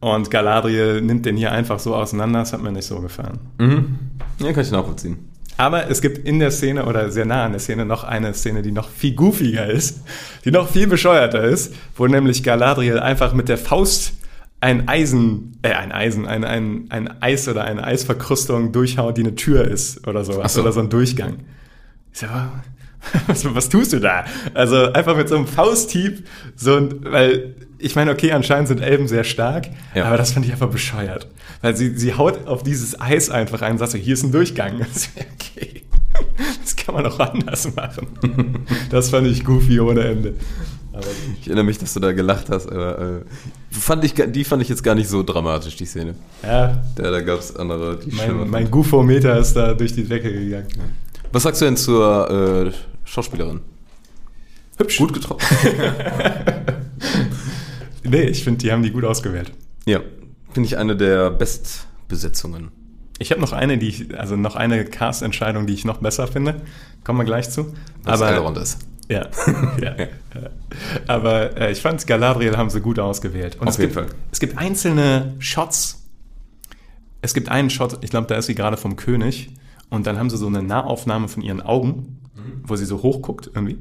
Und 0.00 0.30
Galadriel 0.30 1.00
nimmt 1.00 1.26
den 1.26 1.36
hier 1.36 1.52
einfach 1.52 1.78
so 1.78 1.94
auseinander. 1.94 2.40
Das 2.40 2.52
hat 2.52 2.62
mir 2.62 2.72
nicht 2.72 2.86
so 2.86 3.00
gefallen. 3.00 3.38
Mhm. 3.58 3.98
Ja, 4.38 4.52
kann 4.52 4.62
ich 4.62 4.70
nachvollziehen. 4.70 5.18
Aber 5.56 5.90
es 5.90 6.02
gibt 6.02 6.26
in 6.26 6.38
der 6.38 6.50
Szene 6.50 6.84
oder 6.84 7.10
sehr 7.10 7.24
nah 7.24 7.44
an 7.44 7.52
der 7.52 7.60
Szene 7.60 7.86
noch 7.86 8.04
eine 8.04 8.34
Szene, 8.34 8.60
die 8.60 8.72
noch 8.72 8.90
viel 8.90 9.14
goofiger 9.14 9.66
ist, 9.66 10.02
die 10.44 10.50
noch 10.50 10.68
viel 10.68 10.86
bescheuerter 10.86 11.42
ist, 11.44 11.74
wo 11.96 12.06
nämlich 12.06 12.42
Galadriel 12.42 12.98
einfach 12.98 13.32
mit 13.32 13.48
der 13.48 13.56
Faust 13.56 14.12
ein 14.60 14.88
Eisen, 14.88 15.58
äh, 15.62 15.72
ein 15.72 15.92
Eisen, 15.92 16.26
ein, 16.26 16.44
ein, 16.44 16.86
ein 16.90 17.22
Eis 17.22 17.48
oder 17.48 17.64
eine 17.64 17.84
Eisverkrustung 17.84 18.72
durchhaut, 18.72 19.16
die 19.16 19.22
eine 19.22 19.34
Tür 19.34 19.66
ist 19.66 20.06
oder 20.06 20.24
sowas. 20.24 20.54
So. 20.54 20.62
Oder 20.62 20.72
so 20.72 20.80
ein 20.80 20.90
Durchgang. 20.90 21.38
Ich 22.12 22.20
so, 22.20 22.26
was, 23.26 23.54
was 23.54 23.68
tust 23.68 23.92
du 23.92 24.00
da? 24.00 24.24
Also 24.54 24.92
einfach 24.92 25.16
mit 25.16 25.28
so 25.28 25.36
einem 25.36 25.46
Fausthieb, 25.46 26.26
so 26.56 26.76
ein, 26.76 27.04
weil 27.04 27.54
ich 27.78 27.94
meine, 27.94 28.10
okay, 28.10 28.32
anscheinend 28.32 28.68
sind 28.68 28.80
Elben 28.80 29.06
sehr 29.08 29.24
stark, 29.24 29.68
Ja. 29.94 30.04
aber 30.06 30.16
das 30.16 30.32
fand 30.32 30.46
ich 30.46 30.52
einfach 30.52 30.70
bescheuert. 30.70 31.28
Weil 31.62 31.76
sie, 31.76 31.96
sie 31.96 32.14
haut 32.14 32.46
auf 32.46 32.62
dieses 32.62 33.00
Eis 33.00 33.30
einfach 33.30 33.62
ein 33.62 33.72
und 33.72 33.78
sagt 33.78 33.92
so, 33.92 33.98
hier 33.98 34.14
ist 34.14 34.22
ein 34.22 34.32
Durchgang. 34.32 34.78
Das 34.92 35.08
okay. 35.34 35.82
Das 36.62 36.74
kann 36.76 36.94
man 36.94 37.06
auch 37.06 37.18
anders 37.20 37.74
machen. 37.74 38.64
Das 38.90 39.10
fand 39.10 39.26
ich 39.26 39.44
goofy 39.44 39.80
ohne 39.80 40.00
Ende. 40.02 40.34
Aber 40.92 41.04
Ich 41.38 41.46
erinnere 41.46 41.64
mich, 41.64 41.76
dass 41.78 41.92
du 41.92 42.00
da 42.00 42.12
gelacht 42.12 42.48
hast, 42.48 42.68
aber 42.72 42.98
äh, 42.98 43.20
fand 43.70 44.02
ich, 44.04 44.14
die 44.14 44.44
fand 44.44 44.62
ich 44.62 44.68
jetzt 44.70 44.82
gar 44.82 44.94
nicht 44.94 45.10
so 45.10 45.22
dramatisch, 45.22 45.76
die 45.76 45.84
Szene. 45.84 46.14
ja, 46.42 46.82
Ja, 46.98 47.10
da 47.10 47.20
gab 47.20 47.38
es 47.40 47.54
andere, 47.54 47.98
die 47.98 48.10
mein, 48.16 48.34
mein 48.48 48.62
fand. 48.62 48.70
Goofometer 48.70 49.38
ist 49.38 49.54
da 49.54 49.74
durch 49.74 49.92
die 49.94 50.04
Decke 50.04 50.32
gegangen. 50.32 50.68
Was 51.32 51.42
sagst 51.42 51.60
du 51.60 51.66
denn 51.66 51.76
zur 51.76 52.30
äh, 52.66 52.72
Schauspielerin? 53.06 53.60
Hübsch. 54.76 54.98
Gut 54.98 55.14
getroffen. 55.14 55.46
Nee, 58.08 58.22
ich 58.22 58.44
finde, 58.44 58.58
die 58.58 58.70
haben 58.70 58.82
die 58.82 58.90
gut 58.92 59.04
ausgewählt. 59.04 59.52
ja, 59.84 60.00
finde 60.52 60.68
ich 60.68 60.78
eine 60.78 60.96
der 60.96 61.30
Bestbesetzungen. 61.30 62.70
Ich 63.18 63.30
habe 63.30 63.40
noch 63.40 63.52
eine, 63.52 63.78
die 63.78 63.88
ich, 63.88 64.18
also 64.18 64.36
noch 64.36 64.56
eine 64.56 64.84
Cast-Entscheidung, 64.84 65.66
die 65.66 65.74
ich 65.74 65.84
noch 65.84 65.98
besser 65.98 66.28
finde. 66.28 66.60
Kommen 67.02 67.18
wir 67.18 67.24
gleich 67.24 67.50
zu. 67.50 67.74
Was 68.04 68.20
Aber 68.20 68.30
Elrond 68.30 68.58
ist. 68.58 68.78
Ja, 69.08 69.28
ja. 69.82 69.96
Aber 71.06 71.56
äh, 71.56 71.72
ich 71.72 71.80
fand, 71.80 72.06
Galadriel 72.06 72.56
haben 72.56 72.70
sie 72.70 72.80
gut 72.80 72.98
ausgewählt. 72.98 73.56
Und 73.56 73.68
Auf 73.68 73.74
es 73.74 73.78
jeden 73.78 73.92
gibt, 73.92 74.08
Fall. 74.08 74.16
Es 74.30 74.38
gibt 74.40 74.58
einzelne 74.58 75.34
Shots. 75.38 76.04
Es 77.22 77.34
gibt 77.34 77.48
einen 77.48 77.70
Shot, 77.70 77.98
ich 78.02 78.10
glaube, 78.10 78.26
da 78.26 78.36
ist 78.36 78.46
sie 78.46 78.54
gerade 78.54 78.76
vom 78.76 78.96
König. 78.96 79.50
Und 79.88 80.06
dann 80.06 80.18
haben 80.18 80.30
sie 80.30 80.36
so 80.36 80.46
eine 80.46 80.62
Nahaufnahme 80.62 81.28
von 81.28 81.42
ihren 81.42 81.62
Augen, 81.62 82.20
wo 82.62 82.76
sie 82.76 82.84
so 82.84 83.02
hochguckt 83.02 83.50
irgendwie. 83.54 83.78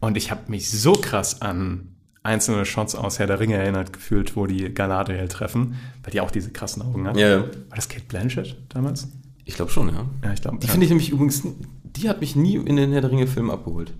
Und 0.00 0.16
ich 0.16 0.30
habe 0.30 0.42
mich 0.48 0.70
so 0.70 0.92
krass 0.92 1.42
an 1.42 1.88
einzelne 2.22 2.64
Shots 2.64 2.94
aus 2.94 3.18
Herr 3.18 3.26
der 3.26 3.40
Ringe 3.40 3.56
erinnert 3.56 3.92
gefühlt, 3.92 4.36
wo 4.36 4.46
die 4.46 4.72
Galadriel 4.72 5.28
treffen, 5.28 5.76
weil 6.02 6.12
die 6.12 6.20
auch 6.20 6.30
diese 6.30 6.50
krassen 6.50 6.82
Augen 6.82 7.06
hat. 7.06 7.16
Ja, 7.16 7.28
ja. 7.28 7.40
War 7.40 7.76
das 7.76 7.88
Kate 7.88 8.04
Blanchett 8.06 8.56
damals? 8.68 9.08
Ich 9.44 9.54
glaube 9.54 9.70
schon, 9.70 9.88
ja. 9.88 10.06
Ja, 10.22 10.32
ich 10.32 10.42
glaube. 10.42 10.58
Die 10.58 10.66
ja. 10.66 10.72
finde 10.72 10.84
ich 10.84 10.90
nämlich 10.90 11.10
übrigens, 11.10 11.42
die 11.84 12.08
hat 12.08 12.20
mich 12.20 12.36
nie 12.36 12.56
in 12.56 12.76
den 12.76 12.92
Herr 12.92 13.00
der 13.00 13.10
Ringe-Filmen 13.10 13.50
abgeholt. 13.50 13.92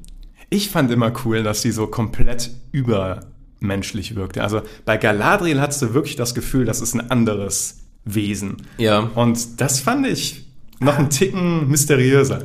Ich 0.50 0.70
fand 0.70 0.90
immer 0.90 1.12
cool, 1.24 1.42
dass 1.42 1.62
sie 1.62 1.72
so 1.72 1.86
komplett 1.86 2.50
übermenschlich 2.72 4.14
wirkte. 4.14 4.42
Also 4.42 4.62
bei 4.84 4.96
Galadriel 4.96 5.60
hattest 5.60 5.82
du 5.82 5.94
wirklich 5.94 6.16
das 6.16 6.34
Gefühl, 6.34 6.64
das 6.64 6.80
ist 6.80 6.94
ein 6.94 7.10
anderes 7.10 7.80
Wesen. 8.04 8.56
Ja. 8.78 9.10
Und 9.14 9.60
das 9.60 9.80
fand 9.80 10.06
ich 10.06 10.46
noch 10.80 10.98
einen 10.98 11.10
Ticken 11.10 11.68
mysteriöser. 11.68 12.42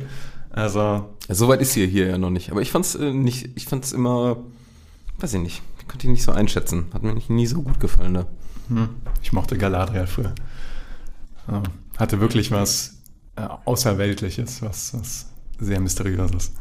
Also, 0.50 1.13
Soweit 1.28 1.60
ist 1.60 1.72
sie 1.72 1.86
hier 1.86 2.08
ja 2.08 2.18
noch 2.18 2.30
nicht. 2.30 2.50
Aber 2.50 2.60
ich 2.60 2.70
fand's 2.70 2.94
äh, 2.94 3.12
nicht, 3.12 3.50
ich 3.54 3.66
fand's 3.66 3.92
immer, 3.92 4.36
weiß 5.18 5.34
ich 5.34 5.40
nicht, 5.40 5.62
ich 5.80 5.88
konnte 5.88 6.06
ihn 6.06 6.12
nicht 6.12 6.22
so 6.22 6.32
einschätzen. 6.32 6.86
Hat 6.92 7.02
mir 7.02 7.14
nicht, 7.14 7.30
nie 7.30 7.46
so 7.46 7.62
gut 7.62 7.80
gefallen 7.80 8.14
da. 8.14 8.26
hm, 8.68 8.88
ich 9.22 9.32
mochte 9.32 9.56
Galadriel 9.56 10.06
früher. 10.06 10.34
Ja, 11.48 11.62
hatte 11.98 12.20
wirklich 12.20 12.50
was 12.50 12.98
äh, 13.36 13.46
Außerweltliches, 13.64 14.62
was, 14.62 14.94
was 14.94 15.26
sehr 15.58 15.80
Mysteriöses. 15.80 16.52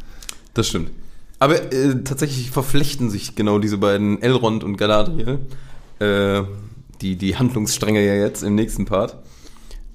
Das 0.53 0.67
stimmt. 0.67 0.91
Aber 1.39 1.73
äh, 1.73 2.03
tatsächlich 2.03 2.51
verflechten 2.51 3.09
sich 3.09 3.35
genau 3.35 3.59
diese 3.59 3.77
beiden, 3.77 4.21
Elrond 4.21 4.63
und 4.63 4.77
Galadriel, 4.77 5.39
äh, 5.99 6.43
die, 7.01 7.17
die 7.17 7.35
Handlungsstränge 7.35 8.05
ja 8.05 8.15
jetzt 8.15 8.43
im 8.43 8.55
nächsten 8.55 8.85
Part. 8.85 9.17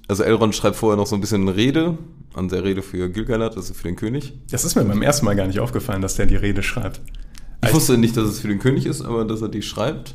Also 0.08 0.22
Elrond 0.22 0.54
schreibt 0.54 0.76
vorher 0.76 0.96
noch 0.96 1.06
so 1.06 1.14
ein 1.14 1.20
bisschen 1.20 1.42
eine 1.42 1.54
Rede, 1.54 1.98
an 2.34 2.48
der 2.48 2.64
Rede 2.64 2.82
für 2.82 3.08
Gilgalad, 3.10 3.56
also 3.56 3.74
für 3.74 3.84
den 3.84 3.96
König. 3.96 4.32
Das 4.50 4.64
ist 4.64 4.74
mir 4.74 4.84
beim 4.84 5.02
ersten 5.02 5.26
Mal 5.26 5.36
gar 5.36 5.46
nicht 5.46 5.60
aufgefallen, 5.60 6.00
dass 6.02 6.16
der 6.16 6.26
die 6.26 6.36
Rede 6.36 6.62
schreibt. 6.62 7.00
Ich 7.66 7.74
wusste 7.74 7.98
nicht, 7.98 8.16
dass 8.16 8.24
es 8.28 8.40
für 8.40 8.48
den 8.48 8.58
König 8.58 8.86
ist, 8.86 9.02
aber 9.02 9.24
dass 9.24 9.42
er 9.42 9.48
die 9.48 9.62
schreibt. 9.62 10.14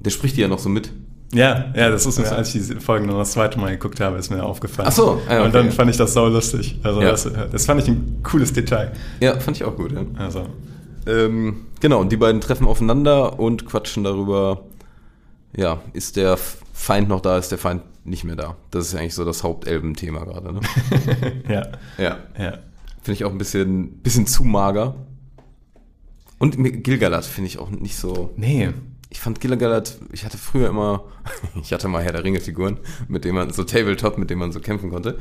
Der 0.00 0.10
spricht 0.10 0.36
die 0.36 0.42
ja 0.42 0.48
noch 0.48 0.58
so 0.58 0.68
mit. 0.68 0.90
Ja, 1.32 1.72
ja, 1.74 1.90
das 1.90 2.06
ist 2.06 2.18
mir, 2.18 2.30
als 2.30 2.54
ich 2.54 2.66
die 2.68 2.74
Folgen 2.76 3.06
noch 3.06 3.18
das 3.18 3.32
zweite 3.32 3.58
Mal 3.58 3.70
geguckt 3.72 3.98
habe, 4.00 4.16
ist 4.18 4.30
mir 4.30 4.44
aufgefallen. 4.44 4.88
Ach 4.88 4.94
so, 4.94 5.20
ja, 5.28 5.36
okay. 5.38 5.44
Und 5.46 5.54
dann 5.54 5.72
fand 5.72 5.90
ich 5.90 5.96
das 5.96 6.12
sau 6.12 6.28
lustig. 6.28 6.78
Also 6.82 7.00
Ja. 7.00 7.10
das, 7.10 7.28
das 7.50 7.66
fand 7.66 7.82
ich 7.82 7.88
ein 7.88 8.20
cooles 8.22 8.52
Detail. 8.52 8.92
Ja, 9.20 9.38
fand 9.40 9.56
ich 9.56 9.64
auch 9.64 9.74
gut, 9.76 9.92
ja. 9.92 10.04
Also, 10.18 10.46
Ähm, 11.08 11.66
genau, 11.80 12.00
und 12.00 12.10
die 12.10 12.16
beiden 12.16 12.40
treffen 12.40 12.66
aufeinander 12.66 13.38
und 13.38 13.64
quatschen 13.64 14.02
darüber, 14.04 14.62
ja, 15.56 15.80
ist 15.92 16.16
der 16.16 16.36
Feind 16.72 17.08
noch 17.08 17.20
da, 17.20 17.38
ist 17.38 17.50
der 17.50 17.58
Feind 17.58 17.82
nicht 18.06 18.24
mehr 18.24 18.36
da. 18.36 18.56
Das 18.70 18.86
ist 18.86 18.94
eigentlich 18.94 19.14
so 19.14 19.24
das 19.24 19.42
Hauptelben-Thema 19.42 20.24
gerade. 20.24 20.52
Ne? 20.52 20.60
ja, 21.48 21.68
ja, 21.98 22.18
ja. 22.38 22.58
finde 23.02 23.12
ich 23.12 23.24
auch 23.24 23.30
ein 23.30 23.38
bisschen, 23.38 23.98
bisschen 23.98 24.26
zu 24.26 24.44
mager. 24.44 24.94
Und 26.38 26.56
Gilgalad 26.84 27.24
finde 27.24 27.48
ich 27.48 27.58
auch 27.58 27.70
nicht 27.70 27.96
so. 27.96 28.32
Nee. 28.36 28.70
Ich 29.08 29.20
fand 29.20 29.40
Gilgalad, 29.40 29.98
ich 30.12 30.24
hatte 30.24 30.36
früher 30.36 30.68
immer, 30.68 31.04
ich 31.62 31.72
hatte 31.72 31.88
mal 31.88 32.02
Herr 32.02 32.12
der 32.12 32.24
Ringe-Figuren, 32.24 32.78
mit 33.08 33.24
denen 33.24 33.36
man, 33.36 33.52
so 33.52 33.64
Tabletop, 33.64 34.18
mit 34.18 34.30
denen 34.30 34.40
man 34.40 34.52
so 34.52 34.60
kämpfen 34.60 34.90
konnte. 34.90 35.18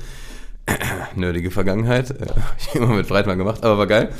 Nerdige 1.15 1.52
Vergangenheit, 1.52 2.12
äh, 2.12 2.26
hab 2.30 2.56
ich 2.58 2.76
immer 2.76 2.93
mit 2.93 3.08
Breitmann 3.08 3.38
gemacht, 3.38 3.63
aber 3.63 3.78
war 3.78 3.88
geil. 3.88 4.12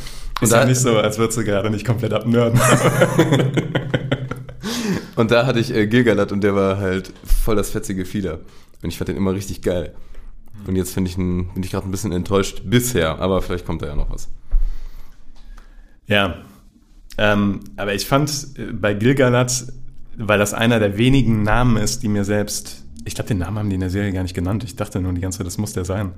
Ist 0.42 0.52
ja 0.52 0.66
nicht 0.66 0.80
so, 0.80 0.98
als 0.98 1.18
würdest 1.18 1.38
du 1.38 1.44
gerade 1.46 1.70
nicht 1.70 1.86
komplett 1.86 2.14
abnörden. 2.14 2.60
Und 5.16 5.32
da 5.32 5.46
hatte 5.46 5.60
ich 5.60 5.74
äh, 5.74 5.88
Gilgalad 5.88 6.32
und 6.32 6.44
der 6.44 6.56
war 6.56 6.78
halt 6.78 7.14
voll 7.24 7.56
das 7.56 7.70
fetzige 7.70 8.06
Fieder. 8.06 8.40
Und 8.82 8.90
ich 8.90 8.98
fand 8.98 9.08
den 9.08 9.18
immer 9.18 9.34
richtig 9.34 9.62
geil. 9.62 9.96
Und 10.68 10.76
jetzt 10.76 10.96
ich 10.98 11.18
ihn, 11.18 11.50
bin 11.54 11.64
ich 11.64 11.72
gerade 11.72 11.88
ein 11.88 11.92
bisschen 11.92 12.12
enttäuscht 12.12 12.64
bisher, 12.66 13.20
aber 13.20 13.42
vielleicht 13.42 13.66
kommt 13.66 13.82
da 13.82 13.88
ja 13.88 13.96
noch 13.96 14.10
was. 14.10 14.30
ja. 16.08 16.36
Ähm, 17.18 17.62
aber 17.78 17.94
ich 17.94 18.06
fand 18.06 18.30
äh, 18.58 18.74
bei 18.74 18.94
Gilgalad, 18.94 19.68
weil 20.18 20.38
das 20.38 20.54
einer 20.54 20.80
der 20.80 20.98
wenigen 20.98 21.44
Namen 21.44 21.78
ist, 21.78 22.04
die 22.04 22.10
mir 22.10 22.26
selbst. 22.26 22.84
Ich 23.06 23.16
glaube, 23.16 23.30
den 23.30 23.38
Namen 23.38 23.58
haben 23.58 23.70
die 23.70 23.76
in 23.76 23.82
der 23.82 23.90
Serie 23.90 24.12
gar 24.12 24.24
nicht 24.24 24.36
genannt. 24.36 24.66
Ich 24.66 24.76
dachte 24.76 25.00
nur 25.00 25.14
die 25.14 25.22
ganze 25.22 25.38
Zeit, 25.38 25.48
das 25.48 25.58
muss 25.58 25.72
der 25.72 25.86
sein. 25.86 26.12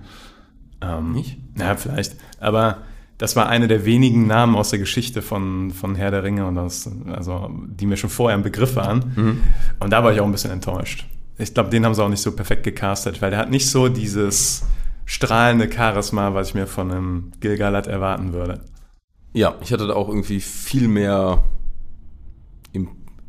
Ähm, 0.82 1.14
Nicht? 1.14 1.38
Ja, 1.58 1.76
vielleicht. 1.76 2.16
Aber 2.40 2.80
das 3.18 3.36
war 3.36 3.50
eine 3.50 3.68
der 3.68 3.86
wenigen 3.86 4.28
Namen 4.28 4.56
aus 4.56 4.70
der 4.70 4.80
Geschichte 4.80 5.22
von, 5.22 5.72
von 5.72 5.96
Herr 5.96 6.12
der 6.12 6.24
Ringe 6.24 6.46
und 6.46 6.56
das, 6.56 6.90
also, 7.12 7.50
die 7.68 7.86
mir 7.86 7.98
schon 7.98 8.10
vorher 8.10 8.36
im 8.36 8.44
Begriff 8.44 8.76
waren. 8.76 9.14
Und 9.80 9.92
da 9.92 10.04
war 10.04 10.14
ich 10.14 10.20
auch 10.20 10.26
ein 10.26 10.32
bisschen 10.32 10.52
enttäuscht. 10.52 11.08
Ich 11.38 11.54
glaube, 11.54 11.70
den 11.70 11.86
haben 11.86 11.94
sie 11.94 12.04
auch 12.04 12.10
nicht 12.10 12.22
so 12.22 12.32
perfekt 12.32 12.64
gecastet, 12.64 13.22
weil 13.22 13.32
der 13.32 13.40
hat 13.40 13.50
nicht 13.50 13.70
so 13.70 13.90
dieses 13.90 14.64
strahlende 15.06 15.72
Charisma, 15.72 16.34
was 16.34 16.50
ich 16.50 16.54
mir 16.56 16.68
von 16.68 16.92
einem 16.92 17.32
Gilgalad 17.40 17.88
erwarten 17.88 18.34
würde. 18.34 18.62
Ja, 19.34 19.56
ich 19.62 19.72
hatte 19.72 19.88
da 19.88 19.94
auch 19.94 20.10
irgendwie 20.10 20.40
viel 20.40 20.88
mehr 20.88 21.44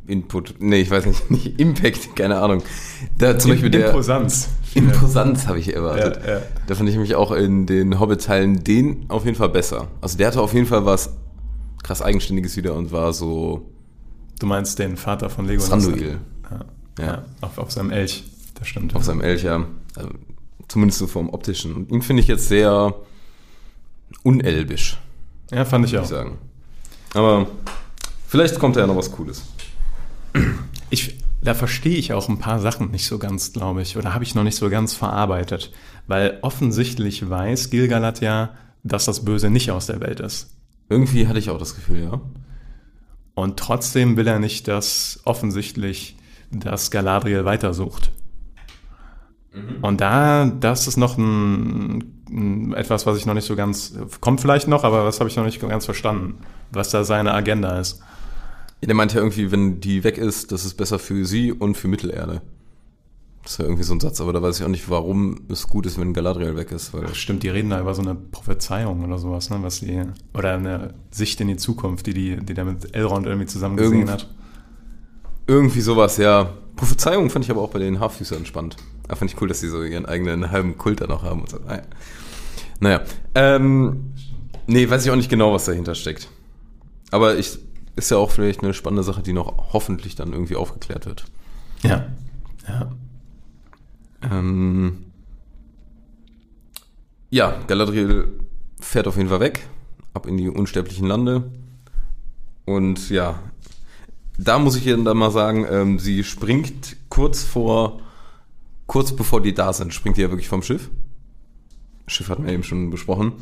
Input, 0.09 0.55
nee, 0.59 0.81
ich 0.81 0.89
weiß 0.91 1.05
nicht, 1.05 1.31
nicht 1.31 1.59
Impact, 1.59 2.15
keine 2.15 2.39
Ahnung. 2.39 2.63
Da 3.17 3.37
zum 3.37 3.51
Beispiel 3.51 3.69
der 3.69 3.87
Imposanz. 3.87 4.49
Imposanz 4.73 5.47
habe 5.47 5.59
ich 5.59 5.73
erwartet. 5.73 6.19
Ja, 6.25 6.33
ja. 6.33 6.41
Da 6.67 6.75
fand 6.75 6.89
ich 6.89 6.97
mich 6.97 7.15
auch 7.15 7.31
in 7.31 7.65
den 7.65 7.99
Hobbit-Teilen 7.99 8.63
den 8.63 9.05
auf 9.09 9.25
jeden 9.25 9.37
Fall 9.37 9.49
besser. 9.49 9.87
Also 10.01 10.17
der 10.17 10.27
hatte 10.27 10.41
auf 10.41 10.53
jeden 10.53 10.67
Fall 10.67 10.85
was 10.85 11.11
krass 11.83 12.01
Eigenständiges 12.01 12.57
wieder 12.57 12.75
und 12.75 12.91
war 12.91 13.13
so 13.13 13.65
Du 14.39 14.45
meinst 14.47 14.79
den 14.79 14.95
Vater 14.95 15.29
von 15.29 15.45
Legolas? 15.45 15.69
Thranduil 15.69 16.19
Ja, 16.97 17.05
Ja. 17.05 17.23
Auf, 17.41 17.57
auf 17.57 17.71
seinem 17.71 17.91
Elch, 17.91 18.23
das 18.57 18.67
stimmt. 18.67 18.95
auf 18.95 19.03
seinem 19.03 19.21
Elch, 19.21 19.43
ja. 19.43 19.65
Also, 19.95 20.09
zumindest 20.69 20.99
so 20.99 21.07
vom 21.07 21.29
optischen. 21.29 21.75
Und 21.75 21.91
ihn 21.91 22.01
finde 22.01 22.21
ich 22.21 22.27
jetzt 22.27 22.47
sehr 22.47 22.95
unelbisch, 24.23 24.97
ja, 25.51 25.65
fand 25.65 25.85
ich 25.85 25.97
auch. 25.97 26.03
ich 26.03 26.09
sagen. 26.09 26.37
Aber 27.13 27.47
vielleicht 28.27 28.59
kommt 28.59 28.75
da 28.75 28.81
ja 28.81 28.87
noch 28.87 28.95
was 28.95 29.11
Cooles. 29.11 29.43
Ich, 30.89 31.17
da 31.41 31.53
verstehe 31.53 31.97
ich 31.97 32.13
auch 32.13 32.29
ein 32.29 32.39
paar 32.39 32.59
Sachen 32.59 32.91
nicht 32.91 33.05
so 33.05 33.19
ganz, 33.19 33.53
glaube 33.53 33.81
ich, 33.81 33.97
oder 33.97 34.13
habe 34.13 34.23
ich 34.23 34.35
noch 34.35 34.43
nicht 34.43 34.55
so 34.55 34.69
ganz 34.69 34.93
verarbeitet, 34.93 35.71
weil 36.07 36.39
offensichtlich 36.41 37.29
weiß 37.29 37.69
Gilgalad 37.69 38.21
ja, 38.21 38.51
dass 38.83 39.05
das 39.05 39.25
Böse 39.25 39.49
nicht 39.49 39.71
aus 39.71 39.85
der 39.85 40.01
Welt 40.01 40.19
ist. 40.19 40.55
Irgendwie 40.89 41.27
hatte 41.27 41.39
ich 41.39 41.49
auch 41.49 41.59
das 41.59 41.75
Gefühl, 41.75 42.03
ja. 42.03 42.21
Und 43.35 43.57
trotzdem 43.57 44.17
will 44.17 44.27
er 44.27 44.39
nicht, 44.39 44.67
dass 44.67 45.21
offensichtlich 45.25 46.17
dass 46.51 46.91
Galadriel 46.91 47.45
weitersucht. 47.45 48.11
Und 49.81 49.99
da, 50.01 50.45
das 50.45 50.87
ist 50.87 50.97
noch 50.97 51.17
ein, 51.17 52.23
mh, 52.29 52.77
etwas, 52.77 53.05
was 53.05 53.17
ich 53.17 53.25
noch 53.25 53.33
nicht 53.33 53.47
so 53.47 53.55
ganz, 53.55 53.97
kommt 54.21 54.41
vielleicht 54.41 54.67
noch, 54.67 54.83
aber 54.83 55.05
was 55.05 55.19
habe 55.19 55.29
ich 55.29 55.35
noch 55.35 55.43
nicht 55.43 55.59
ganz 55.59 55.85
verstanden, 55.85 56.39
was 56.71 56.89
da 56.91 57.03
seine 57.03 57.33
Agenda 57.33 57.79
ist. 57.79 58.01
Ja, 58.81 58.87
der 58.87 58.95
meint 58.95 59.13
ja 59.13 59.19
irgendwie, 59.19 59.51
wenn 59.51 59.79
die 59.81 60.03
weg 60.03 60.17
ist, 60.17 60.51
das 60.51 60.65
ist 60.65 60.75
besser 60.75 60.99
für 60.99 61.25
sie 61.25 61.51
und 61.51 61.75
für 61.75 61.87
Mittelerde. 61.87 62.41
Das 63.43 63.53
ist 63.53 63.57
ja 63.59 63.65
irgendwie 63.65 63.83
so 63.83 63.93
ein 63.93 63.99
Satz, 63.99 64.21
aber 64.21 64.31
da 64.33 64.41
weiß 64.41 64.59
ich 64.59 64.65
auch 64.65 64.69
nicht, 64.69 64.89
warum 64.89 65.41
es 65.49 65.67
gut 65.67 65.85
ist, 65.85 65.99
wenn 65.99 66.13
Galadriel 66.13 66.55
weg 66.55 66.71
ist. 66.71 66.93
Weil 66.93 67.13
Stimmt, 67.15 67.43
die 67.43 67.49
reden 67.49 67.69
da 67.71 67.79
über 67.79 67.93
so 67.95 68.01
eine 68.01 68.15
Prophezeiung 68.15 69.03
oder 69.03 69.17
sowas, 69.17 69.49
ne, 69.49 69.57
was 69.61 69.79
die, 69.79 70.01
oder 70.33 70.53
eine 70.53 70.93
Sicht 71.11 71.39
in 71.41 71.47
die 71.47 71.57
Zukunft, 71.57 72.05
die 72.07 72.13
die, 72.13 72.37
die 72.37 72.53
da 72.53 72.63
mit 72.63 72.95
Elrond 72.95 73.25
irgendwie 73.25 73.47
zusammen 73.47 73.75
gesehen 73.77 73.93
Irgend- 73.99 74.11
hat. 74.11 74.27
irgendwie 75.47 75.81
sowas, 75.81 76.17
ja. 76.17 76.53
Prophezeiung 76.75 77.29
fand 77.29 77.43
ich 77.45 77.51
aber 77.51 77.61
auch 77.61 77.71
bei 77.71 77.79
den 77.79 77.99
Haarfüßern 77.99 78.45
spannend. 78.45 78.77
Da 79.07 79.15
fand 79.15 79.31
ich 79.31 79.41
cool, 79.41 79.47
dass 79.47 79.59
die 79.61 79.67
so 79.67 79.83
ihren 79.83 80.05
eigenen 80.05 80.51
halben 80.51 80.77
Kult 80.77 81.01
da 81.01 81.07
noch 81.07 81.23
haben 81.23 81.41
und 81.41 81.49
so. 81.49 81.57
Naja, 81.59 81.81
naja. 82.79 83.01
Ähm, 83.35 84.13
nee, 84.67 84.89
weiß 84.89 85.03
ich 85.05 85.11
auch 85.11 85.15
nicht 85.17 85.29
genau, 85.29 85.53
was 85.53 85.65
dahinter 85.65 85.95
steckt. 85.95 86.29
Aber 87.11 87.37
ich, 87.37 87.57
ist 87.99 88.11
ja 88.11 88.17
auch 88.17 88.31
vielleicht 88.31 88.63
eine 88.63 88.73
spannende 88.73 89.03
Sache, 89.03 89.21
die 89.21 89.33
noch 89.33 89.73
hoffentlich 89.73 90.15
dann 90.15 90.33
irgendwie 90.33 90.55
aufgeklärt 90.55 91.05
wird. 91.05 91.25
Ja. 91.83 92.07
Ja. 92.67 92.91
Ähm, 94.23 95.05
ja, 97.29 97.59
Galadriel 97.67 98.39
fährt 98.79 99.07
auf 99.07 99.17
jeden 99.17 99.29
Fall 99.29 99.39
weg, 99.39 99.67
ab 100.13 100.25
in 100.25 100.37
die 100.37 100.49
unsterblichen 100.49 101.07
Lande. 101.07 101.51
Und 102.65 103.09
ja, 103.09 103.39
da 104.37 104.59
muss 104.59 104.75
ich 104.75 104.87
ihr 104.87 104.97
dann 104.97 105.17
mal 105.17 105.31
sagen, 105.31 105.65
ähm, 105.69 105.99
sie 105.99 106.23
springt 106.23 106.95
kurz 107.09 107.43
vor, 107.43 107.99
kurz 108.87 109.15
bevor 109.15 109.41
die 109.41 109.53
da 109.53 109.73
sind, 109.73 109.93
springt 109.93 110.17
die 110.17 110.21
ja 110.21 110.29
wirklich 110.29 110.49
vom 110.49 110.63
Schiff. 110.63 110.89
Schiff 112.07 112.29
hatten 112.29 112.45
wir 112.45 112.53
eben 112.53 112.63
schon 112.63 112.89
besprochen. 112.89 113.33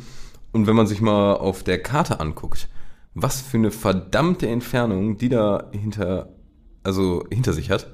Und 0.52 0.66
wenn 0.66 0.76
man 0.76 0.86
sich 0.86 1.00
mal 1.00 1.34
auf 1.34 1.62
der 1.62 1.82
Karte 1.82 2.20
anguckt, 2.20 2.68
was 3.14 3.40
für 3.40 3.56
eine 3.56 3.70
verdammte 3.70 4.48
Entfernung 4.48 5.18
die 5.18 5.28
da 5.28 5.68
hinter, 5.72 6.28
also 6.82 7.24
hinter 7.30 7.52
sich 7.52 7.70
hat, 7.70 7.88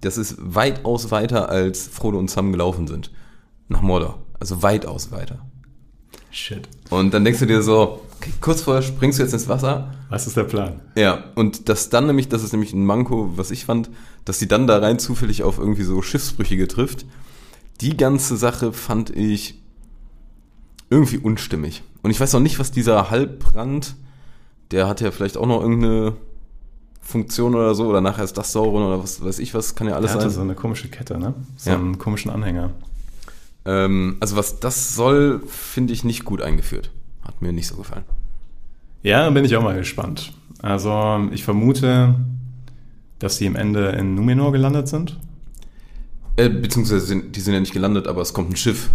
das 0.00 0.18
ist 0.18 0.36
weitaus 0.38 1.10
weiter, 1.10 1.48
als 1.48 1.86
Frodo 1.86 2.18
und 2.18 2.30
Sam 2.30 2.52
gelaufen 2.52 2.86
sind. 2.86 3.10
Nach 3.68 3.80
Mordor. 3.80 4.22
Also 4.38 4.62
weitaus 4.62 5.10
weiter. 5.10 5.38
Shit. 6.30 6.68
Und 6.90 7.14
dann 7.14 7.24
denkst 7.24 7.40
du 7.40 7.46
dir 7.46 7.62
so, 7.62 8.02
okay, 8.16 8.32
kurz 8.40 8.62
vorher 8.62 8.82
springst 8.82 9.18
du 9.18 9.22
jetzt 9.22 9.32
ins 9.32 9.48
Wasser. 9.48 9.94
Was 10.10 10.26
ist 10.26 10.36
der 10.36 10.44
Plan? 10.44 10.80
Ja, 10.96 11.24
und 11.36 11.68
das 11.68 11.90
dann 11.90 12.06
nämlich, 12.06 12.28
das 12.28 12.42
ist 12.42 12.52
nämlich 12.52 12.72
ein 12.72 12.84
Manko, 12.84 13.32
was 13.36 13.50
ich 13.50 13.64
fand, 13.64 13.88
dass 14.24 14.38
sie 14.38 14.48
dann 14.48 14.66
da 14.66 14.78
rein 14.78 14.98
zufällig 14.98 15.42
auf 15.42 15.58
irgendwie 15.58 15.84
so 15.84 16.02
Schiffsbrüchige 16.02 16.68
trifft. 16.68 17.06
Die 17.80 17.96
ganze 17.96 18.36
Sache 18.36 18.72
fand 18.72 19.10
ich 19.10 19.62
irgendwie 20.90 21.18
unstimmig. 21.18 21.82
Und 22.02 22.10
ich 22.10 22.20
weiß 22.20 22.34
auch 22.34 22.40
nicht, 22.40 22.58
was 22.58 22.72
dieser 22.72 23.10
Halbrand, 23.10 23.96
der 24.74 24.88
hat 24.88 25.00
ja 25.00 25.10
vielleicht 25.10 25.36
auch 25.36 25.46
noch 25.46 25.60
irgendeine 25.62 26.14
Funktion 27.00 27.54
oder 27.54 27.74
so, 27.74 27.86
oder 27.86 28.00
nachher 28.00 28.24
ist 28.24 28.36
das 28.36 28.52
Sauron 28.52 28.82
oder 28.86 29.02
was 29.02 29.22
weiß 29.24 29.38
ich 29.38 29.54
was, 29.54 29.74
kann 29.74 29.86
ja 29.88 29.94
alles 29.94 30.10
Er 30.10 30.14
hatte 30.16 30.24
sein. 30.30 30.34
so 30.36 30.40
eine 30.40 30.54
komische 30.54 30.88
Kette, 30.88 31.18
ne? 31.18 31.34
So 31.56 31.70
Ja. 31.70 31.76
einen 31.76 31.98
komischen 31.98 32.30
Anhänger. 32.30 32.70
Ähm, 33.66 34.16
also 34.20 34.36
was 34.36 34.60
das 34.60 34.94
soll, 34.94 35.42
finde 35.46 35.92
ich 35.92 36.04
nicht 36.04 36.24
gut 36.24 36.42
eingeführt. 36.42 36.90
Hat 37.22 37.40
mir 37.40 37.52
nicht 37.52 37.66
so 37.68 37.76
gefallen. 37.76 38.04
Ja, 39.02 39.28
bin 39.30 39.44
ich 39.44 39.54
auch 39.56 39.62
mal 39.62 39.76
gespannt. 39.76 40.32
Also, 40.60 41.28
ich 41.32 41.44
vermute, 41.44 42.14
dass 43.18 43.36
die 43.38 43.46
am 43.46 43.54
Ende 43.56 43.88
in 43.90 44.14
Numenor 44.14 44.50
gelandet 44.52 44.88
sind. 44.88 45.18
Äh, 46.36 46.48
beziehungsweise 46.48 47.04
sind, 47.04 47.36
die 47.36 47.40
sind 47.40 47.54
ja 47.54 47.60
nicht 47.60 47.72
gelandet, 47.74 48.06
aber 48.08 48.22
es 48.22 48.32
kommt 48.32 48.50
ein 48.50 48.56
Schiff. 48.56 48.90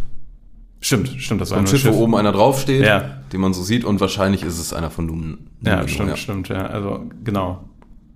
Stimmt, 0.82 1.10
stimmt, 1.18 1.42
das 1.42 1.52
war 1.52 1.58
Ein 1.58 1.66
nur 1.66 1.76
Schiff, 1.76 1.94
wo 1.94 2.04
oben 2.04 2.16
einer 2.16 2.32
draufsteht, 2.32 2.86
Ja. 2.86 3.18
den 3.34 3.42
man 3.42 3.54
so 3.54 3.64
sieht 3.64 3.84
und 3.84 4.00
wahrscheinlich 4.00 4.44
ist 4.44 4.58
es 4.60 4.72
einer 4.74 4.90
von 4.90 5.06
Numen. 5.08 5.50
Ja, 5.62 5.86
stimmt, 5.88 6.18
stimmt, 6.18 6.48
ja. 6.50 6.68
Also, 6.68 7.04
genau. 7.24 7.66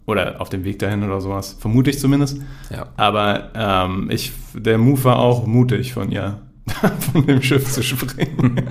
Oder 0.05 0.39
auf 0.41 0.49
dem 0.49 0.64
Weg 0.64 0.80
dahin 0.80 1.03
oder 1.03 1.20
sowas. 1.22 1.55
Vermute 1.59 1.89
ich 1.89 1.99
zumindest. 1.99 2.38
Ja. 2.70 2.88
Aber 2.97 3.51
ähm, 3.55 4.09
ich, 4.11 4.32
der 4.53 4.78
Move 4.78 5.03
war 5.05 5.20
auch 5.20 5.45
mutig 5.45 5.93
von 5.93 6.11
ihr, 6.11 6.39
von 7.14 7.26
dem 7.26 7.41
Schiff 7.41 7.70
zu 7.72 7.84
springen. 7.84 8.61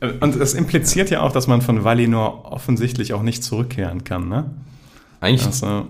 Und 0.20 0.36
es 0.36 0.52
impliziert 0.52 1.08
ja 1.08 1.22
auch, 1.22 1.32
dass 1.32 1.46
man 1.46 1.62
von 1.62 1.84
Valinor 1.84 2.44
offensichtlich 2.52 3.14
auch 3.14 3.22
nicht 3.22 3.42
zurückkehren 3.42 4.04
kann, 4.04 4.28
ne? 4.28 4.50
Eigentlich 5.20 5.46
Also, 5.46 5.86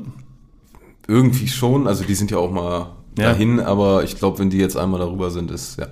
irgendwie 1.08 1.48
schon, 1.48 1.88
also 1.88 2.04
die 2.04 2.14
sind 2.14 2.30
ja 2.30 2.38
auch 2.38 2.52
mal 2.52 2.92
Ja. 3.18 3.30
dahin, 3.30 3.58
aber 3.60 4.04
ich 4.04 4.16
glaube, 4.16 4.38
wenn 4.38 4.50
die 4.50 4.58
jetzt 4.58 4.76
einmal 4.76 5.00
darüber 5.00 5.30
sind, 5.30 5.50
ist, 5.50 5.78
ja. 5.78 5.86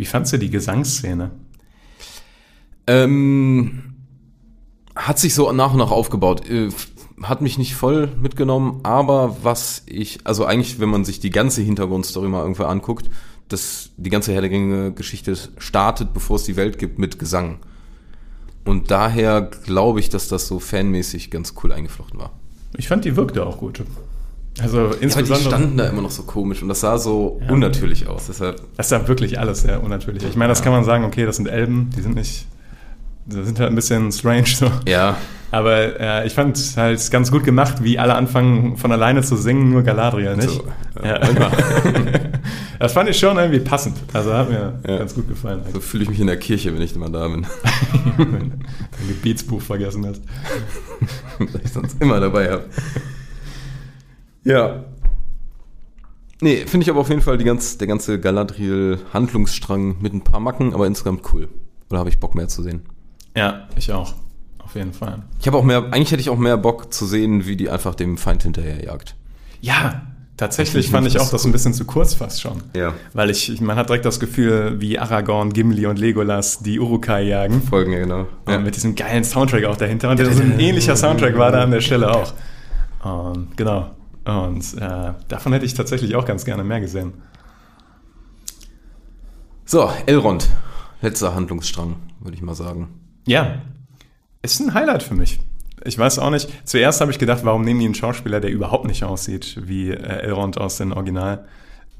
Wie 0.00 0.06
fandst 0.06 0.32
du 0.32 0.38
die 0.38 0.48
Gesangsszene? 0.48 1.30
Ähm, 2.86 3.82
hat 4.96 5.18
sich 5.18 5.34
so 5.34 5.52
nach 5.52 5.72
und 5.72 5.78
nach 5.78 5.90
aufgebaut. 5.90 6.48
Äh, 6.48 6.70
Hat 7.22 7.42
mich 7.42 7.58
nicht 7.58 7.74
voll 7.74 8.08
mitgenommen, 8.18 8.80
aber 8.82 9.36
was 9.42 9.82
ich, 9.84 10.20
also 10.24 10.46
eigentlich, 10.46 10.80
wenn 10.80 10.88
man 10.88 11.04
sich 11.04 11.20
die 11.20 11.28
ganze 11.28 11.60
Hintergrundstory 11.60 12.28
mal 12.28 12.40
irgendwo 12.40 12.62
anguckt, 12.62 13.10
dass 13.48 13.90
die 13.98 14.08
ganze 14.08 14.32
Herr 14.32 14.40
der 14.40 14.50
Ringe-Geschichte 14.50 15.36
startet, 15.58 16.14
bevor 16.14 16.36
es 16.36 16.44
die 16.44 16.56
Welt 16.56 16.78
gibt, 16.78 16.98
mit 16.98 17.18
Gesang. 17.18 17.58
Und 18.64 18.90
daher 18.90 19.42
glaube 19.42 20.00
ich, 20.00 20.08
dass 20.08 20.28
das 20.28 20.48
so 20.48 20.60
fanmäßig 20.60 21.30
ganz 21.30 21.52
cool 21.62 21.72
eingeflochten 21.72 22.18
war. 22.18 22.32
Ich 22.78 22.88
fand, 22.88 23.04
die 23.04 23.16
wirkte 23.16 23.44
auch 23.44 23.58
gut. 23.58 23.82
Also 24.60 24.78
Ja, 24.78 24.84
aber 24.86 24.96
die 24.96 25.02
insbesondere, 25.04 25.48
standen 25.48 25.76
da 25.76 25.86
immer 25.88 26.02
noch 26.02 26.10
so 26.10 26.22
komisch 26.24 26.60
und 26.62 26.68
das 26.68 26.80
sah 26.80 26.98
so 26.98 27.40
Ja. 27.46 27.52
unnatürlich 27.52 28.06
aus. 28.08 28.26
Deshalb, 28.26 28.60
das 28.76 28.90
ja 28.90 29.06
wirklich 29.08 29.38
alles 29.38 29.62
sehr 29.62 29.82
unnatürlich. 29.82 30.22
Ich 30.24 30.36
meine, 30.36 30.48
das 30.50 30.62
kann 30.62 30.72
man 30.72 30.84
sagen, 30.84 31.04
okay, 31.04 31.24
das 31.24 31.36
sind 31.36 31.46
Elben, 31.46 31.90
die 31.96 32.02
sind 32.02 32.14
nicht, 32.16 32.46
die 33.26 33.42
sind 33.44 33.58
halt 33.60 33.70
ein 33.70 33.74
bisschen 33.76 34.10
strange 34.12 34.46
so. 34.46 34.70
ja, 34.86 35.16
Aber 35.52 35.98
äh, 36.00 36.26
ich 36.26 36.34
fand 36.34 36.56
es 36.56 36.76
halt 36.76 37.10
ganz 37.10 37.30
gut 37.30 37.44
gemacht, 37.44 37.82
wie 37.84 37.98
alle 37.98 38.14
anfangen 38.14 38.76
von 38.76 38.90
alleine 38.92 39.22
zu 39.22 39.36
singen, 39.36 39.70
nur 39.70 39.82
Galadriel 39.82 40.36
nicht. 40.36 40.50
So, 40.50 40.64
ja. 41.02 41.20
ja. 41.24 41.50
das 42.78 42.92
fand 42.92 43.08
ich 43.08 43.18
schon 43.18 43.36
irgendwie 43.38 43.60
passend. 43.60 43.96
Also 44.12 44.32
hat 44.34 44.50
mir 44.50 44.78
Ja. 44.86 44.98
ganz 44.98 45.14
gut 45.14 45.28
gefallen. 45.28 45.60
so 45.72 45.80
fühle 45.80 46.02
ich 46.04 46.10
mich 46.10 46.20
in 46.20 46.26
der 46.26 46.38
Kirche, 46.38 46.74
wenn 46.74 46.82
ich 46.82 46.94
immer 46.94 47.08
da 47.08 47.28
bin. 47.28 47.46
Wenn 48.16 48.26
du 48.28 48.34
dein 48.36 49.08
Gebetsbuch 49.08 49.62
vergessen 49.62 50.04
hast. 50.06 50.20
weil 51.38 51.60
ich 51.64 51.72
sonst 51.72 51.96
immer 52.02 52.20
dabei 52.20 52.50
habe. 52.50 52.64
Ja. 54.44 54.84
Nee, 56.42 56.64
finde 56.66 56.84
ich 56.84 56.90
aber 56.90 57.00
auf 57.00 57.08
jeden 57.10 57.20
Fall 57.20 57.36
die 57.36 57.44
ganz, 57.44 57.76
der 57.78 57.86
ganze 57.86 58.18
Galadriel-Handlungsstrang 58.18 59.96
mit 60.00 60.14
ein 60.14 60.22
paar 60.22 60.40
Macken, 60.40 60.72
aber 60.74 60.86
insgesamt 60.86 61.22
cool. 61.32 61.48
Oder 61.90 61.98
habe 61.98 62.08
ich 62.08 62.18
Bock 62.18 62.34
mehr 62.34 62.48
zu 62.48 62.62
sehen? 62.62 62.82
Ja, 63.36 63.68
ich 63.76 63.92
auch. 63.92 64.14
Auf 64.58 64.74
jeden 64.74 64.92
Fall. 64.92 65.22
Ich 65.40 65.46
habe 65.46 65.56
auch 65.58 65.64
mehr, 65.64 65.84
eigentlich 65.90 66.12
hätte 66.12 66.20
ich 66.20 66.30
auch 66.30 66.38
mehr 66.38 66.56
Bock 66.56 66.92
zu 66.94 67.04
sehen, 67.04 67.46
wie 67.46 67.56
die 67.56 67.68
einfach 67.68 67.94
dem 67.94 68.16
Feind 68.16 68.44
hinterherjagt. 68.44 69.16
Ja, 69.60 70.02
tatsächlich 70.36 70.86
Ich 70.86 70.90
fand 70.92 71.06
ich 71.06 71.18
auch 71.18 71.28
das 71.30 71.44
ein 71.44 71.52
bisschen 71.52 71.74
zu 71.74 71.84
kurz 71.84 72.14
fast 72.14 72.40
schon. 72.40 72.62
Ja. 72.74 72.94
Weil 73.12 73.28
ich, 73.30 73.52
ich- 73.52 73.60
man 73.60 73.76
hat 73.76 73.88
direkt 73.88 74.04
das 74.06 74.20
Gefühl, 74.20 74.80
wie 74.80 74.98
Aragorn, 74.98 75.52
Gimli 75.52 75.86
und 75.86 75.98
Legolas 75.98 76.60
die 76.60 76.78
Urukai 76.80 77.24
jagen. 77.24 77.60
Folgen, 77.62 77.92
ja 77.92 77.98
genau. 77.98 78.26
Und 78.46 78.62
mit 78.64 78.76
diesem 78.76 78.94
geilen 78.94 79.24
Soundtrack 79.24 79.64
auch 79.64 79.76
dahinter. 79.76 80.08
Und 80.10 80.18
so 80.18 80.40
ein 80.42 80.58
ähnlicher 80.60 80.96
Soundtrack 80.96 81.36
war 81.36 81.52
da 81.52 81.62
an 81.64 81.72
der 81.72 81.80
Stelle 81.82 82.10
auch. 82.14 82.32
Und 83.02 83.56
genau. 83.56 83.90
Und 84.38 84.76
äh, 84.78 85.12
davon 85.28 85.52
hätte 85.52 85.64
ich 85.66 85.74
tatsächlich 85.74 86.14
auch 86.16 86.24
ganz 86.24 86.44
gerne 86.44 86.64
mehr 86.64 86.80
gesehen. 86.80 87.12
So, 89.64 89.90
Elrond. 90.06 90.48
Letzter 91.02 91.34
Handlungsstrang, 91.34 91.96
würde 92.20 92.36
ich 92.36 92.42
mal 92.42 92.54
sagen. 92.54 92.88
Ja, 93.26 93.62
ist 94.42 94.60
ein 94.60 94.74
Highlight 94.74 95.02
für 95.02 95.14
mich. 95.14 95.40
Ich 95.84 95.98
weiß 95.98 96.18
auch 96.18 96.30
nicht. 96.30 96.50
Zuerst 96.68 97.00
habe 97.00 97.10
ich 97.10 97.18
gedacht, 97.18 97.40
warum 97.44 97.62
nehmen 97.62 97.80
die 97.80 97.86
einen 97.86 97.94
Schauspieler, 97.94 98.40
der 98.40 98.50
überhaupt 98.50 98.86
nicht 98.86 99.04
aussieht 99.04 99.56
wie 99.64 99.90
äh, 99.90 99.96
Elrond 99.96 100.58
aus 100.58 100.76
den 100.76 100.92
Originalteilen. 100.92 101.46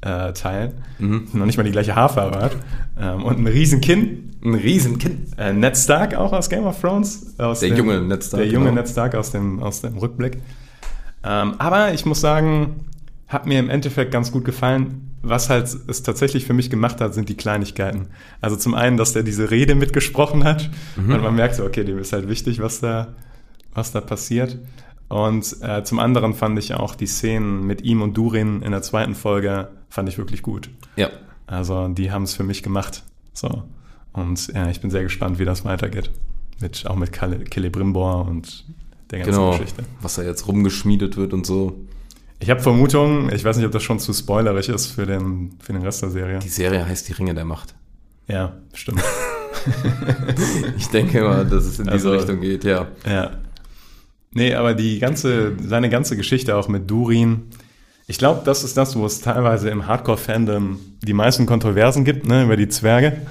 Äh, 0.01 0.33
Teilen. 0.33 0.73
Noch 0.99 1.45
nicht 1.45 1.57
mal 1.57 1.63
die 1.63 1.71
gleiche 1.71 1.95
Haarfarbe 1.95 2.39
hat. 2.39 2.55
Ähm, 2.99 3.23
und 3.23 3.37
ein 3.39 3.45
riesen 3.45 3.81
Kinn. 3.81 4.31
Ein 4.43 4.55
Riesenkind. 4.55 5.37
Äh, 5.37 5.53
Ned 5.53 5.77
Stark 5.77 6.15
auch 6.15 6.33
aus 6.33 6.49
Game 6.49 6.65
of 6.65 6.81
Thrones. 6.81 7.35
Aus 7.37 7.59
Der 7.59 7.69
dem, 7.69 7.77
junge 7.77 8.01
Ned 8.01 8.23
Stark, 8.23 8.41
Der 8.41 8.51
junge 8.51 8.69
genau. 8.69 8.81
Ned 8.81 8.89
Stark 8.89 9.13
aus 9.13 9.31
dem, 9.31 9.61
aus 9.61 9.81
dem 9.81 9.95
Rückblick. 9.97 10.41
Ähm, 11.23 11.55
aber 11.57 11.93
ich 11.93 12.05
muss 12.05 12.21
sagen, 12.21 12.85
hat 13.27 13.45
mir 13.45 13.59
im 13.59 13.69
Endeffekt 13.69 14.11
ganz 14.11 14.31
gut 14.31 14.45
gefallen. 14.45 15.07
Was 15.23 15.49
halt 15.49 15.67
es 15.87 16.03
tatsächlich 16.03 16.45
für 16.45 16.53
mich 16.53 16.69
gemacht 16.69 16.99
hat, 16.99 17.13
sind 17.13 17.29
die 17.29 17.37
Kleinigkeiten. 17.37 18.07
Also 18.41 18.55
zum 18.55 18.73
einen, 18.73 18.97
dass 18.97 19.13
der 19.13 19.23
diese 19.23 19.51
Rede 19.51 19.75
mitgesprochen 19.75 20.43
hat. 20.43 20.69
Mhm. 20.95 21.13
Und 21.13 21.21
man 21.21 21.35
merkt 21.35 21.55
so, 21.55 21.63
okay, 21.63 21.83
dem 21.83 21.99
ist 21.99 22.11
halt 22.11 22.27
wichtig, 22.27 22.59
was 22.59 22.79
da, 22.79 23.15
was 23.73 23.91
da 23.91 24.01
passiert. 24.01 24.57
Und 25.09 25.57
äh, 25.61 25.83
zum 25.83 25.99
anderen 25.99 26.33
fand 26.33 26.57
ich 26.57 26.73
auch 26.73 26.95
die 26.95 27.05
Szenen 27.05 27.67
mit 27.67 27.81
ihm 27.83 28.01
und 28.01 28.17
Durin 28.17 28.61
in 28.61 28.71
der 28.71 28.81
zweiten 28.81 29.13
Folge, 29.13 29.69
fand 29.89 30.09
ich 30.09 30.17
wirklich 30.17 30.41
gut. 30.41 30.69
Ja. 30.95 31.09
Also 31.47 31.89
die 31.89 32.11
haben 32.11 32.23
es 32.23 32.33
für 32.33 32.43
mich 32.43 32.63
gemacht. 32.63 33.03
So. 33.33 33.63
Und 34.13 34.47
ja, 34.47 34.69
ich 34.69 34.81
bin 34.81 34.89
sehr 34.89 35.03
gespannt, 35.03 35.37
wie 35.37 35.45
das 35.45 35.65
weitergeht. 35.65 36.11
Mit, 36.61 36.85
auch 36.87 36.95
mit 36.95 37.11
Celebrimbor 37.13 38.25
und 38.25 38.65
der 39.11 39.19
ganzen 39.19 39.31
Genau. 39.33 39.51
Geschichte. 39.51 39.83
Was 40.01 40.15
da 40.15 40.23
jetzt 40.23 40.47
rumgeschmiedet 40.47 41.17
wird 41.17 41.33
und 41.33 41.45
so. 41.45 41.85
Ich 42.39 42.49
habe 42.49 42.59
Vermutungen, 42.59 43.31
ich 43.33 43.43
weiß 43.43 43.57
nicht, 43.57 43.65
ob 43.67 43.71
das 43.71 43.83
schon 43.83 43.99
zu 43.99 44.13
spoilerig 44.13 44.67
ist 44.69 44.87
für 44.87 45.05
den, 45.05 45.51
für 45.61 45.73
den 45.73 45.83
Rest 45.83 46.01
der 46.01 46.09
Serie. 46.09 46.39
Die 46.39 46.49
Serie 46.49 46.85
heißt 46.87 47.07
Die 47.07 47.13
Ringe 47.13 47.35
der 47.35 47.45
Macht. 47.45 47.75
Ja, 48.27 48.53
stimmt. 48.73 49.03
Ich 50.77 50.87
denke 50.87 51.21
mal, 51.21 51.45
dass 51.45 51.65
es 51.65 51.77
in 51.77 51.85
diese 51.85 51.93
Also- 51.93 52.11
Richtung 52.13 52.41
geht, 52.41 52.63
ja. 52.63 52.87
Ja. 53.07 53.31
Nee, 54.33 54.55
aber 54.55 54.73
die 54.73 54.97
ganze, 54.99 55.53
seine 55.61 55.89
ganze 55.89 56.15
Geschichte 56.15 56.55
auch 56.55 56.67
mit 56.67 56.89
Durin, 56.89 57.43
ich 58.07 58.17
glaube, 58.17 58.41
das 58.45 58.63
ist 58.63 58.75
das, 58.77 58.95
wo 58.95 59.05
es 59.05 59.21
teilweise 59.21 59.69
im 59.69 59.87
Hardcore-Fandom 59.87 60.79
die 61.01 61.13
meisten 61.13 61.45
Kontroversen 61.45 62.05
gibt, 62.05 62.25
ne, 62.27 62.43
über 62.43 62.57
die 62.57 62.67
Zwerge. 62.69 63.21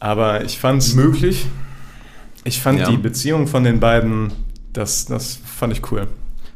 Aber 0.00 0.44
ich 0.44 0.58
fand's, 0.58 0.94
Möglich. 0.94 1.46
ich 2.44 2.60
fand 2.60 2.80
Ja. 2.80 2.90
die 2.90 2.96
Beziehung 2.96 3.46
von 3.46 3.64
den 3.64 3.80
beiden, 3.80 4.32
das, 4.72 5.06
das 5.06 5.36
fand 5.36 5.72
ich 5.72 5.90
cool. 5.90 6.08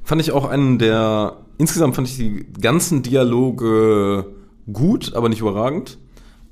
Fand 0.02 0.20
ich 0.20 0.32
auch 0.32 0.44
einen 0.44 0.78
der, 0.78 1.36
insgesamt 1.58 1.94
fand 1.94 2.08
ich 2.08 2.16
die 2.16 2.46
ganzen 2.60 3.02
Dialoge 3.02 4.26
gut, 4.72 5.14
aber 5.14 5.28
nicht 5.28 5.40
überragend. 5.40 5.98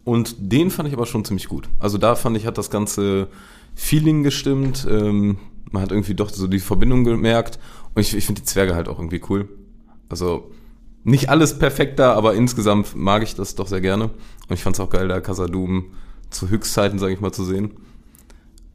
Und 0.04 0.36
den 0.38 0.70
fand 0.70 0.88
ich 0.88 0.94
aber 0.94 1.06
schon 1.06 1.24
ziemlich 1.24 1.48
gut. 1.48 1.68
Also 1.78 1.96
da 1.98 2.14
fand 2.14 2.36
ich, 2.36 2.46
hat 2.46 2.58
das 2.58 2.70
ganze 2.70 3.28
Feeling 3.74 4.22
gestimmt. 4.22 4.86
Ähm, 4.88 5.38
man 5.70 5.82
hat 5.82 5.92
irgendwie 5.92 6.14
doch 6.14 6.28
so 6.28 6.46
die 6.46 6.58
Verbindung 6.58 7.04
gemerkt. 7.04 7.58
Und 7.94 8.02
ich, 8.02 8.14
ich 8.14 8.26
finde 8.26 8.42
die 8.42 8.46
Zwerge 8.46 8.74
halt 8.74 8.88
auch 8.88 8.98
irgendwie 8.98 9.22
cool. 9.30 9.48
Also 10.08 10.50
nicht 11.04 11.30
alles 11.30 11.58
perfekt 11.58 11.98
da, 11.98 12.14
aber 12.14 12.34
insgesamt 12.34 12.94
mag 12.96 13.22
ich 13.22 13.34
das 13.34 13.54
doch 13.54 13.66
sehr 13.66 13.80
gerne. 13.80 14.04
Und 14.04 14.54
ich 14.54 14.62
fand 14.62 14.76
es 14.76 14.80
auch 14.80 14.90
geil, 14.90 15.08
da 15.08 15.20
Casadum 15.20 15.92
zu 16.30 16.48
Höchstzeiten, 16.48 16.98
sage 16.98 17.14
ich 17.14 17.20
mal, 17.20 17.32
zu 17.32 17.44
sehen. 17.44 17.74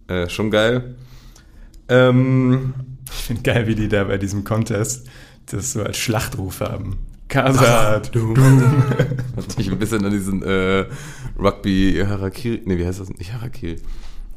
Äh, 0.07 0.29
schon 0.29 0.49
geil. 0.49 0.95
Ähm, 1.89 2.73
Ich 3.07 3.23
finde 3.23 3.41
geil, 3.41 3.67
wie 3.67 3.75
die 3.75 3.87
da 3.87 4.03
bei 4.03 4.17
diesem 4.17 4.43
Contest 4.43 5.07
das 5.47 5.73
so 5.73 5.81
als 5.83 5.97
Schlachtruf 5.97 6.61
haben. 6.61 6.97
Kasad, 7.27 8.13
du. 8.13 8.35
Hat 9.37 9.57
mich 9.57 9.71
ein 9.71 9.77
bisschen 9.79 10.03
an 10.05 10.11
diesen 10.11 10.41
äh, 10.43 10.85
Rugby 11.37 12.03
Harakiri, 12.07 12.61
nee, 12.65 12.77
wie 12.77 12.85
heißt 12.85 12.99
das? 12.99 13.09
Nicht 13.09 13.33
Harakiri. 13.33 13.77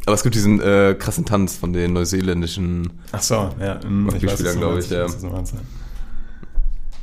Aber 0.05 0.15
es 0.15 0.23
gibt 0.23 0.35
diesen 0.35 0.61
äh, 0.61 0.97
krassen 0.99 1.25
Tanz 1.25 1.57
von 1.57 1.73
den 1.73 1.93
neuseeländischen, 1.93 2.91
Ach 3.13 3.23
so, 3.23 3.51
ja. 3.61 3.79
mm, 3.87 4.09
Rugby-Spielern, 4.09 4.31
was 4.31 4.53
du 4.55 4.59
glaub 4.59 5.33
meinst, 5.35 5.55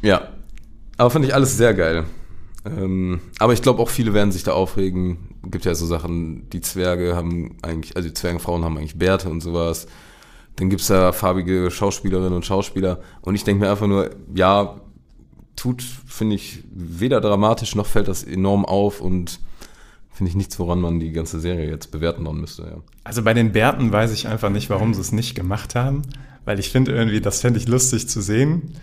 ich, 0.02 0.08
ja. 0.08 0.10
ja. 0.10 0.30
Aber 0.98 1.10
fand 1.10 1.26
ich 1.26 1.34
alles 1.34 1.56
sehr 1.56 1.74
geil. 1.74 2.04
Ähm, 2.66 3.22
aber 3.40 3.54
ich 3.54 3.62
glaube 3.62 3.82
auch 3.82 3.90
viele 3.90 4.14
werden 4.14 4.32
sich 4.32 4.44
da 4.44 4.52
aufregen. 4.52 5.36
Gibt 5.46 5.66
ja 5.66 5.74
so 5.74 5.86
Sachen, 5.86 6.50
die 6.50 6.60
Zwerge 6.62 7.16
haben 7.16 7.56
eigentlich, 7.62 7.96
also 7.96 8.10
die 8.10 8.14
Zwergenfrauen 8.14 8.66
haben 8.66 8.78
eigentlich 8.78 8.98
Bärte 8.98 9.30
und 9.30 9.42
sowas. 9.42 9.88
Dann 10.60 10.70
gibt's 10.70 10.88
da 10.88 11.14
farbige 11.14 11.72
Schauspielerinnen 11.72 12.34
und 12.34 12.46
Schauspieler. 12.46 13.00
Und 13.22 13.36
ich 13.36 13.46
denke 13.46 13.64
mir 13.64 13.72
einfach 13.72 13.88
nur, 13.88 14.10
ja, 14.36 14.82
tut, 15.56 15.82
finde 15.82 16.36
ich, 16.36 16.66
weder 16.70 17.22
dramatisch 17.22 17.76
noch 17.76 17.86
fällt 17.86 18.10
das 18.10 18.24
enorm 18.24 18.66
auf 18.66 19.00
und 19.00 19.40
finde 20.12 20.32
ich 20.32 20.36
nichts, 20.36 20.60
woran 20.60 20.82
man 20.82 21.00
die 21.00 21.14
ganze 21.14 21.40
Serie 21.40 21.70
jetzt 21.70 21.92
bewerten 21.92 22.26
dann 22.26 22.42
müsste, 22.42 22.64
ja. 22.64 22.78
Also 23.06 23.24
bei 23.24 23.34
den 23.34 23.54
Bärten 23.54 23.94
weiß 23.94 24.12
ich 24.12 24.28
einfach 24.28 24.50
nicht, 24.50 24.70
warum 24.70 24.94
sie 24.94 25.00
es 25.00 25.14
nicht 25.14 25.34
gemacht 25.34 25.76
haben, 25.76 26.02
weil 26.44 26.60
ich 26.60 26.70
finde 26.70 26.92
irgendwie, 26.92 27.22
das 27.22 27.40
fände 27.40 27.58
ich 27.58 27.70
lustig 27.70 28.10
zu 28.10 28.22
sehen. 28.22 28.74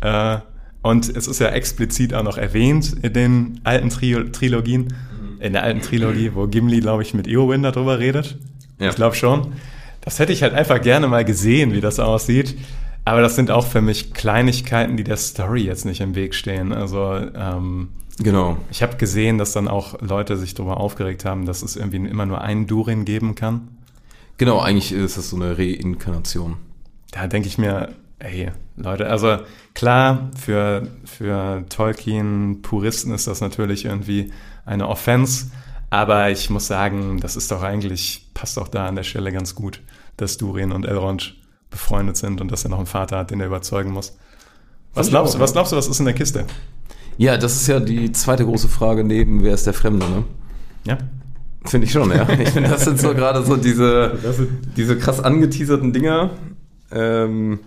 Äh, 0.00 0.38
und 0.80 1.14
es 1.14 1.26
ist 1.26 1.38
ja 1.38 1.48
explizit 1.48 2.14
auch 2.14 2.22
noch 2.22 2.38
erwähnt 2.38 2.96
in 3.02 3.12
den 3.12 3.60
alten 3.64 3.90
Trio 3.90 4.24
Trilogien, 4.24 4.94
in 5.38 5.52
der 5.52 5.64
alten 5.64 5.82
Trilogie, 5.82 6.32
wo 6.34 6.46
Gimli, 6.46 6.80
glaube 6.80 7.02
ich, 7.02 7.12
mit 7.12 7.28
Eowyn 7.28 7.62
darüber 7.62 7.98
redet. 7.98 8.38
Ja. 8.78 8.88
Ich 8.88 8.96
glaube 8.96 9.16
schon. 9.16 9.52
Das 10.00 10.18
hätte 10.18 10.32
ich 10.32 10.42
halt 10.42 10.54
einfach 10.54 10.80
gerne 10.80 11.08
mal 11.08 11.24
gesehen, 11.24 11.72
wie 11.72 11.80
das 11.80 11.98
aussieht. 11.98 12.56
Aber 13.04 13.20
das 13.22 13.34
sind 13.36 13.50
auch 13.50 13.66
für 13.66 13.80
mich 13.80 14.12
Kleinigkeiten, 14.12 14.96
die 14.96 15.04
der 15.04 15.16
Story 15.16 15.62
jetzt 15.62 15.84
nicht 15.84 16.00
im 16.00 16.14
Weg 16.14 16.34
stehen. 16.34 16.72
Also 16.72 17.14
ähm, 17.34 17.88
Genau. 18.22 18.58
ich 18.70 18.82
habe 18.82 18.96
gesehen, 18.96 19.38
dass 19.38 19.52
dann 19.52 19.68
auch 19.68 20.00
Leute 20.00 20.36
sich 20.36 20.54
darüber 20.54 20.76
aufgeregt 20.78 21.24
haben, 21.24 21.46
dass 21.46 21.62
es 21.62 21.76
irgendwie 21.76 21.96
immer 21.96 22.26
nur 22.26 22.40
einen 22.42 22.66
Durin 22.66 23.04
geben 23.04 23.34
kann. 23.34 23.68
Genau, 24.36 24.60
eigentlich 24.60 24.92
ist 24.92 25.16
das 25.16 25.30
so 25.30 25.36
eine 25.36 25.56
Reinkarnation. 25.56 26.56
Da 27.12 27.26
denke 27.26 27.48
ich 27.48 27.58
mir, 27.58 27.90
ey, 28.18 28.50
Leute, 28.76 29.06
also 29.08 29.38
klar, 29.74 30.30
für, 30.38 30.88
für 31.04 31.64
Tolkien-Puristen 31.68 33.12
ist 33.12 33.26
das 33.26 33.40
natürlich 33.40 33.84
irgendwie 33.84 34.32
eine 34.64 34.88
Offense, 34.88 35.50
aber 35.90 36.30
ich 36.30 36.48
muss 36.50 36.68
sagen, 36.68 37.18
das 37.20 37.36
ist 37.36 37.50
doch 37.50 37.62
eigentlich, 37.62 38.28
passt 38.32 38.56
doch 38.56 38.68
da 38.68 38.86
an 38.86 38.96
der 38.96 39.02
Stelle 39.02 39.32
ganz 39.32 39.54
gut, 39.54 39.80
dass 40.16 40.38
Durin 40.38 40.72
und 40.72 40.86
Elrond 40.86 41.36
befreundet 41.68 42.16
sind 42.16 42.40
und 42.40 42.50
dass 42.50 42.64
er 42.64 42.70
noch 42.70 42.78
einen 42.78 42.86
Vater 42.86 43.18
hat, 43.18 43.30
den 43.30 43.40
er 43.40 43.46
überzeugen 43.46 43.90
muss. 43.90 44.16
Was 44.94 45.08
glaubst, 45.08 45.34
auch, 45.34 45.38
du, 45.38 45.42
was 45.42 45.52
glaubst 45.52 45.72
du, 45.72 45.76
was 45.76 45.88
ist 45.88 45.98
in 45.98 46.04
der 46.06 46.14
Kiste? 46.14 46.46
Ja, 47.16 47.36
das 47.36 47.54
ist 47.56 47.66
ja 47.66 47.80
die 47.80 48.12
zweite 48.12 48.44
große 48.44 48.68
Frage 48.68 49.04
neben, 49.04 49.42
wer 49.42 49.54
ist 49.54 49.66
der 49.66 49.74
Fremde, 49.74 50.08
ne? 50.08 50.24
Ja? 50.84 50.98
Finde 51.64 51.86
ich 51.86 51.92
schon, 51.92 52.10
ja. 52.10 52.26
Ich 52.38 52.50
finde, 52.50 52.70
das 52.70 52.84
sind 52.84 53.00
so 53.00 53.14
gerade 53.14 53.44
so 53.44 53.56
diese, 53.56 54.16
diese 54.76 54.96
krass 54.96 55.20
angeteaserten 55.20 55.92
Dinger. 55.92 56.30
Ähm, 56.90 57.60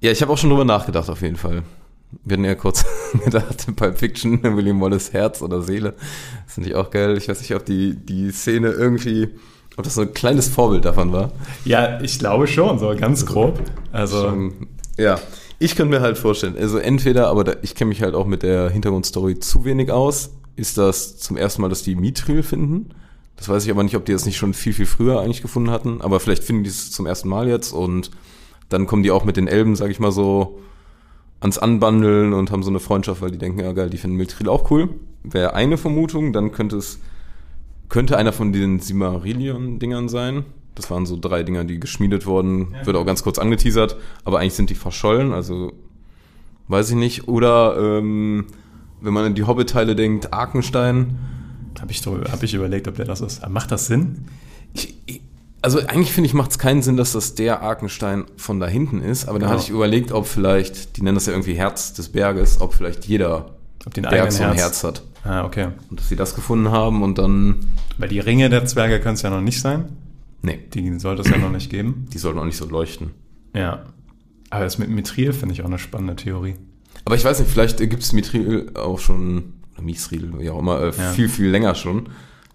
ja, 0.00 0.12
ich 0.12 0.20
habe 0.22 0.32
auch 0.32 0.38
schon 0.38 0.50
drüber 0.50 0.64
nachgedacht, 0.64 1.08
auf 1.08 1.22
jeden 1.22 1.36
Fall. 1.36 1.62
Wir 2.24 2.34
hatten 2.34 2.44
ja 2.44 2.54
kurz 2.54 2.84
gedacht, 3.24 3.66
Pulp 3.76 3.98
Fiction, 3.98 4.42
William 4.42 4.80
Wallace 4.80 5.12
Herz 5.12 5.42
oder 5.42 5.62
Seele. 5.62 5.94
Das 6.44 6.54
finde 6.54 6.70
ich 6.70 6.74
auch 6.74 6.90
geil. 6.90 7.16
Ich 7.16 7.28
weiß 7.28 7.40
nicht, 7.40 7.54
ob 7.54 7.64
die, 7.64 7.94
die 7.94 8.30
Szene 8.30 8.68
irgendwie, 8.70 9.28
ob 9.76 9.84
das 9.84 9.94
so 9.94 10.02
ein 10.02 10.14
kleines 10.14 10.48
Vorbild 10.48 10.84
davon 10.84 11.12
war. 11.12 11.32
Ja, 11.64 12.00
ich 12.00 12.18
glaube 12.18 12.46
schon, 12.46 12.78
so 12.78 12.94
ganz 12.96 13.26
grob. 13.26 13.60
Also, 13.92 14.22
Schon, 14.22 14.68
ja, 14.96 15.18
ich 15.58 15.74
könnte 15.74 15.96
mir 15.96 16.00
halt 16.00 16.18
vorstellen, 16.18 16.56
also 16.58 16.78
entweder, 16.78 17.28
aber 17.28 17.44
da, 17.44 17.56
ich 17.62 17.74
kenne 17.74 17.88
mich 17.88 18.02
halt 18.02 18.14
auch 18.14 18.26
mit 18.26 18.42
der 18.42 18.70
Hintergrundstory 18.70 19.38
zu 19.40 19.64
wenig 19.64 19.90
aus, 19.90 20.30
ist 20.56 20.78
das 20.78 21.18
zum 21.18 21.36
ersten 21.36 21.62
Mal, 21.62 21.68
dass 21.68 21.82
die 21.82 21.96
Mithril 21.96 22.42
finden. 22.42 22.90
Das 23.36 23.48
weiß 23.48 23.64
ich 23.64 23.70
aber 23.70 23.82
nicht, 23.82 23.96
ob 23.96 24.04
die 24.04 24.12
das 24.12 24.24
nicht 24.26 24.36
schon 24.36 24.54
viel, 24.54 24.72
viel 24.72 24.86
früher 24.86 25.20
eigentlich 25.20 25.42
gefunden 25.42 25.70
hatten, 25.70 26.00
aber 26.00 26.20
vielleicht 26.20 26.44
finden 26.44 26.64
die 26.64 26.70
es 26.70 26.90
zum 26.90 27.06
ersten 27.06 27.28
Mal 27.28 27.48
jetzt 27.48 27.72
und 27.72 28.10
dann 28.68 28.86
kommen 28.86 29.02
die 29.02 29.10
auch 29.10 29.24
mit 29.24 29.36
den 29.36 29.48
Elben, 29.48 29.76
sag 29.76 29.90
ich 29.90 30.00
mal 30.00 30.12
so, 30.12 30.60
ans 31.40 31.58
Anbandeln 31.58 32.32
und 32.32 32.50
haben 32.50 32.62
so 32.62 32.70
eine 32.70 32.80
Freundschaft, 32.80 33.22
weil 33.22 33.30
die 33.30 33.38
denken, 33.38 33.60
ja 33.60 33.72
geil, 33.72 33.90
die 33.90 33.98
finden 33.98 34.16
Mithril 34.16 34.48
auch 34.48 34.70
cool. 34.70 34.90
Wäre 35.22 35.54
eine 35.54 35.76
Vermutung, 35.76 36.32
dann 36.32 36.52
könnte 36.52 36.76
es, 36.76 37.00
könnte 37.88 38.16
einer 38.16 38.32
von 38.32 38.52
den 38.52 38.80
Simarillion-Dingern 38.80 40.08
sein. 40.08 40.44
Das 40.74 40.90
waren 40.90 41.06
so 41.06 41.18
drei 41.20 41.42
Dinger, 41.42 41.64
die 41.64 41.80
geschmiedet 41.80 42.26
wurden. 42.26 42.74
Wird 42.84 42.96
auch 42.96 43.04
ganz 43.04 43.22
kurz 43.22 43.38
angeteasert, 43.38 43.96
aber 44.24 44.38
eigentlich 44.38 44.54
sind 44.54 44.70
die 44.70 44.74
verschollen, 44.76 45.32
also 45.32 45.72
weiß 46.68 46.90
ich 46.90 46.96
nicht. 46.96 47.28
Oder 47.28 47.76
ähm, 47.78 48.46
wenn 49.00 49.12
man 49.12 49.24
an 49.24 49.34
die 49.34 49.44
Hobbit-Teile 49.44 49.96
denkt, 49.96 50.32
Arkenstein. 50.32 51.18
habe 51.80 51.90
ich, 51.90 52.04
hab 52.06 52.42
ich 52.42 52.54
überlegt, 52.54 52.88
ob 52.88 52.96
der 52.96 53.06
das 53.06 53.20
ist. 53.20 53.48
Macht 53.48 53.70
das 53.72 53.86
Sinn? 53.86 54.26
Ich, 54.72 54.94
ich, 55.06 55.20
also 55.62 55.78
eigentlich 55.80 56.12
finde 56.12 56.26
ich, 56.28 56.34
macht 56.34 56.50
es 56.52 56.58
keinen 56.58 56.82
Sinn, 56.82 56.96
dass 56.96 57.12
das 57.12 57.34
der 57.34 57.62
Arkenstein 57.62 58.24
von 58.36 58.60
da 58.60 58.66
hinten 58.66 59.00
ist, 59.02 59.28
aber 59.28 59.38
dann 59.38 59.48
Genau. 59.48 59.58
hatte 59.60 59.70
ich 59.70 59.74
überlegt, 59.74 60.12
ob 60.12 60.26
vielleicht, 60.26 60.96
die 60.96 61.02
nennen 61.02 61.16
das 61.16 61.26
ja 61.26 61.32
irgendwie 61.32 61.54
Herz 61.54 61.92
des 61.94 62.10
Berges, 62.10 62.60
ob 62.60 62.74
vielleicht 62.74 63.06
jeder 63.06 63.56
Ob 63.86 63.94
den 63.94 64.02
Berg 64.02 64.30
so 64.32 64.42
ein 64.42 64.50
Herz. 64.50 64.60
Herz 64.60 64.84
hat. 64.84 65.02
Ah, 65.24 65.44
okay. 65.44 65.68
Und 65.90 65.98
dass 66.00 66.08
sie 66.08 66.16
das 66.16 66.34
gefunden 66.34 66.70
haben 66.70 67.02
und 67.02 67.18
dann, 67.18 67.56
Weil 67.98 68.08
die 68.08 68.20
Ringe 68.20 68.48
der 68.50 68.64
Zwerge 68.66 69.00
können 69.00 69.14
es 69.14 69.22
ja 69.22 69.30
noch 69.30 69.40
nicht 69.40 69.60
sein. 69.60 69.88
nee, 70.42 70.58
Die 70.74 70.98
sollte 70.98 71.22
es 71.22 71.28
ja 71.30 71.36
noch 71.38 71.50
nicht 71.50 71.70
geben. 71.70 72.06
die 72.12 72.18
sollten 72.18 72.38
auch 72.38 72.44
nicht 72.44 72.56
so 72.56 72.66
leuchten. 72.66 73.10
Ja. 73.54 73.84
Aber 74.50 74.64
das 74.64 74.78
mit 74.78 74.88
Mithril 74.88 75.32
finde 75.32 75.54
ich 75.54 75.62
auch 75.62 75.66
eine 75.66 75.78
spannende 75.78 76.16
Theorie. 76.16 76.54
Aber 77.04 77.16
ich 77.16 77.24
weiß 77.24 77.38
nicht, 77.40 77.50
vielleicht 77.50 77.78
gibt 77.78 78.02
es 78.02 78.12
Mithril 78.12 78.70
auch 78.74 78.98
schon, 78.98 79.54
oder 79.74 79.82
Mithril, 79.82 80.32
wie 80.38 80.50
auch 80.50 80.58
immer, 80.58 80.80
äh, 80.80 80.86
Ja. 80.86 81.10
viel, 81.12 81.28
viel 81.28 81.48
länger 81.48 81.74
schon. 81.74 82.08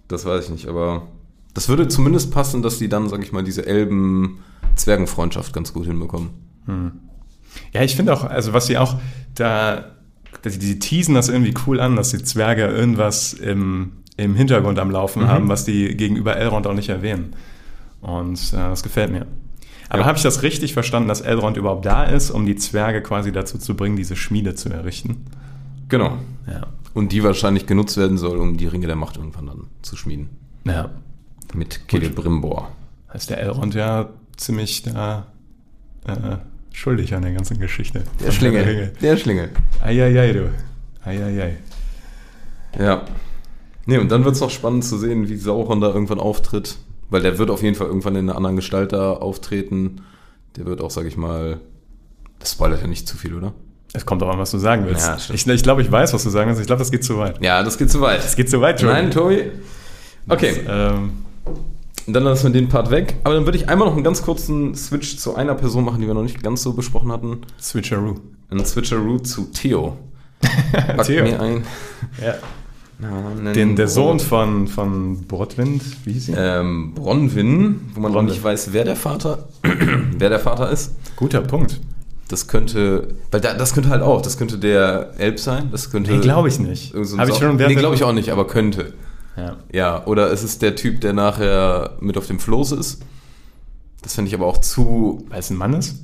Das 0.07 0.25
weiß 0.25 0.45
ich 0.45 0.49
nicht, 0.51 0.67
aber 0.67 1.03
das 1.53 1.69
würde 1.69 1.87
zumindest 1.87 2.31
passen, 2.31 2.61
dass 2.61 2.79
die 2.79 2.89
dann, 2.89 3.09
sag 3.09 3.21
ich 3.23 3.31
mal, 3.31 3.43
diese 3.43 3.65
Elben-Zwergenfreundschaft 3.65 5.53
ganz 5.53 5.73
gut 5.73 5.85
hinbekommen. 5.85 6.29
Ja, 7.73 7.81
ich 7.81 7.95
finde 7.95 8.13
auch, 8.13 8.23
also 8.23 8.53
was 8.53 8.67
sie 8.67 8.77
auch 8.77 8.95
da, 9.35 9.85
dass 10.41 10.57
die 10.59 10.79
teasen 10.79 11.15
das 11.15 11.29
irgendwie 11.29 11.53
cool 11.67 11.79
an, 11.79 11.95
dass 11.95 12.09
die 12.11 12.23
Zwerge 12.23 12.65
irgendwas 12.65 13.33
im, 13.33 13.91
im 14.17 14.35
Hintergrund 14.35 14.79
am 14.79 14.89
Laufen 14.91 15.27
haben, 15.27 15.49
was 15.49 15.65
die 15.65 15.95
gegenüber 15.95 16.35
Elrond 16.37 16.67
auch 16.67 16.73
nicht 16.73 16.89
erwähnen. 16.89 17.35
Und 18.01 18.39
äh, 18.53 18.57
das 18.57 18.83
gefällt 18.83 19.11
mir. 19.11 19.27
Aber 19.89 19.99
Ja. 20.01 20.05
habe 20.07 20.17
ich 20.17 20.23
das 20.23 20.41
richtig 20.41 20.73
verstanden, 20.73 21.07
dass 21.09 21.21
Elrond 21.21 21.57
überhaupt 21.57 21.85
da 21.85 22.03
ist, 22.03 22.31
um 22.31 22.45
die 22.45 22.55
Zwerge 22.55 23.01
quasi 23.03 23.31
dazu 23.31 23.57
zu 23.57 23.75
bringen, 23.75 23.95
diese 23.95 24.15
Schmiede 24.15 24.55
zu 24.55 24.69
errichten? 24.69 25.25
Genau. 25.89 26.17
Ja. 26.47 26.67
Und 26.93 27.11
die 27.11 27.23
wahrscheinlich 27.23 27.65
genutzt 27.65 27.97
werden 27.97 28.17
soll, 28.17 28.37
um 28.37 28.57
die 28.57 28.67
Ringe 28.67 28.87
der 28.87 28.95
Macht 28.95 29.17
irgendwann 29.17 29.45
dann 29.47 29.67
zu 29.81 29.95
schmieden. 29.95 30.29
Ja. 30.65 30.89
Mit 31.53 31.81
Celebrimbor. 31.89 32.71
Heißt 33.13 33.29
der 33.29 33.39
Elrond 33.39 33.75
ja 33.75 34.09
ziemlich 34.37 34.83
da 34.83 35.27
äh, 36.07 36.37
schuldig 36.71 37.13
an 37.13 37.21
der 37.21 37.33
ganzen 37.33 37.59
Geschichte. 37.59 38.03
Der 38.19 38.27
der 38.27 38.31
Schlingel. 38.31 38.63
Ringe. 38.63 38.87
Der 39.01 39.17
Schlingel. 39.17 39.49
Eieiei, 39.81 40.33
du. 40.33 40.51
Eieiei. 41.05 41.57
Ja. 42.79 43.03
Nee, 43.85 43.97
und 43.97 44.09
dann 44.11 44.23
wird 44.25 44.35
es 44.35 44.41
noch 44.41 44.49
spannend 44.49 44.85
zu 44.85 44.97
sehen, 44.97 45.29
wie 45.29 45.35
Sauron 45.35 45.81
da 45.81 45.87
irgendwann 45.87 46.19
auftritt. 46.19 46.77
Weil 47.09 47.21
der 47.21 47.37
wird 47.37 47.51
auf 47.51 47.61
jeden 47.61 47.75
Fall 47.75 47.87
irgendwann 47.87 48.15
in 48.15 48.29
einer 48.29 48.37
anderen 48.37 48.55
Gestalt 48.55 48.93
da 48.93 49.13
auftreten. 49.13 50.01
Der 50.55 50.65
wird 50.65 50.81
auch, 50.81 50.89
sag 50.89 51.05
ich 51.05 51.17
mal, 51.17 51.59
das 52.39 52.53
spoilert 52.53 52.81
ja 52.81 52.87
nicht 52.87 53.07
zu 53.07 53.17
viel, 53.17 53.35
oder? 53.35 53.53
Es 53.93 54.05
kommt 54.07 54.23
auch 54.23 54.29
an, 54.29 54.39
was 54.39 54.49
du 54.49 54.57
sagen 54.57 54.85
willst. 54.87 55.05
Ja, 55.05 55.17
ich 55.35 55.45
ich 55.47 55.63
glaube, 55.63 55.83
ich 55.83 55.91
weiß, 55.91 56.13
was 56.13 56.23
du 56.23 56.31
sagen 56.31 56.47
willst. 56.49 56.61
Ich 56.61 56.65
glaube, 56.65 56.79
das 56.79 56.89
geht 56.91 57.03
zu 57.03 57.19
weit. 57.19 57.39
Ja, 57.43 57.61
das 57.61 57.77
geht 57.77 57.91
zu 57.91 58.01
weit. 58.01 58.25
Es 58.25 58.35
geht 58.35 58.49
zu 58.49 58.59
weit, 58.59 58.81
Joey. 58.81 58.93
Nein, 58.93 59.11
Tobi? 59.11 59.51
Okay, 60.27 60.61
Ähm, 60.67 61.11
dann 62.07 62.23
lassen 62.23 62.51
wir 62.53 62.61
den 62.61 62.69
Part 62.69 62.91
weg. 62.91 63.15
Aber 63.23 63.35
dann 63.35 63.45
würde 63.45 63.57
ich 63.57 63.69
einmal 63.69 63.87
noch 63.87 63.95
einen 63.95 64.03
ganz 64.03 64.23
kurzen 64.23 64.75
Switch 64.75 65.17
zu 65.17 65.35
einer 65.35 65.55
Person 65.55 65.85
machen, 65.85 66.01
die 66.01 66.07
wir 66.07 66.13
noch 66.13 66.23
nicht 66.23 66.43
ganz 66.43 66.63
so 66.63 66.73
besprochen 66.73 67.11
hatten. 67.11 67.41
Switcheroo. 67.61 68.15
Einen 68.49 68.65
Switcheroo 68.65 69.19
zu 69.19 69.45
Theo. 69.53 69.97
Theo. 71.05 71.23
mir 71.23 71.39
ein. 71.39 71.63
Ja. 72.21 72.35
Na, 72.99 73.51
Den, 73.53 73.75
der 73.75 73.87
Sohn 73.87 74.19
von, 74.19 74.67
von 74.67 75.25
Brotwind, 75.25 75.81
wie 76.05 76.13
hieß 76.13 76.29
er? 76.29 76.61
ähm, 76.61 76.93
Bronwyn, 76.93 77.81
wo 77.95 77.99
man 78.01 78.11
noch 78.11 78.21
nicht 78.21 78.41
weiß, 78.41 78.71
wer 78.71 78.85
der 78.85 78.95
Vater, 78.95 79.47
wer 80.17 80.29
der 80.29 80.39
Vater 80.39 80.69
ist. 80.69 80.95
Guter 81.15 81.41
Punkt. 81.41 81.81
Das 82.29 82.47
könnte, 82.47 83.09
weil 83.31 83.41
da, 83.41 83.53
das 83.55 83.73
könnte 83.73 83.89
halt 83.89 84.01
auch, 84.01 84.21
das 84.21 84.37
könnte 84.37 84.57
der 84.57 85.11
Elb 85.17 85.39
sein, 85.39 85.69
das 85.71 85.91
könnte. 85.91 86.11
Nee, 86.13 86.19
glaube 86.19 86.47
ich 86.47 86.59
nicht. 86.59 86.93
so 86.93 87.15
ein 87.15 87.19
Habe 87.19 87.31
ich 87.31 87.37
schon 87.37 87.57
Nee, 87.57 87.75
glaube 87.75 87.95
ich 87.95 88.03
auch 88.03 88.13
nicht, 88.13 88.29
aber 88.29 88.47
könnte. 88.47 88.93
Ja. 89.36 89.57
Ja, 89.71 90.05
oder 90.05 90.31
es 90.31 90.43
ist 90.43 90.61
der 90.61 90.75
Typ, 90.75 91.01
der 91.01 91.13
nachher 91.13 91.97
mit 91.99 92.17
auf 92.17 92.27
dem 92.27 92.39
Floß 92.39 92.73
ist. 92.73 93.03
Das 94.01 94.15
fände 94.15 94.29
ich 94.29 94.36
aber 94.36 94.45
auch 94.45 94.59
zu. 94.59 95.25
Weil 95.29 95.39
es 95.39 95.49
ein 95.49 95.57
Mann 95.57 95.73
ist? 95.73 96.03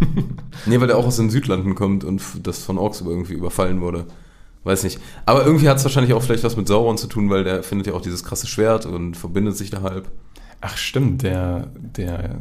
Nee, 0.66 0.80
weil 0.80 0.86
der 0.86 0.96
auch 0.96 1.06
aus 1.06 1.16
den 1.16 1.30
Südlanden 1.30 1.74
kommt 1.74 2.04
und 2.04 2.22
das 2.42 2.62
von 2.62 2.78
Orks 2.78 3.00
irgendwie 3.00 3.34
überfallen 3.34 3.80
wurde. 3.80 4.06
Weiß 4.62 4.82
nicht. 4.82 4.98
Aber 5.26 5.44
irgendwie 5.44 5.68
hat 5.68 5.76
es 5.76 5.84
wahrscheinlich 5.84 6.14
auch 6.14 6.22
vielleicht 6.22 6.44
was 6.44 6.56
mit 6.56 6.68
Sauron 6.68 6.96
zu 6.96 7.06
tun, 7.06 7.28
weil 7.28 7.44
der 7.44 7.62
findet 7.62 7.88
ja 7.88 7.92
auch 7.92 8.00
dieses 8.00 8.24
krasse 8.24 8.46
Schwert 8.46 8.86
und 8.86 9.16
verbindet 9.16 9.56
sich 9.56 9.70
da 9.70 9.82
halb. 9.82 10.10
Ach 10.62 10.76
stimmt, 10.78 11.22
der, 11.22 11.68
der 11.76 12.38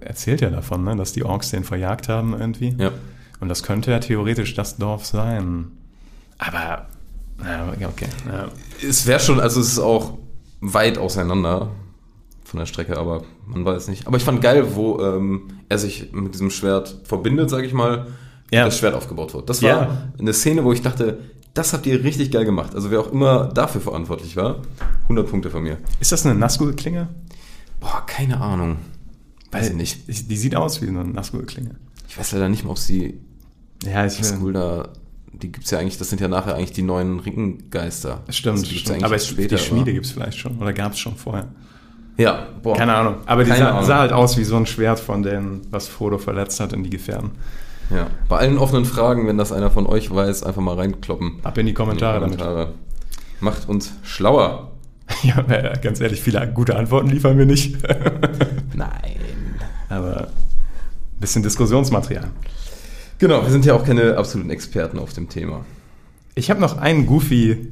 erzählt 0.00 0.42
ja 0.42 0.50
davon, 0.50 0.84
ne, 0.84 0.94
dass 0.96 1.12
die 1.12 1.24
Orks 1.24 1.50
den 1.50 1.64
verjagt 1.64 2.08
haben 2.08 2.38
irgendwie. 2.38 2.74
Ja. 2.78 2.90
Und 3.40 3.48
das 3.48 3.62
könnte 3.62 3.90
ja 3.90 3.98
theoretisch 3.98 4.54
das 4.54 4.76
Dorf 4.76 5.06
sein. 5.06 5.68
Aber, 6.38 6.86
na, 7.38 7.72
okay. 7.88 8.06
Ja. 8.26 8.48
Es 8.86 9.06
wäre 9.06 9.20
schon, 9.20 9.40
also 9.40 9.60
es 9.60 9.68
ist 9.68 9.78
auch 9.78 10.18
weit 10.60 10.98
auseinander 10.98 11.70
von 12.44 12.58
der 12.58 12.66
Strecke, 12.66 12.96
aber 12.98 13.24
man 13.46 13.64
weiß 13.64 13.88
nicht. 13.88 14.06
Aber 14.06 14.16
ich 14.16 14.24
fand 14.24 14.40
geil, 14.40 14.74
wo 14.76 15.00
ähm, 15.00 15.48
er 15.68 15.78
sich 15.78 16.12
mit 16.12 16.34
diesem 16.34 16.50
Schwert 16.50 17.00
verbindet, 17.04 17.50
sage 17.50 17.66
ich 17.66 17.72
mal, 17.72 18.06
Ja. 18.50 18.64
das 18.66 18.78
Schwert 18.78 18.94
aufgebaut 18.94 19.34
wird. 19.34 19.48
Das 19.50 19.62
war 19.62 19.68
Ja. 19.70 20.08
eine 20.18 20.32
Szene, 20.32 20.64
wo 20.64 20.72
ich 20.72 20.82
dachte, 20.82 21.18
das 21.54 21.72
habt 21.72 21.86
ihr 21.86 22.02
richtig 22.02 22.30
geil 22.30 22.44
gemacht. 22.44 22.74
Also 22.74 22.90
wer 22.90 23.00
auch 23.00 23.12
immer 23.12 23.46
dafür 23.46 23.80
verantwortlich 23.80 24.36
war, 24.36 24.56
100 25.04 25.28
Punkte 25.28 25.50
von 25.50 25.62
mir. 25.62 25.78
Ist 26.00 26.12
das 26.12 26.24
eine 26.26 26.34
Nazgul-Klinge? 26.34 27.08
Boah, 27.80 28.02
keine 28.06 28.40
Ahnung. 28.40 28.76
Weiß 29.52 29.68
ich 29.70 29.74
nicht. 29.76 30.08
Ich, 30.08 30.26
die 30.26 30.36
sieht 30.36 30.56
aus 30.56 30.82
wie 30.82 30.88
eine 30.88 31.04
Nazgul-Klinge. 31.04 31.76
Ich 32.08 32.18
weiß 32.18 32.32
leider 32.32 32.48
nicht 32.48 32.64
mal, 32.64 32.70
ob 32.72 32.78
sie 32.78 33.20
Ja, 33.84 34.04
ich 34.06 34.14
School 34.24 34.52
da, 34.52 34.88
die 35.42 35.52
gibt's 35.52 35.70
ja 35.70 35.78
eigentlich, 35.78 35.98
das 35.98 36.10
sind 36.10 36.20
ja 36.20 36.28
nachher 36.28 36.54
eigentlich 36.54 36.72
die 36.72 36.82
neuen 36.82 37.20
Ringengeister. 37.20 38.22
Stimmt, 38.28 38.66
die 38.66 38.68
gibt's 38.68 38.80
stimmt. 38.82 39.04
aber 39.04 39.16
es, 39.16 39.26
später, 39.26 39.56
die 39.56 39.62
Schmiede 39.62 39.92
gibt 39.92 40.06
es 40.06 40.12
vielleicht 40.12 40.38
schon. 40.38 40.58
Oder 40.58 40.72
gab 40.72 40.92
es 40.92 40.98
schon 40.98 41.16
vorher. 41.16 41.48
Ja, 42.16 42.46
boah. 42.62 42.76
Keine 42.76 42.94
Ahnung. 42.94 43.16
Aber 43.26 43.44
die 43.44 43.50
sah, 43.50 43.70
Ahnung. 43.70 43.84
sah 43.84 43.98
halt 43.98 44.12
aus 44.12 44.36
wie 44.36 44.44
so 44.44 44.56
ein 44.56 44.66
Schwert 44.66 45.00
von 45.00 45.22
denen, 45.22 45.62
was 45.70 45.88
Frodo 45.88 46.18
verletzt 46.18 46.60
hat 46.60 46.72
in 46.72 46.84
die 46.84 46.90
Gefährten. 46.90 47.32
Ja. 47.90 48.06
Bei 48.28 48.38
allen 48.38 48.56
offenen 48.58 48.84
Fragen, 48.84 49.26
wenn 49.26 49.36
das 49.36 49.52
einer 49.52 49.70
von 49.70 49.86
euch 49.86 50.14
weiß, 50.14 50.42
einfach 50.44 50.62
mal 50.62 50.76
reinkloppen. 50.76 51.40
Ab 51.42 51.58
in 51.58 51.66
die 51.66 51.74
Kommentare 51.74 52.24
In 52.24 52.30
die 52.30 52.36
Kommentare. 52.36 52.74
Macht 53.40 53.68
uns 53.68 53.92
schlauer. 54.02 54.70
damit. 55.22 55.50
Ja, 55.50 55.76
ganz 55.76 56.00
ehrlich, 56.00 56.22
viele 56.22 56.46
gute 56.52 56.76
Antworten 56.76 57.08
liefern 57.08 57.36
wir 57.36 57.46
nicht. 57.46 57.76
Nein. 58.74 59.16
aber 59.88 60.28
ein 60.28 61.20
bisschen 61.20 61.42
Diskussionsmaterial. 61.42 62.30
Genau, 63.18 63.42
wir 63.42 63.50
sind 63.50 63.64
ja 63.64 63.74
auch 63.74 63.84
keine 63.84 64.16
absoluten 64.16 64.50
Experten 64.50 64.98
auf 64.98 65.12
dem 65.12 65.28
Thema. 65.28 65.64
Ich 66.34 66.50
habe 66.50 66.60
noch 66.60 66.76
einen 66.78 67.06
Goofy, 67.06 67.68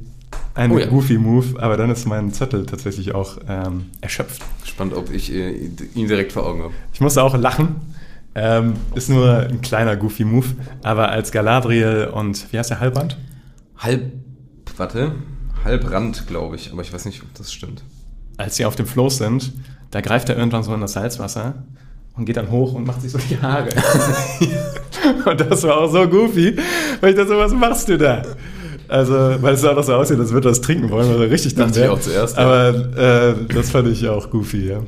einen 0.55 0.73
Oh 0.73 0.79
ja. 0.79 0.85
Goofy-Move, 0.87 1.61
aber 1.61 1.77
dann 1.77 1.89
ist 1.89 2.05
mein 2.05 2.31
Zettel 2.31 2.65
tatsächlich 2.65 3.13
auch 3.13 3.37
ähm, 3.47 3.87
erschöpft. 4.01 4.41
Gespannt, 4.61 4.93
ob 4.93 5.11
ich 5.11 5.31
äh, 5.33 5.51
ihn 5.95 6.07
direkt 6.07 6.31
vor 6.31 6.45
Augen 6.45 6.63
habe. 6.63 6.73
Ich 6.93 7.01
musste 7.01 7.23
auch 7.23 7.35
lachen. 7.37 7.75
Ähm, 8.35 8.73
ist 8.95 9.09
nur 9.09 9.39
ein 9.41 9.61
kleiner 9.61 9.95
Goofy-Move, 9.95 10.47
aber 10.81 11.09
als 11.09 11.31
Galadriel 11.31 12.09
und, 12.11 12.51
wie 12.51 12.57
heißt 12.57 12.71
der, 12.71 12.79
Halbrand? 12.79 13.17
Halb, 13.77 14.11
warte, 14.77 15.13
Halbrand, 15.63 16.25
glaube 16.25 16.55
ich, 16.55 16.71
aber 16.71 16.81
ich 16.81 16.91
weiß 16.91 17.05
nicht, 17.05 17.21
ob 17.21 17.33
das 17.35 17.53
stimmt. 17.53 17.83
Als 18.37 18.55
sie 18.55 18.65
auf 18.65 18.75
dem 18.75 18.87
Floß 18.87 19.19
sind, 19.19 19.53
da 19.91 20.01
greift 20.01 20.29
er 20.29 20.37
irgendwann 20.37 20.63
so 20.63 20.73
in 20.73 20.81
das 20.81 20.93
Salzwasser 20.93 21.63
und 22.15 22.25
geht 22.25 22.37
dann 22.37 22.49
hoch 22.49 22.73
und 22.73 22.87
macht 22.87 23.01
sich 23.01 23.11
so 23.11 23.19
die 23.19 23.39
Haare. 23.39 23.69
und 25.25 25.39
das 25.41 25.63
war 25.63 25.77
auch 25.77 25.91
so 25.91 26.07
goofy, 26.07 26.55
weil 27.01 27.11
ich 27.11 27.15
dachte 27.15 27.29
so, 27.29 27.37
was 27.37 27.53
machst 27.53 27.89
du 27.89 27.97
da? 27.97 28.23
Also, 28.87 29.13
weil 29.13 29.53
es 29.55 29.61
sah 29.61 29.73
doch 29.73 29.83
so 29.83 29.93
aussieht, 29.93 30.19
als 30.19 30.31
würde 30.31 30.49
das 30.49 30.61
trinken 30.61 30.89
wollen, 30.89 31.09
er 31.09 31.29
richtig 31.29 31.55
Dachte 31.55 31.83
ich 31.83 31.89
auch 31.89 31.99
zuerst. 31.99 32.37
Aber 32.37 32.69
äh, 32.97 33.33
das 33.53 33.71
fand 33.71 33.87
ich 33.87 34.07
auch 34.07 34.29
goofy, 34.29 34.67
ja. 34.69 34.81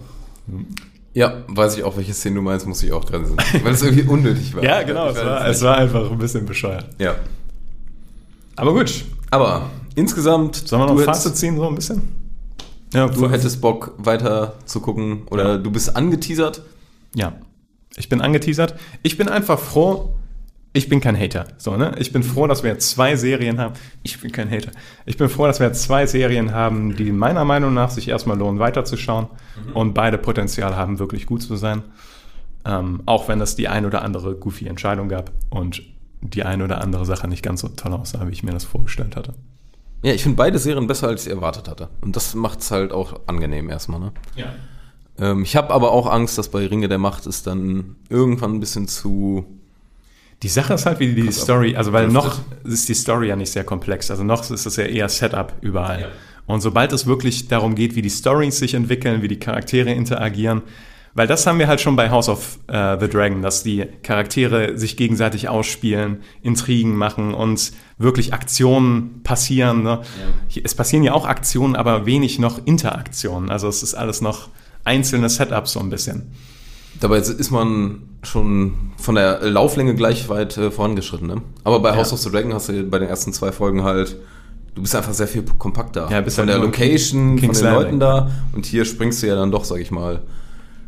Ja, 1.14 1.44
weiß 1.48 1.78
ich 1.78 1.84
auch, 1.84 1.96
welche 1.96 2.14
Szene 2.14 2.36
du 2.36 2.42
meinst, 2.42 2.68
muss 2.68 2.84
ich 2.84 2.92
auch 2.92 3.06
dran 3.06 3.26
sein. 3.26 3.38
Weil 3.64 3.74
es 3.74 3.82
irgendwie 3.82 4.04
unnötig 4.04 4.54
war. 4.54 4.64
Ja, 4.64 4.84
genau, 4.84 5.08
es 5.10 5.16
war, 5.16 5.48
es 5.48 5.62
war 5.62 5.78
einfach 5.78 6.12
ein 6.12 6.18
bisschen 6.18 6.46
bescheuert. 6.46 6.86
Ja. 7.00 7.16
Aber 8.58 8.74
gut, 8.74 9.06
Aber 9.32 9.70
insgesamt, 9.96 10.56
sollen 10.56 10.82
wir 10.82 10.94
noch 10.94 11.02
Fazit 11.02 11.36
ziehen, 11.38 11.56
so 11.56 11.68
ein 11.68 11.76
bisschen? 11.76 12.02
Ja, 12.94 13.08
du 13.08 13.30
hättest 13.30 13.60
Bock 13.62 13.94
weiter 13.98 14.54
zu 14.66 14.80
gucken 14.80 15.24
oder 15.30 15.54
Ja. 15.54 15.58
du 15.58 15.72
bist 15.72 15.96
angeteasert. 15.96 16.62
Ja, 17.16 17.34
ich 17.98 18.10
bin 18.10 18.22
angeteasert. 18.22 18.76
Ich 19.04 19.18
bin 19.18 19.30
einfach 19.30 19.60
froh. 19.60 20.16
Ich 20.74 20.90
bin 20.90 21.00
kein 21.00 21.18
Hater. 21.18 21.48
So, 21.58 21.78
ne? 21.78 21.96
Ich 22.00 22.12
bin 22.12 22.22
froh, 22.22 22.48
dass 22.48 22.64
wir 22.64 22.72
jetzt 22.72 22.90
zwei 22.90 23.16
Serien 23.16 23.60
haben. 23.60 23.76
Ich 24.04 24.20
bin 24.20 24.34
kein 24.34 24.52
Hater. 24.52 24.72
Ich 25.06 25.16
bin 25.16 25.30
froh, 25.30 25.48
dass 25.48 25.62
wir 25.62 25.68
jetzt 25.68 25.84
zwei 25.84 26.06
Serien 26.06 26.54
haben, 26.54 26.98
die 26.98 27.14
meiner 27.14 27.46
Meinung 27.46 27.74
nach 27.74 27.90
sich 27.90 28.10
erstmal 28.10 28.38
lohnen, 28.38 28.60
weiterzuschauen 28.60 29.28
und 29.74 29.94
beide 29.94 30.18
Potenzial 30.18 30.76
haben, 30.76 31.00
wirklich 31.00 31.28
gut 31.28 31.42
zu 31.42 31.56
sein. 31.56 31.84
Ähm, 32.66 33.04
auch 33.06 33.30
wenn 33.30 33.40
es 33.40 33.56
die 33.56 33.70
ein 33.70 33.86
oder 33.86 34.02
andere 34.02 34.36
goofy 34.36 34.68
Entscheidung 34.68 35.08
gab 35.08 35.32
und 35.50 35.82
die 36.22 36.44
ein 36.44 36.62
oder 36.62 36.82
andere 36.82 37.06
Sache 37.06 37.28
nicht 37.28 37.44
ganz 37.44 37.62
so 37.62 37.70
toll 37.70 37.94
aussah, 37.94 38.28
wie 38.28 38.32
ich 38.32 38.44
mir 38.44 38.52
das 38.52 38.66
vorgestellt 38.66 39.16
hatte. 39.16 39.34
Ja, 40.04 40.14
ich 40.14 40.24
finde 40.24 40.36
beide 40.36 40.60
Serien 40.60 40.88
besser, 40.88 41.08
als 41.08 41.26
ich 41.26 41.32
erwartet 41.32 41.70
hatte. 41.70 41.90
Und 42.02 42.16
das 42.16 42.36
macht 42.36 42.60
es 42.60 42.72
halt 42.72 42.92
auch 42.92 43.22
angenehm 43.28 43.70
erstmal. 43.70 44.00
Ne? 44.00 44.12
Ja. 44.36 44.54
Ähm, 45.20 45.44
ich 45.44 45.56
habe 45.56 45.74
aber 45.74 45.92
auch 45.92 46.08
Angst, 46.08 46.38
dass 46.38 46.50
bei 46.50 46.66
Ringe 46.68 46.88
der 46.88 46.98
Macht 46.98 47.26
es 47.28 47.44
dann 47.44 47.96
irgendwann 48.10 48.54
ein 48.56 48.60
bisschen 48.60 48.88
zu. 48.88 49.46
Die 50.44 50.50
Sache 50.50 50.74
ist 50.74 50.86
halt, 50.86 51.00
wie 51.00 51.14
die 51.16 51.24
Krass, 51.24 51.42
Story, 51.42 51.76
also 51.76 51.94
weil 51.94 52.10
noch 52.10 52.40
ist 52.66 52.90
die 52.90 52.94
Story 52.94 53.30
ja 53.30 53.36
nicht 53.36 53.52
sehr 53.52 53.64
komplex. 53.64 54.12
Also 54.12 54.24
noch 54.24 54.50
ist 54.50 54.66
es 54.66 54.76
ja 54.76 54.84
eher 54.84 55.08
Setup 55.10 55.54
überall. 55.62 56.02
Ja. 56.02 56.08
Und 56.46 56.62
sobald 56.62 56.92
es 56.94 57.06
wirklich 57.08 57.48
darum 57.48 57.74
geht, 57.76 57.96
wie 57.96 58.02
die 58.02 58.10
Stories 58.10 58.60
sich 58.60 58.74
entwickeln, 58.74 59.22
wie 59.22 59.28
die 59.28 59.40
Charaktere 59.40 59.92
interagieren, 59.92 60.62
weil 61.18 61.28
das 61.28 61.48
haben 61.48 61.58
wir 61.60 61.68
halt 61.70 61.80
schon 61.80 61.96
bei 61.96 62.10
House 62.12 62.28
of 62.28 62.60
äh, 62.68 62.98
the 63.00 63.08
Dragon, 63.08 63.42
dass 63.42 63.64
die 63.64 63.86
Charaktere 64.04 64.78
sich 64.78 64.98
gegenseitig 64.98 65.48
ausspielen, 65.48 66.18
Intrigen 66.42 66.94
machen 66.98 67.34
und 67.34 67.72
wirklich 67.98 68.34
Aktionen 68.34 69.22
passieren. 69.24 69.82
Ne? 69.84 70.02
Hier- 70.50 70.64
Es 70.66 70.76
passieren 70.76 71.04
ja 71.04 71.14
auch 71.14 71.26
Aktionen, 71.26 71.78
aber 71.78 72.06
wenig 72.06 72.38
noch 72.38 72.66
Interaktionen. 72.66 73.50
Also 73.50 73.70
es 73.70 73.82
ist 73.82 73.94
alles 73.96 74.20
noch 74.20 74.50
einzelne 74.86 75.30
Setups 75.30 75.74
so 75.74 75.80
ein 75.82 75.90
bisschen. 75.90 76.32
Dabei 77.02 77.18
ist 77.18 77.52
man 77.52 78.04
schon 78.24 78.92
von 78.98 79.16
der 79.16 79.42
Lauflänge 79.42 79.96
gleich 79.96 80.30
weit 80.30 80.58
äh, 80.58 80.72
vorangeschritten. 80.72 81.28
Ne? 81.28 81.42
Aber 81.66 81.82
bei 81.82 81.90
Ja. 81.90 81.98
House 81.98 82.14
of 82.14 82.20
the 82.20 82.30
Dragon 82.32 82.54
hast 82.54 82.70
du 82.70 82.84
bei 82.84 83.00
den 83.00 83.10
ersten 83.10 83.34
zwei 83.34 83.52
Folgen 83.52 83.84
halt. 83.84 84.16
Du 84.76 84.82
bist 84.82 84.96
einfach 84.96 85.14
sehr 85.14 85.28
viel 85.28 85.44
kompakter. 85.58 86.08
Ja, 86.10 86.22
bist 86.22 86.38
von 86.38 86.48
halt 86.48 86.58
der 86.58 86.66
Location, 86.66 87.36
King's 87.38 87.60
von 87.60 87.68
den. 87.68 87.76
Leuten 87.76 88.00
da. 88.00 88.32
Und 88.54 88.66
hier 88.66 88.86
springst 88.86 89.22
du 89.24 89.28
ja 89.28 89.36
dann 89.36 89.52
doch, 89.52 89.66
sag 89.66 89.80
ich 89.80 89.92
mal, 89.92 90.22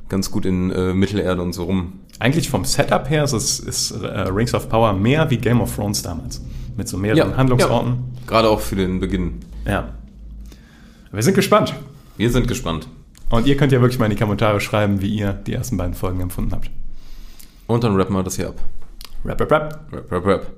ganz 0.09 0.31
gut 0.31 0.45
in 0.45 0.71
äh, 0.71 0.93
Mittelerde 0.93 1.41
und 1.41 1.53
so 1.53 1.65
rum. 1.65 1.93
Eigentlich 2.19 2.49
vom 2.49 2.65
Setup 2.65 3.09
her 3.09 3.23
ist, 3.25 3.33
es, 3.33 3.59
ist 3.59 3.91
äh, 3.91 4.07
Rings 4.07 4.53
of 4.53 4.69
Power 4.69 4.93
mehr 4.93 5.29
wie 5.29 5.37
Game 5.37 5.61
of 5.61 5.75
Thrones 5.75 6.01
damals. 6.01 6.41
Mit 6.75 6.87
so 6.87 6.97
mehreren 6.97 7.35
Handlungsorten. 7.35 7.91
Ja. 7.91 8.27
Gerade 8.27 8.49
auch 8.49 8.59
für 8.61 8.75
den 8.75 8.99
Beginn. 8.99 9.39
Ja. 9.65 9.89
Wir 11.11 11.23
sind 11.23 11.33
gespannt. 11.35 11.73
Wir 12.17 12.29
sind 12.31 12.47
gespannt. 12.47 12.87
Und 13.29 13.45
ihr 13.45 13.57
könnt 13.57 13.71
ja 13.71 13.81
wirklich 13.81 13.99
mal 13.99 14.05
in 14.05 14.11
die 14.11 14.17
Kommentare 14.17 14.59
schreiben, 14.61 15.01
wie 15.01 15.09
ihr 15.09 15.33
die 15.33 15.53
ersten 15.53 15.77
beiden 15.77 15.93
Folgen 15.93 16.21
empfunden 16.21 16.53
habt. 16.53 16.71
Und 17.67 17.83
dann 17.83 17.95
rappen 17.95 18.15
wir 18.15 18.23
das 18.23 18.37
hier 18.37 18.49
ab. 18.49 18.55
Rap, 19.25 19.41
rap, 19.41 19.51
rap. 19.51 19.79
Rap, 19.91 20.11
rap, 20.11 20.25
rap. 20.25 20.56